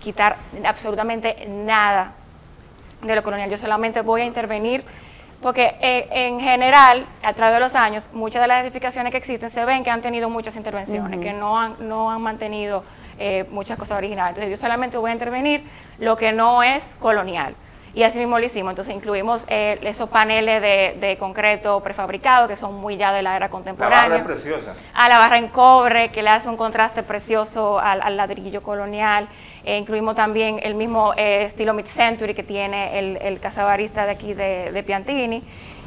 quitar 0.00 0.36
absolutamente 0.64 1.44
nada 1.46 2.14
de 3.02 3.14
lo 3.14 3.22
colonial, 3.22 3.50
yo 3.50 3.58
solamente 3.58 4.00
voy 4.00 4.22
a 4.22 4.24
intervenir 4.24 4.82
porque 5.42 5.76
en 6.10 6.40
general, 6.40 7.04
a 7.22 7.34
través 7.34 7.56
de 7.56 7.60
los 7.60 7.74
años, 7.74 8.08
muchas 8.14 8.40
de 8.40 8.48
las 8.48 8.64
edificaciones 8.64 9.10
que 9.10 9.18
existen 9.18 9.50
se 9.50 9.66
ven 9.66 9.84
que 9.84 9.90
han 9.90 10.00
tenido 10.00 10.30
muchas 10.30 10.56
intervenciones, 10.56 11.20
que 11.20 11.34
no 11.34 11.60
han, 11.60 11.76
no 11.86 12.10
han 12.10 12.22
mantenido 12.22 12.84
muchas 13.50 13.76
cosas 13.78 13.98
originales. 13.98 14.30
Entonces 14.30 14.50
yo 14.50 14.56
solamente 14.56 14.96
voy 14.96 15.10
a 15.10 15.12
intervenir 15.12 15.62
lo 15.98 16.16
que 16.16 16.32
no 16.32 16.62
es 16.62 16.96
colonial. 16.98 17.54
Y 17.94 18.02
así 18.02 18.18
mismo 18.18 18.38
lo 18.38 18.44
hicimos. 18.44 18.72
Entonces 18.72 18.94
incluimos 18.94 19.46
eh, 19.48 19.78
esos 19.82 20.08
paneles 20.08 20.60
de, 20.60 21.16
concreto 21.18 21.80
prefabricado 21.80 22.48
que 22.48 22.56
son 22.56 22.74
muy 22.74 22.96
ya 22.96 23.12
de 23.12 23.22
la 23.22 23.36
era 23.36 23.48
contemporánea. 23.48 24.02
La 24.02 24.08
barra 24.08 24.16
es 24.18 24.24
preciosa. 24.24 24.74
A 24.92 25.08
la 25.08 25.18
barra 25.18 25.38
en 25.38 25.48
cobre 25.48 26.08
que 26.08 26.22
le 26.22 26.30
hace 26.30 26.48
un 26.48 26.56
contraste 26.56 27.04
precioso 27.04 27.78
al, 27.78 28.16
ladrillo 28.16 28.62
colonial. 28.62 29.28
Eh, 29.64 29.78
incluimos 29.78 30.16
también 30.16 30.58
el 30.62 30.74
mismo 30.74 31.14
eh, 31.16 31.44
estilo 31.44 31.72
mid-century 31.72 32.34
que 32.34 32.42
tiene 32.42 32.98
el, 32.98 33.18
el 33.22 33.38
casabarista 33.38 34.06
de 34.06 34.10
aquí 34.10 34.34
de, 34.34 34.82
Piantini 34.84 35.42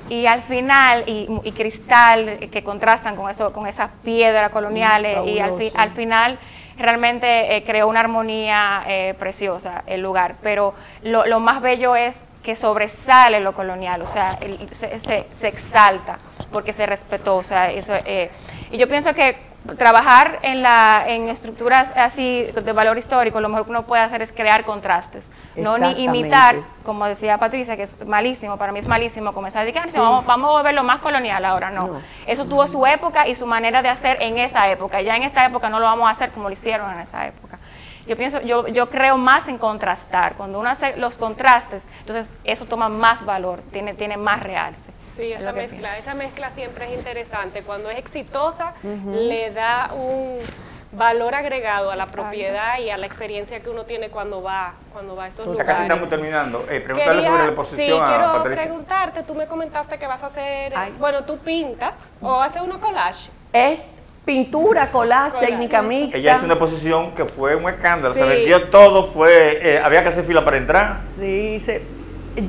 y 0.10 0.26
al 0.26 0.42
final 0.42 1.04
y, 1.06 1.52
cristal 1.52 2.50
que 2.50 2.64
contrastan 2.64 3.16
con 3.16 3.30
eso 3.30 3.52
con 3.52 3.68
esas 3.68 3.90
piedras 4.04 4.50
coloniales 4.52 5.20
y 5.28 5.40
al, 5.40 5.54
al 5.76 5.90
final 5.92 6.40
realmente 6.78 7.56
eh, 7.56 7.64
creó 7.64 7.88
una 7.88 8.00
armonía 8.02 8.84
eh, 8.88 9.16
preciosa 9.18 9.84
el 9.88 10.02
lugar, 10.02 10.36
pero 10.42 10.74
lo, 11.02 11.40
más 11.40 11.62
bello 11.62 11.96
es 11.96 12.24
que 12.44 12.56
sobresale 12.56 13.40
lo 13.40 13.54
colonial, 13.54 14.02
o 14.02 14.08
sea, 14.08 14.38
se, 14.72 15.00
se, 15.00 15.48
exalta 15.48 16.18
porque 16.52 16.72
se 16.74 16.86
respetó, 16.86 17.38
o 17.38 17.44
sea, 17.44 17.72
eso, 17.72 17.94
eh, 18.06 18.32
y 18.72 18.78
yo 18.78 18.88
pienso 18.88 19.14
que 19.14 19.47
trabajar 19.76 20.40
en, 20.42 20.62
la, 20.62 21.04
en 21.08 21.30
estructuras 21.30 21.92
así 21.96 22.44
de 22.44 22.74
valor 22.74 22.98
histórico, 22.98 23.42
lo 23.42 23.50
mejor 23.50 23.66
que 23.66 23.72
uno 23.72 23.86
puede 23.86 24.02
hacer 24.02 24.22
es 24.22 24.32
crear 24.32 24.64
contrastes, 24.64 25.32
no 25.56 25.78
ni 25.78 25.92
imitar, 26.04 26.58
como 26.84 27.06
decía 27.06 27.38
Patricia, 27.38 27.76
que 27.76 27.84
es 27.84 28.06
malísimo, 28.06 28.58
para 28.58 28.72
mí 28.72 28.80
es 28.80 28.88
malísimo 28.88 29.34
comenzar 29.34 29.64
a 29.64 29.66
decir, 29.66 29.82
vamos, 29.94 30.26
vamos 30.26 30.50
a 30.50 30.54
volverlo 30.54 30.84
más 30.84 31.00
colonial 31.00 31.44
ahora, 31.46 31.70
no. 31.70 32.00
Eso 32.26 32.46
tuvo 32.46 32.68
su 32.68 32.86
época 32.86 33.28
y 33.28 33.36
su 33.36 33.46
manera 33.46 33.82
de 33.82 33.90
hacer 33.90 34.22
en 34.22 34.38
esa 34.38 34.70
época, 34.70 35.02
ya 35.02 35.16
en 35.16 35.24
esta 35.24 35.46
época 35.46 35.70
no 35.70 35.80
lo 35.80 35.86
vamos 35.86 36.08
a 36.08 36.12
hacer 36.12 36.32
como 36.32 36.50
lo 36.50 36.54
hicieron 36.54 36.94
en 36.94 37.00
esa 37.02 37.26
época. 37.28 37.60
Yo 38.08 38.16
pienso, 38.16 38.42
yo, 38.42 38.68
yo 38.70 38.90
creo 38.90 39.18
más 39.18 39.50
en 39.50 39.58
contrastar, 39.58 40.36
cuando 40.36 40.60
uno 40.60 40.70
hace 40.70 40.96
los 40.96 41.18
contrastes, 41.18 41.88
entonces 42.00 42.32
eso 42.46 42.66
toma 42.66 42.88
más 42.88 43.26
valor, 43.26 43.62
tiene, 43.72 43.94
tiene 43.94 44.16
más 44.16 44.42
realce. 44.42 44.97
Sí, 45.18 45.34
esa 45.34 45.52
mezcla, 45.52 45.98
esa 45.98 46.14
mezcla 46.14 46.52
siempre 46.52 46.86
es 46.86 47.00
interesante. 47.00 47.64
Cuando 47.64 47.90
es 47.90 47.98
exitosa, 47.98 48.76
le 48.84 49.50
da 49.50 49.90
un 49.96 50.38
valor 50.92 51.34
agregado 51.34 51.90
a 51.90 51.96
la 51.96 52.06
propiedad 52.06 52.80
y 52.80 52.92
a 52.92 52.98
la 52.98 53.08
experiencia 53.08 53.60
que 53.60 53.70
uno 53.70 53.84
tiene 53.84 54.10
cuando 54.10 54.42
va 54.44 54.74
cuando 54.94 55.16
va 55.16 55.26
a 55.26 55.28
esos 55.28 55.46
lugares. 55.48 55.66
Casi 55.66 55.82
estamos 55.82 56.08
terminando. 56.08 56.66
Eh, 56.70 56.82
pregúntale 56.82 57.26
sobre 57.26 57.44
la 57.44 57.48
exposición 57.48 58.00
sí, 58.00 58.06
quiero 58.08 58.44
preguntarte, 58.44 59.24
tú 59.24 59.34
me 59.34 59.48
comentaste 59.48 59.98
que 59.98 60.06
vas 60.06 60.24
a 60.24 60.28
hacer, 60.28 60.74
bueno, 61.00 61.24
tú 61.24 61.40
pintas 61.40 61.96
o 62.22 62.40
haces 62.40 62.62
una 62.62 62.80
collage. 62.80 63.32
Es 63.52 63.86
pintura, 64.24 64.92
collage, 64.92 65.40
técnica 65.40 65.82
mixta. 65.82 66.20
Ella 66.20 66.36
hace 66.36 66.46
una 66.46 66.54
exposición 66.54 67.16
que 67.16 67.26
fue 67.26 67.56
un 67.56 67.68
escándalo, 67.68 68.14
se 68.14 68.24
vendió 68.24 68.70
todo, 68.70 69.04
fue, 69.04 69.60
eh, 69.62 69.80
había 69.80 70.04
que 70.04 70.10
hacer 70.10 70.24
fila 70.24 70.46
para 70.46 70.58
entrar. 70.58 71.02
Sí, 71.04 71.60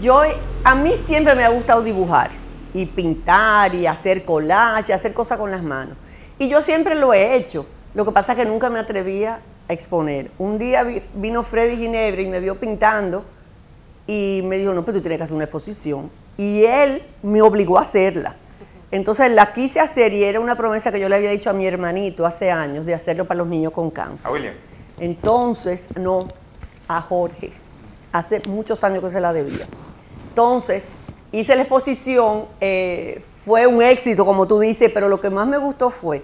yo, 0.01 0.23
a 0.65 0.75
mí 0.75 0.97
siempre 0.97 1.35
me 1.35 1.45
ha 1.45 1.49
gustado 1.49 1.83
dibujar 1.83 2.31
y 2.79 2.87
pintar 2.87 3.75
y 3.75 3.89
hacer 3.89 4.25
collage 4.25 4.93
y 4.93 4.93
hacer 4.93 5.13
cosas 5.13 5.37
con 5.37 5.51
las 5.51 5.65
manos. 5.65 5.97
Y 6.39 6.49
yo 6.49 6.63
siempre 6.63 6.95
lo 6.95 7.13
he 7.13 7.35
hecho. 7.35 7.67
Lo 7.93 8.05
que 8.05 8.13
pasa 8.13 8.33
es 8.33 8.39
que 8.39 8.45
nunca 8.45 8.71
me 8.71 8.79
atrevía 8.79 9.41
a 9.69 9.73
exponer. 9.73 10.31
Un 10.39 10.59
día 10.59 10.87
vino 11.15 11.43
Freddy 11.43 11.77
Ginebra 11.77 12.23
y 12.23 12.27
me 12.27 12.39
vio 12.39 12.55
pintando 12.55 13.25
y 14.07 14.43
me 14.45 14.59
dijo, 14.59 14.73
no, 14.75 14.85
pero 14.85 14.99
tú 14.99 15.03
tienes 15.03 15.19
que 15.19 15.25
hacer 15.25 15.35
una 15.35 15.45
exposición. 15.45 16.09
Y 16.37 16.63
él 16.63 17.03
me 17.25 17.43
obligó 17.43 17.79
a 17.79 17.83
hacerla. 17.83 18.37
Entonces 18.93 19.29
la 19.33 19.53
quise 19.53 19.81
hacer 19.81 20.13
y 20.13 20.23
era 20.23 20.39
una 20.39 20.55
promesa 20.55 20.93
que 20.93 21.01
yo 21.01 21.09
le 21.09 21.17
había 21.17 21.31
dicho 21.31 21.51
a 21.51 21.55
mi 21.55 21.67
hermanito 21.67 22.27
hace 22.27 22.53
años 22.53 22.87
de 22.87 22.95
hacerlo 22.95 23.25
para 23.25 23.39
los 23.39 23.49
niños 23.49 23.73
con 23.73 23.91
cáncer. 23.91 24.29
¿A 24.29 24.31
William? 24.31 24.55
Entonces, 25.01 25.89
no, 25.97 26.29
a 26.87 27.01
Jorge. 27.01 27.51
Hace 28.13 28.41
muchos 28.49 28.85
años 28.85 29.03
que 29.03 29.11
se 29.11 29.21
la 29.21 29.33
debía. 29.33 29.67
Entonces, 30.29 30.85
hice 31.33 31.55
la 31.57 31.63
exposición, 31.63 32.47
eh, 32.61 33.23
fue 33.45 33.67
un 33.67 33.83
éxito, 33.83 34.27
como 34.27 34.47
tú 34.47 34.61
dices, 34.61 34.91
pero 34.93 35.09
lo 35.09 35.21
que 35.21 35.31
más 35.31 35.47
me 35.47 35.59
gustó 35.59 35.91
fue 35.91 36.23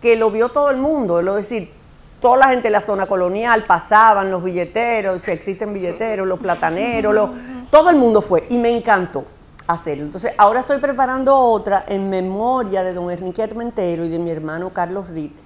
que 0.00 0.16
lo 0.16 0.30
vio 0.30 0.48
todo 0.48 0.70
el 0.70 0.76
mundo, 0.76 1.20
es 1.20 1.36
decir, 1.36 1.70
toda 2.20 2.36
la 2.38 2.48
gente 2.48 2.64
de 2.64 2.70
la 2.70 2.80
zona 2.80 3.06
colonial 3.06 3.64
pasaban, 3.66 4.30
los 4.30 4.42
billeteros, 4.42 5.22
si 5.22 5.30
existen 5.30 5.72
billeteros, 5.72 6.26
los 6.26 6.38
plataneros, 6.38 7.30
todo 7.70 7.90
el 7.90 7.96
mundo 7.96 8.22
fue 8.22 8.46
y 8.48 8.58
me 8.58 8.70
encantó 8.70 9.24
hacerlo. 9.66 10.04
Entonces, 10.04 10.32
ahora 10.38 10.60
estoy 10.60 10.78
preparando 10.78 11.36
otra 11.36 11.84
en 11.88 12.08
memoria 12.08 12.82
de 12.82 12.94
don 12.94 13.10
Enrique 13.10 13.42
Armentero 13.42 14.04
y 14.04 14.08
de 14.08 14.18
mi 14.18 14.30
hermano 14.30 14.70
Carlos 14.70 15.08
Ritt 15.08 15.36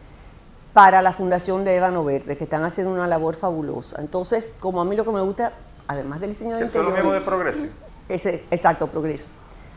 para 0.73 1.03
la 1.03 1.13
Fundación 1.13 1.65
de 1.65 1.77
Ébano 1.77 2.05
Verde, 2.05 2.37
que 2.37 2.45
están 2.45 2.63
haciendo 2.65 2.93
una 2.93 3.09
labor 3.09 3.35
fabulosa. 3.35 4.01
Entonces, 4.01 4.53
como 4.61 4.81
a 4.81 4.85
mí 4.85 4.95
lo 4.95 5.05
que 5.05 5.11
me 5.11 5.21
gusta, 5.21 5.53
además 5.89 6.21
del 6.21 6.31
diseño 6.31 6.57
de 6.57 6.67
Eso 6.67 6.79
es 6.79 6.85
lo 6.85 6.93
mismo 6.93 7.13
de 7.13 7.21
progreso. 7.21 7.65
Ese, 8.11 8.43
exacto, 8.51 8.89
progreso. 8.89 9.27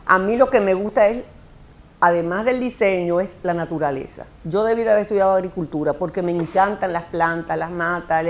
A 0.06 0.18
mí 0.18 0.36
lo 0.36 0.50
que 0.50 0.60
me 0.60 0.74
gusta 0.74 1.06
es, 1.06 1.22
además 2.00 2.44
del 2.44 2.58
diseño, 2.58 3.20
es 3.20 3.36
la 3.44 3.54
naturaleza. 3.54 4.26
Yo 4.42 4.64
debí 4.64 4.82
de 4.82 4.90
haber 4.90 5.02
estudiado 5.02 5.32
agricultura 5.32 5.92
porque 5.92 6.20
me 6.20 6.32
encantan 6.32 6.92
las 6.92 7.04
plantas, 7.04 7.56
las 7.56 7.70
matas, 7.70 8.26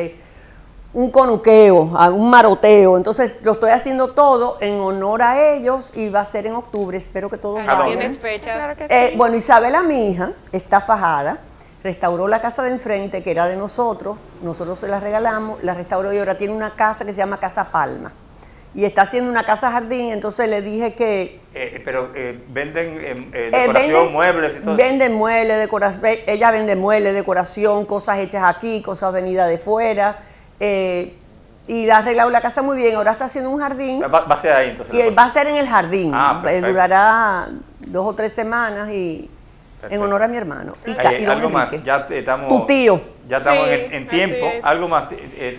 un 0.92 1.10
conuqueo, 1.10 1.90
un 2.12 2.30
maroteo. 2.30 2.98
Entonces 2.98 3.32
lo 3.42 3.52
estoy 3.52 3.70
haciendo 3.70 4.08
todo 4.08 4.58
en 4.60 4.78
honor 4.78 5.22
a 5.22 5.54
ellos 5.54 5.96
y 5.96 6.10
va 6.10 6.20
a 6.20 6.24
ser 6.26 6.46
en 6.46 6.54
octubre. 6.54 6.98
Espero 6.98 7.30
que 7.30 7.38
todo 7.38 7.54
vaya 7.54 7.84
¿Tienes 7.86 8.18
fecha? 8.18 8.76
Eh, 8.88 9.14
bueno, 9.16 9.36
Isabela, 9.36 9.82
mi 9.82 10.10
hija, 10.10 10.32
está 10.52 10.82
fajada. 10.82 11.38
Restauró 11.82 12.28
la 12.28 12.40
casa 12.40 12.62
de 12.62 12.70
enfrente, 12.70 13.22
que 13.22 13.30
era 13.30 13.46
de 13.46 13.56
nosotros. 13.56 14.18
Nosotros 14.42 14.78
se 14.78 14.86
la 14.86 15.00
regalamos, 15.00 15.62
la 15.62 15.72
restauró 15.72 16.12
y 16.12 16.18
ahora 16.18 16.36
tiene 16.36 16.54
una 16.54 16.76
casa 16.76 17.06
que 17.06 17.12
se 17.12 17.18
llama 17.18 17.40
Casa 17.40 17.64
Palma 17.64 18.12
y 18.74 18.84
está 18.84 19.02
haciendo 19.02 19.30
una 19.30 19.44
casa 19.44 19.70
jardín, 19.70 20.10
entonces 20.12 20.48
le 20.48 20.60
dije 20.60 20.94
que... 20.94 21.40
Eh, 21.54 21.80
pero 21.84 22.10
eh, 22.14 22.36
venden 22.48 23.04
em, 23.04 23.30
eh, 23.32 23.50
decoración, 23.52 24.12
muebles 24.12 24.56
y 24.56 24.64
todo. 24.64 24.76
Venden 24.76 25.14
muebles, 25.14 25.58
decoración, 25.58 26.02
ella 26.26 26.50
vende 26.50 26.74
muebles, 26.74 27.14
decoración, 27.14 27.86
cosas 27.86 28.18
hechas 28.18 28.42
aquí, 28.44 28.82
cosas 28.82 29.12
venidas 29.12 29.48
de 29.48 29.58
fuera. 29.58 30.18
y 30.58 31.86
la 31.86 31.96
ha 31.96 31.98
arreglado 31.98 32.30
la 32.30 32.40
casa 32.40 32.62
muy 32.62 32.76
bien, 32.76 32.96
ahora 32.96 33.12
está 33.12 33.26
haciendo 33.26 33.50
un 33.50 33.60
jardín. 33.60 34.02
Va, 34.02 34.18
a 34.18 34.36
ser 34.36 34.52
ahí 34.52 34.70
entonces. 34.70 34.94
Y 34.94 35.14
va 35.14 35.24
a 35.24 35.30
ser 35.30 35.46
en 35.46 35.56
el 35.56 35.68
jardín. 35.68 36.10
Ah, 36.12 36.42
durará 36.60 37.48
dos 37.78 38.06
o 38.06 38.14
tres 38.14 38.32
semanas 38.32 38.90
y 38.90 39.30
en 39.88 40.02
honor 40.02 40.24
a 40.24 40.28
mi 40.28 40.36
hermano. 40.36 40.72
Y, 40.84 41.24
algo 41.26 41.48
más, 41.48 41.70
ya 41.84 42.06
estamos... 42.10 42.48
Tu 42.48 42.66
tío. 42.66 43.00
Ya 43.28 43.38
estamos 43.38 43.68
en, 43.68 44.08
tiempo. 44.08 44.46
Algo 44.64 44.88
más 44.88 45.10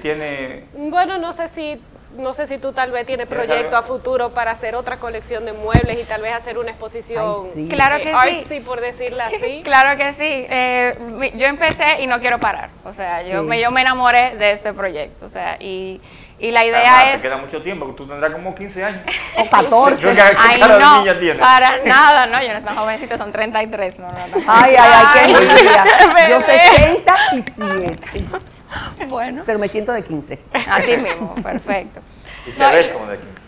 tiene... 0.01 0.65
Bueno, 0.75 1.17
no 1.17 1.31
sé 1.31 1.47
si 1.47 1.81
no 2.17 2.33
sé 2.33 2.47
si 2.47 2.57
tú 2.57 2.73
tal 2.73 2.91
vez 2.91 3.05
tienes 3.05 3.27
proyecto 3.27 3.77
a 3.77 3.83
futuro 3.83 4.31
para 4.31 4.51
hacer 4.51 4.75
otra 4.75 4.97
colección 4.97 5.45
de 5.45 5.53
muebles 5.53 5.99
y 5.99 6.03
tal 6.03 6.21
vez 6.21 6.33
hacer 6.33 6.57
una 6.57 6.71
exposición. 6.71 7.47
Claro 7.69 7.97
que 7.97 8.45
sí. 8.47 8.59
por 8.59 8.81
decirlo 8.81 9.23
así. 9.23 9.61
claro 9.63 9.97
que 9.97 10.13
sí. 10.13 10.23
Eh, 10.23 11.31
yo 11.35 11.47
empecé 11.47 12.01
y 12.01 12.07
no 12.07 12.19
quiero 12.19 12.39
parar. 12.39 12.69
O 12.83 12.93
sea, 12.93 13.23
yo, 13.23 13.43
me, 13.43 13.59
yo 13.59 13.71
me 13.71 13.81
enamoré 13.81 14.35
de 14.35 14.51
este 14.51 14.73
proyecto. 14.73 15.25
O 15.25 15.29
sea, 15.29 15.57
y 15.59 16.01
y 16.37 16.51
la 16.51 16.65
idea 16.65 17.13
es... 17.13 17.21
Te 17.21 17.29
queda 17.29 17.37
mucho 17.37 17.61
tiempo, 17.61 17.85
tú 17.95 18.05
tendrás 18.05 18.33
como 18.33 18.53
15 18.53 18.83
años. 18.83 19.01
O 19.37 19.49
14. 19.49 20.15
Ay, 20.37 20.61
no, 20.61 21.03
para 21.39 21.77
nada, 21.85 22.25
no, 22.25 22.41
yo 22.41 22.59
no 22.59 22.65
soy 22.65 22.75
jovencita, 22.75 23.17
son 23.17 23.31
33. 23.31 23.99
No, 23.99 24.07
no, 24.07 24.13
no. 24.13 24.43
Ay, 24.47 24.75
ay, 24.77 24.77
ay, 24.77 25.05
qué 25.13 25.19
envidia. 25.31 25.85
Yo 26.29 26.41
67. 26.41 28.54
Bueno. 29.07 29.43
Pero 29.45 29.59
me 29.59 29.67
siento 29.67 29.91
de 29.93 30.03
15. 30.03 30.39
A 30.69 30.81
ti 30.81 30.97
mismo, 30.97 31.35
perfecto. 31.35 32.01
Y 32.45 32.51
te 32.51 32.69
ves 32.69 32.89
como 32.89 33.07
de 33.07 33.17
15. 33.17 33.45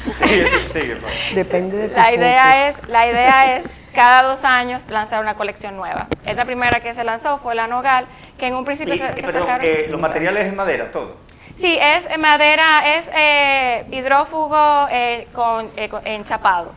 Sigue, 0.24 0.48
sigue, 0.72 0.96
Depende 1.34 1.76
de 1.76 1.88
la 1.94 2.12
idea 2.12 2.68
es 2.68 2.88
La 2.88 3.06
idea 3.06 3.56
es 3.56 3.66
cada 3.92 4.22
dos 4.22 4.44
años 4.44 4.88
lanzar 4.88 5.20
una 5.20 5.34
colección 5.34 5.76
nueva. 5.76 6.06
Esta 6.24 6.44
primera 6.44 6.80
que 6.80 6.94
se 6.94 7.04
lanzó 7.04 7.36
fue 7.38 7.54
la 7.54 7.66
Nogal, 7.66 8.06
que 8.38 8.46
en 8.46 8.54
un 8.54 8.64
principio 8.64 8.94
se, 8.94 9.14
se 9.14 9.22
sacaron... 9.22 9.60
Eh, 9.66 9.88
¿Los 9.90 10.00
materiales 10.00 10.46
es 10.46 10.54
madera, 10.54 10.90
todo? 10.90 11.16
Sí, 11.60 11.78
es 11.78 12.08
madera, 12.18 12.96
es 12.96 13.10
eh, 13.14 13.84
hidrófugo 13.90 14.88
eh, 14.90 15.28
con, 15.34 15.68
eh, 15.76 15.90
enchapado. 16.04 16.72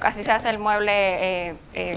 Así 0.00 0.24
se 0.24 0.32
hace 0.32 0.50
el 0.50 0.58
mueble 0.58 1.54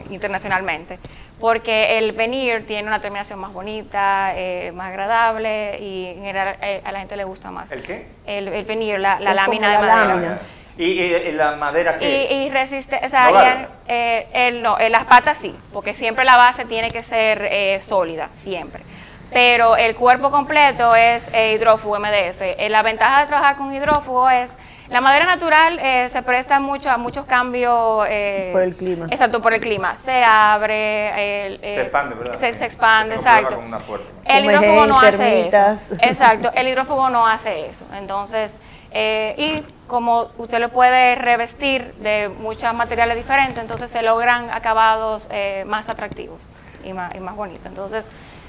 internacionalmente. 0.09 0.99
Porque 1.39 1.99
el 1.99 2.13
veneer 2.13 2.65
tiene 2.65 2.87
una 2.87 2.99
terminación 2.99 3.37
más 3.37 3.53
bonita, 3.53 4.33
más 4.73 4.89
agradable 4.89 5.77
y 5.79 6.07
en 6.07 6.15
general 6.21 6.57
a 6.83 6.91
la 6.91 6.99
gente 6.99 7.15
le 7.15 7.25
gusta 7.25 7.51
más. 7.51 7.71
¿El 7.71 7.83
qué? 7.83 8.07
El, 8.25 8.47
el 8.47 8.65
veneer, 8.65 8.99
la, 8.99 9.19
lámina 9.19 9.71
de 9.71 9.87
madera. 9.87 10.39
¿Y, 10.79 11.31
la 11.31 11.55
madera 11.55 11.97
qué? 11.97 12.27
Y, 12.31 12.49
resiste, 12.49 12.99
o 13.03 13.09
sea, 13.09 13.69
el, 13.87 14.63
no, 14.63 14.77
las 14.89 15.05
patas 15.05 15.37
sí, 15.37 15.55
porque 15.71 15.93
siempre 15.93 16.25
la 16.25 16.37
base 16.37 16.65
tiene 16.65 16.91
que 16.91 17.03
ser 17.03 17.81
sólida, 17.81 18.29
siempre 18.31 18.81
pero 19.31 19.75
el 19.75 19.95
cuerpo 19.95 20.31
completo 20.31 20.95
es 20.95 21.29
eh, 21.33 21.53
hidrófugo 21.53 21.99
MDF. 21.99 22.41
Eh, 22.41 22.67
la 22.69 22.81
ventaja 22.81 23.21
de 23.21 23.27
trabajar 23.27 23.57
con 23.57 23.73
hidrófugo 23.73 24.29
es 24.29 24.57
la 24.89 25.01
madera 25.01 25.25
natural 25.25 25.79
eh, 25.79 26.07
se 26.07 26.21
presta 26.21 26.61
mucho 26.61 26.89
a 26.89 26.97
muchos 26.97 27.25
cambios. 27.25 28.05
por 28.53 28.61
el 28.61 28.75
clima. 28.77 29.07
Exacto, 29.11 29.41
por 29.41 29.53
el 29.53 29.59
clima. 29.59 29.97
Se 29.97 30.23
abre. 30.23 31.59
se 31.61 31.81
expande, 31.81 32.15
¿verdad? 32.15 32.39
Se, 32.39 32.49
expande, 32.65 33.15
exacto. 33.15 33.61
el 34.23 34.45
hidrófugo 34.45 34.85
no 34.85 34.99
hace 35.01 35.47
eso. 35.49 35.95
Exacto, 36.01 36.51
el 36.55 36.67
hidrófugo 36.69 37.09
no 37.09 37.27
hace 37.27 37.67
eso. 37.67 37.85
Entonces, 37.97 38.57
y 38.93 39.61
como 39.87 40.29
usted 40.37 40.59
lo 40.59 40.69
puede 40.69 41.15
revestir 41.15 41.93
de 41.95 42.29
muchos 42.29 42.73
materiales 42.73 43.17
diferentes, 43.17 43.57
entonces 43.57 43.89
se 43.89 44.01
logran 44.01 44.49
acabados 44.51 45.27
más 45.65 45.89
atractivos 45.89 46.39
y 46.85 46.93
más, 46.93 47.13
y 47.13 47.19
más 47.19 47.35
bonitos. 47.35 47.65
Entonces, 47.65 48.07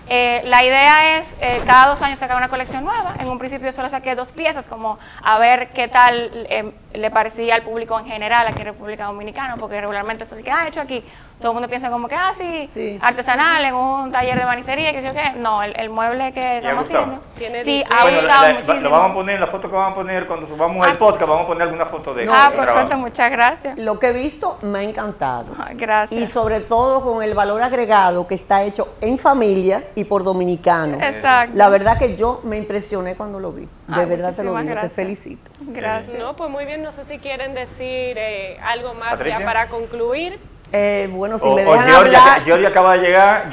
eh, 0.08 0.42
la 0.44 0.64
idea 0.64 1.18
es 1.18 1.36
eh, 1.40 1.60
cada 1.66 1.88
dos 1.88 2.00
años 2.02 2.18
sacar 2.18 2.36
una 2.36 2.48
colección 2.48 2.84
nueva. 2.84 3.14
En 3.18 3.28
un 3.28 3.38
principio 3.38 3.70
solo 3.72 3.88
saqué 3.88 4.14
dos 4.14 4.32
piezas, 4.32 4.66
como 4.66 4.98
a 5.22 5.38
ver 5.38 5.68
qué 5.70 5.88
tal 5.88 6.46
eh, 6.50 6.72
le 6.94 7.10
parecía 7.10 7.54
al 7.54 7.62
público 7.62 7.98
en 7.98 8.06
general 8.06 8.46
aquí 8.46 8.60
en 8.60 8.66
República 8.66 9.04
Dominicana, 9.04 9.56
porque 9.56 9.80
regularmente 9.80 10.24
eso 10.24 10.36
que 10.36 10.50
ha 10.50 10.62
ah, 10.62 10.68
hecho 10.68 10.80
aquí, 10.80 11.04
todo 11.38 11.52
el 11.52 11.54
mundo 11.54 11.68
piensa 11.68 11.90
como 11.90 12.08
que, 12.08 12.14
ah, 12.14 12.32
sí, 12.34 12.98
artesanal, 13.00 13.64
en 13.64 13.74
un 13.74 14.10
taller 14.10 14.38
de 14.38 14.44
banistería, 14.44 14.92
que 14.92 15.02
sé 15.02 15.08
yo 15.08 15.12
qué. 15.12 15.32
No, 15.36 15.62
el, 15.62 15.90
mueble 15.90 16.32
que 16.32 16.58
estamos 16.58 16.90
haciendo. 16.90 17.20
Sí, 17.64 17.84
ha 17.88 18.10
gustado 18.10 18.54
muchísimo. 18.54 18.80
Lo 18.80 18.90
vamos 18.90 19.10
a 19.10 19.14
poner, 19.14 19.40
la 19.40 19.46
foto 19.46 19.68
que 19.68 19.76
vamos 19.76 19.92
a 19.92 19.94
poner 19.94 20.26
cuando 20.26 20.46
subamos 20.46 20.86
el 20.86 20.92
ah. 20.94 20.98
podcast, 20.98 21.28
vamos 21.28 21.44
a 21.44 21.46
poner 21.46 21.62
alguna 21.62 21.86
foto 21.86 22.14
de 22.14 22.28
Ah, 22.30 22.50
perfecto, 22.54 22.96
muchas 22.96 23.30
gracias. 23.30 23.78
Lo 23.78 23.98
que 23.98 24.08
he 24.08 24.12
visto 24.12 24.58
me 24.62 24.80
ha 24.80 24.82
encantado. 24.82 25.52
gracias. 25.74 26.20
Y 26.20 26.26
sobre 26.32 26.60
todo 26.60 27.02
con 27.02 27.22
el 27.22 27.34
valor 27.34 27.62
agregado 27.62 28.26
que 28.26 28.34
está 28.34 28.62
hecho 28.62 28.94
en 29.00 29.18
familia 29.18 29.84
y 29.98 30.04
por 30.04 30.22
dominicanos. 30.22 31.02
Exacto. 31.02 31.56
La 31.56 31.68
verdad 31.68 31.98
que 31.98 32.14
yo 32.14 32.40
me 32.44 32.56
impresioné 32.56 33.16
cuando 33.16 33.40
lo 33.40 33.50
vi. 33.50 33.66
De 33.88 34.04
verdad 34.04 34.32
te 34.34 34.44
lo 34.44 34.56
digo, 34.56 34.80
te 34.80 34.88
felicito. 34.90 35.50
Gracias. 35.60 36.16
No, 36.16 36.36
pues 36.36 36.48
muy 36.50 36.64
bien, 36.66 36.84
no 36.84 36.92
sé 36.92 37.02
si 37.02 37.18
quieren 37.18 37.52
decir 37.52 38.16
eh, 38.16 38.58
algo 38.62 38.94
más 38.94 39.18
ya 39.18 39.40
para 39.40 39.66
concluir. 39.66 40.38
Eh, 40.70 41.08
bueno, 41.10 41.40
si 41.40 41.48
me 41.48 41.64
dejan 41.64 41.90
hablar, 41.90 42.42
acaba 42.64 42.96
de 42.96 43.06
llegar. 43.06 43.50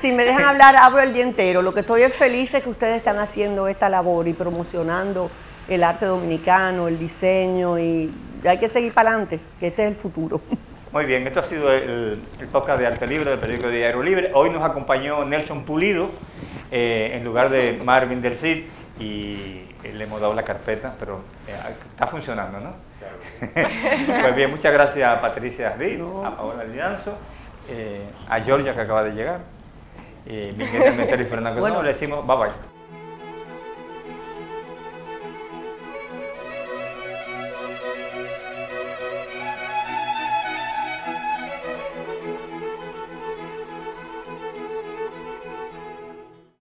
Si, 0.00 0.10
me 0.10 0.24
dejan 0.24 0.42
hablar, 0.42 0.74
hablo 0.74 0.98
el 0.98 1.14
día 1.14 1.22
entero. 1.22 1.62
Lo 1.62 1.72
que 1.72 1.80
estoy 1.80 2.02
es 2.02 2.14
feliz 2.14 2.52
es 2.52 2.64
que 2.64 2.70
ustedes 2.70 2.96
están 2.96 3.20
haciendo 3.20 3.68
esta 3.68 3.88
labor 3.88 4.26
y 4.26 4.32
promocionando 4.32 5.30
el 5.68 5.84
arte 5.84 6.06
dominicano, 6.06 6.88
el 6.88 6.98
diseño 6.98 7.78
y 7.78 8.12
hay 8.44 8.58
que 8.58 8.68
seguir 8.68 8.92
para 8.92 9.10
adelante, 9.10 9.38
que 9.60 9.68
este 9.68 9.84
es 9.84 9.88
el 9.90 9.96
futuro. 9.96 10.40
Muy 10.92 11.04
bien, 11.04 11.24
esto 11.24 11.38
ha 11.38 11.44
sido 11.44 11.72
el, 11.72 12.20
podcast 12.50 12.80
de 12.80 12.86
Arte 12.88 13.06
Libre 13.06 13.30
del 13.30 13.38
periódico 13.38 13.68
Diario 13.68 14.02
Libre. 14.02 14.32
Hoy 14.34 14.50
nos 14.50 14.64
acompañó 14.64 15.24
Nelson 15.24 15.64
Pulido 15.64 16.10
eh, 16.72 17.12
en 17.14 17.24
lugar 17.24 17.48
de 17.48 17.80
Marvin 17.84 18.20
del 18.20 18.34
Cid 18.34 18.64
y 18.98 19.68
le 19.84 20.04
hemos 20.04 20.20
dado 20.20 20.34
la 20.34 20.42
carpeta, 20.42 20.92
pero 20.98 21.20
eh, 21.46 21.54
está 21.90 22.08
funcionando, 22.08 22.58
¿no? 22.58 22.74
pues 24.20 24.34
bien, 24.34 24.50
muchas 24.50 24.72
gracias 24.72 25.16
a 25.16 25.20
Patricia 25.20 25.76
Reed, 25.78 26.00
a 26.24 26.36
Paola 26.36 26.64
Lianzo, 26.64 27.16
eh, 27.68 28.10
a 28.28 28.40
Georgia 28.40 28.74
que 28.74 28.80
acaba 28.80 29.04
de 29.04 29.12
llegar, 29.12 29.42
y 30.26 30.52
Miguel 30.56 30.96
Meter 30.96 31.20
y 31.20 31.24
Fernando 31.24 31.60
bueno. 31.60 31.82
le 31.82 31.90
decimos 31.90 32.26
bye 32.26 32.36
bye. 32.36 32.69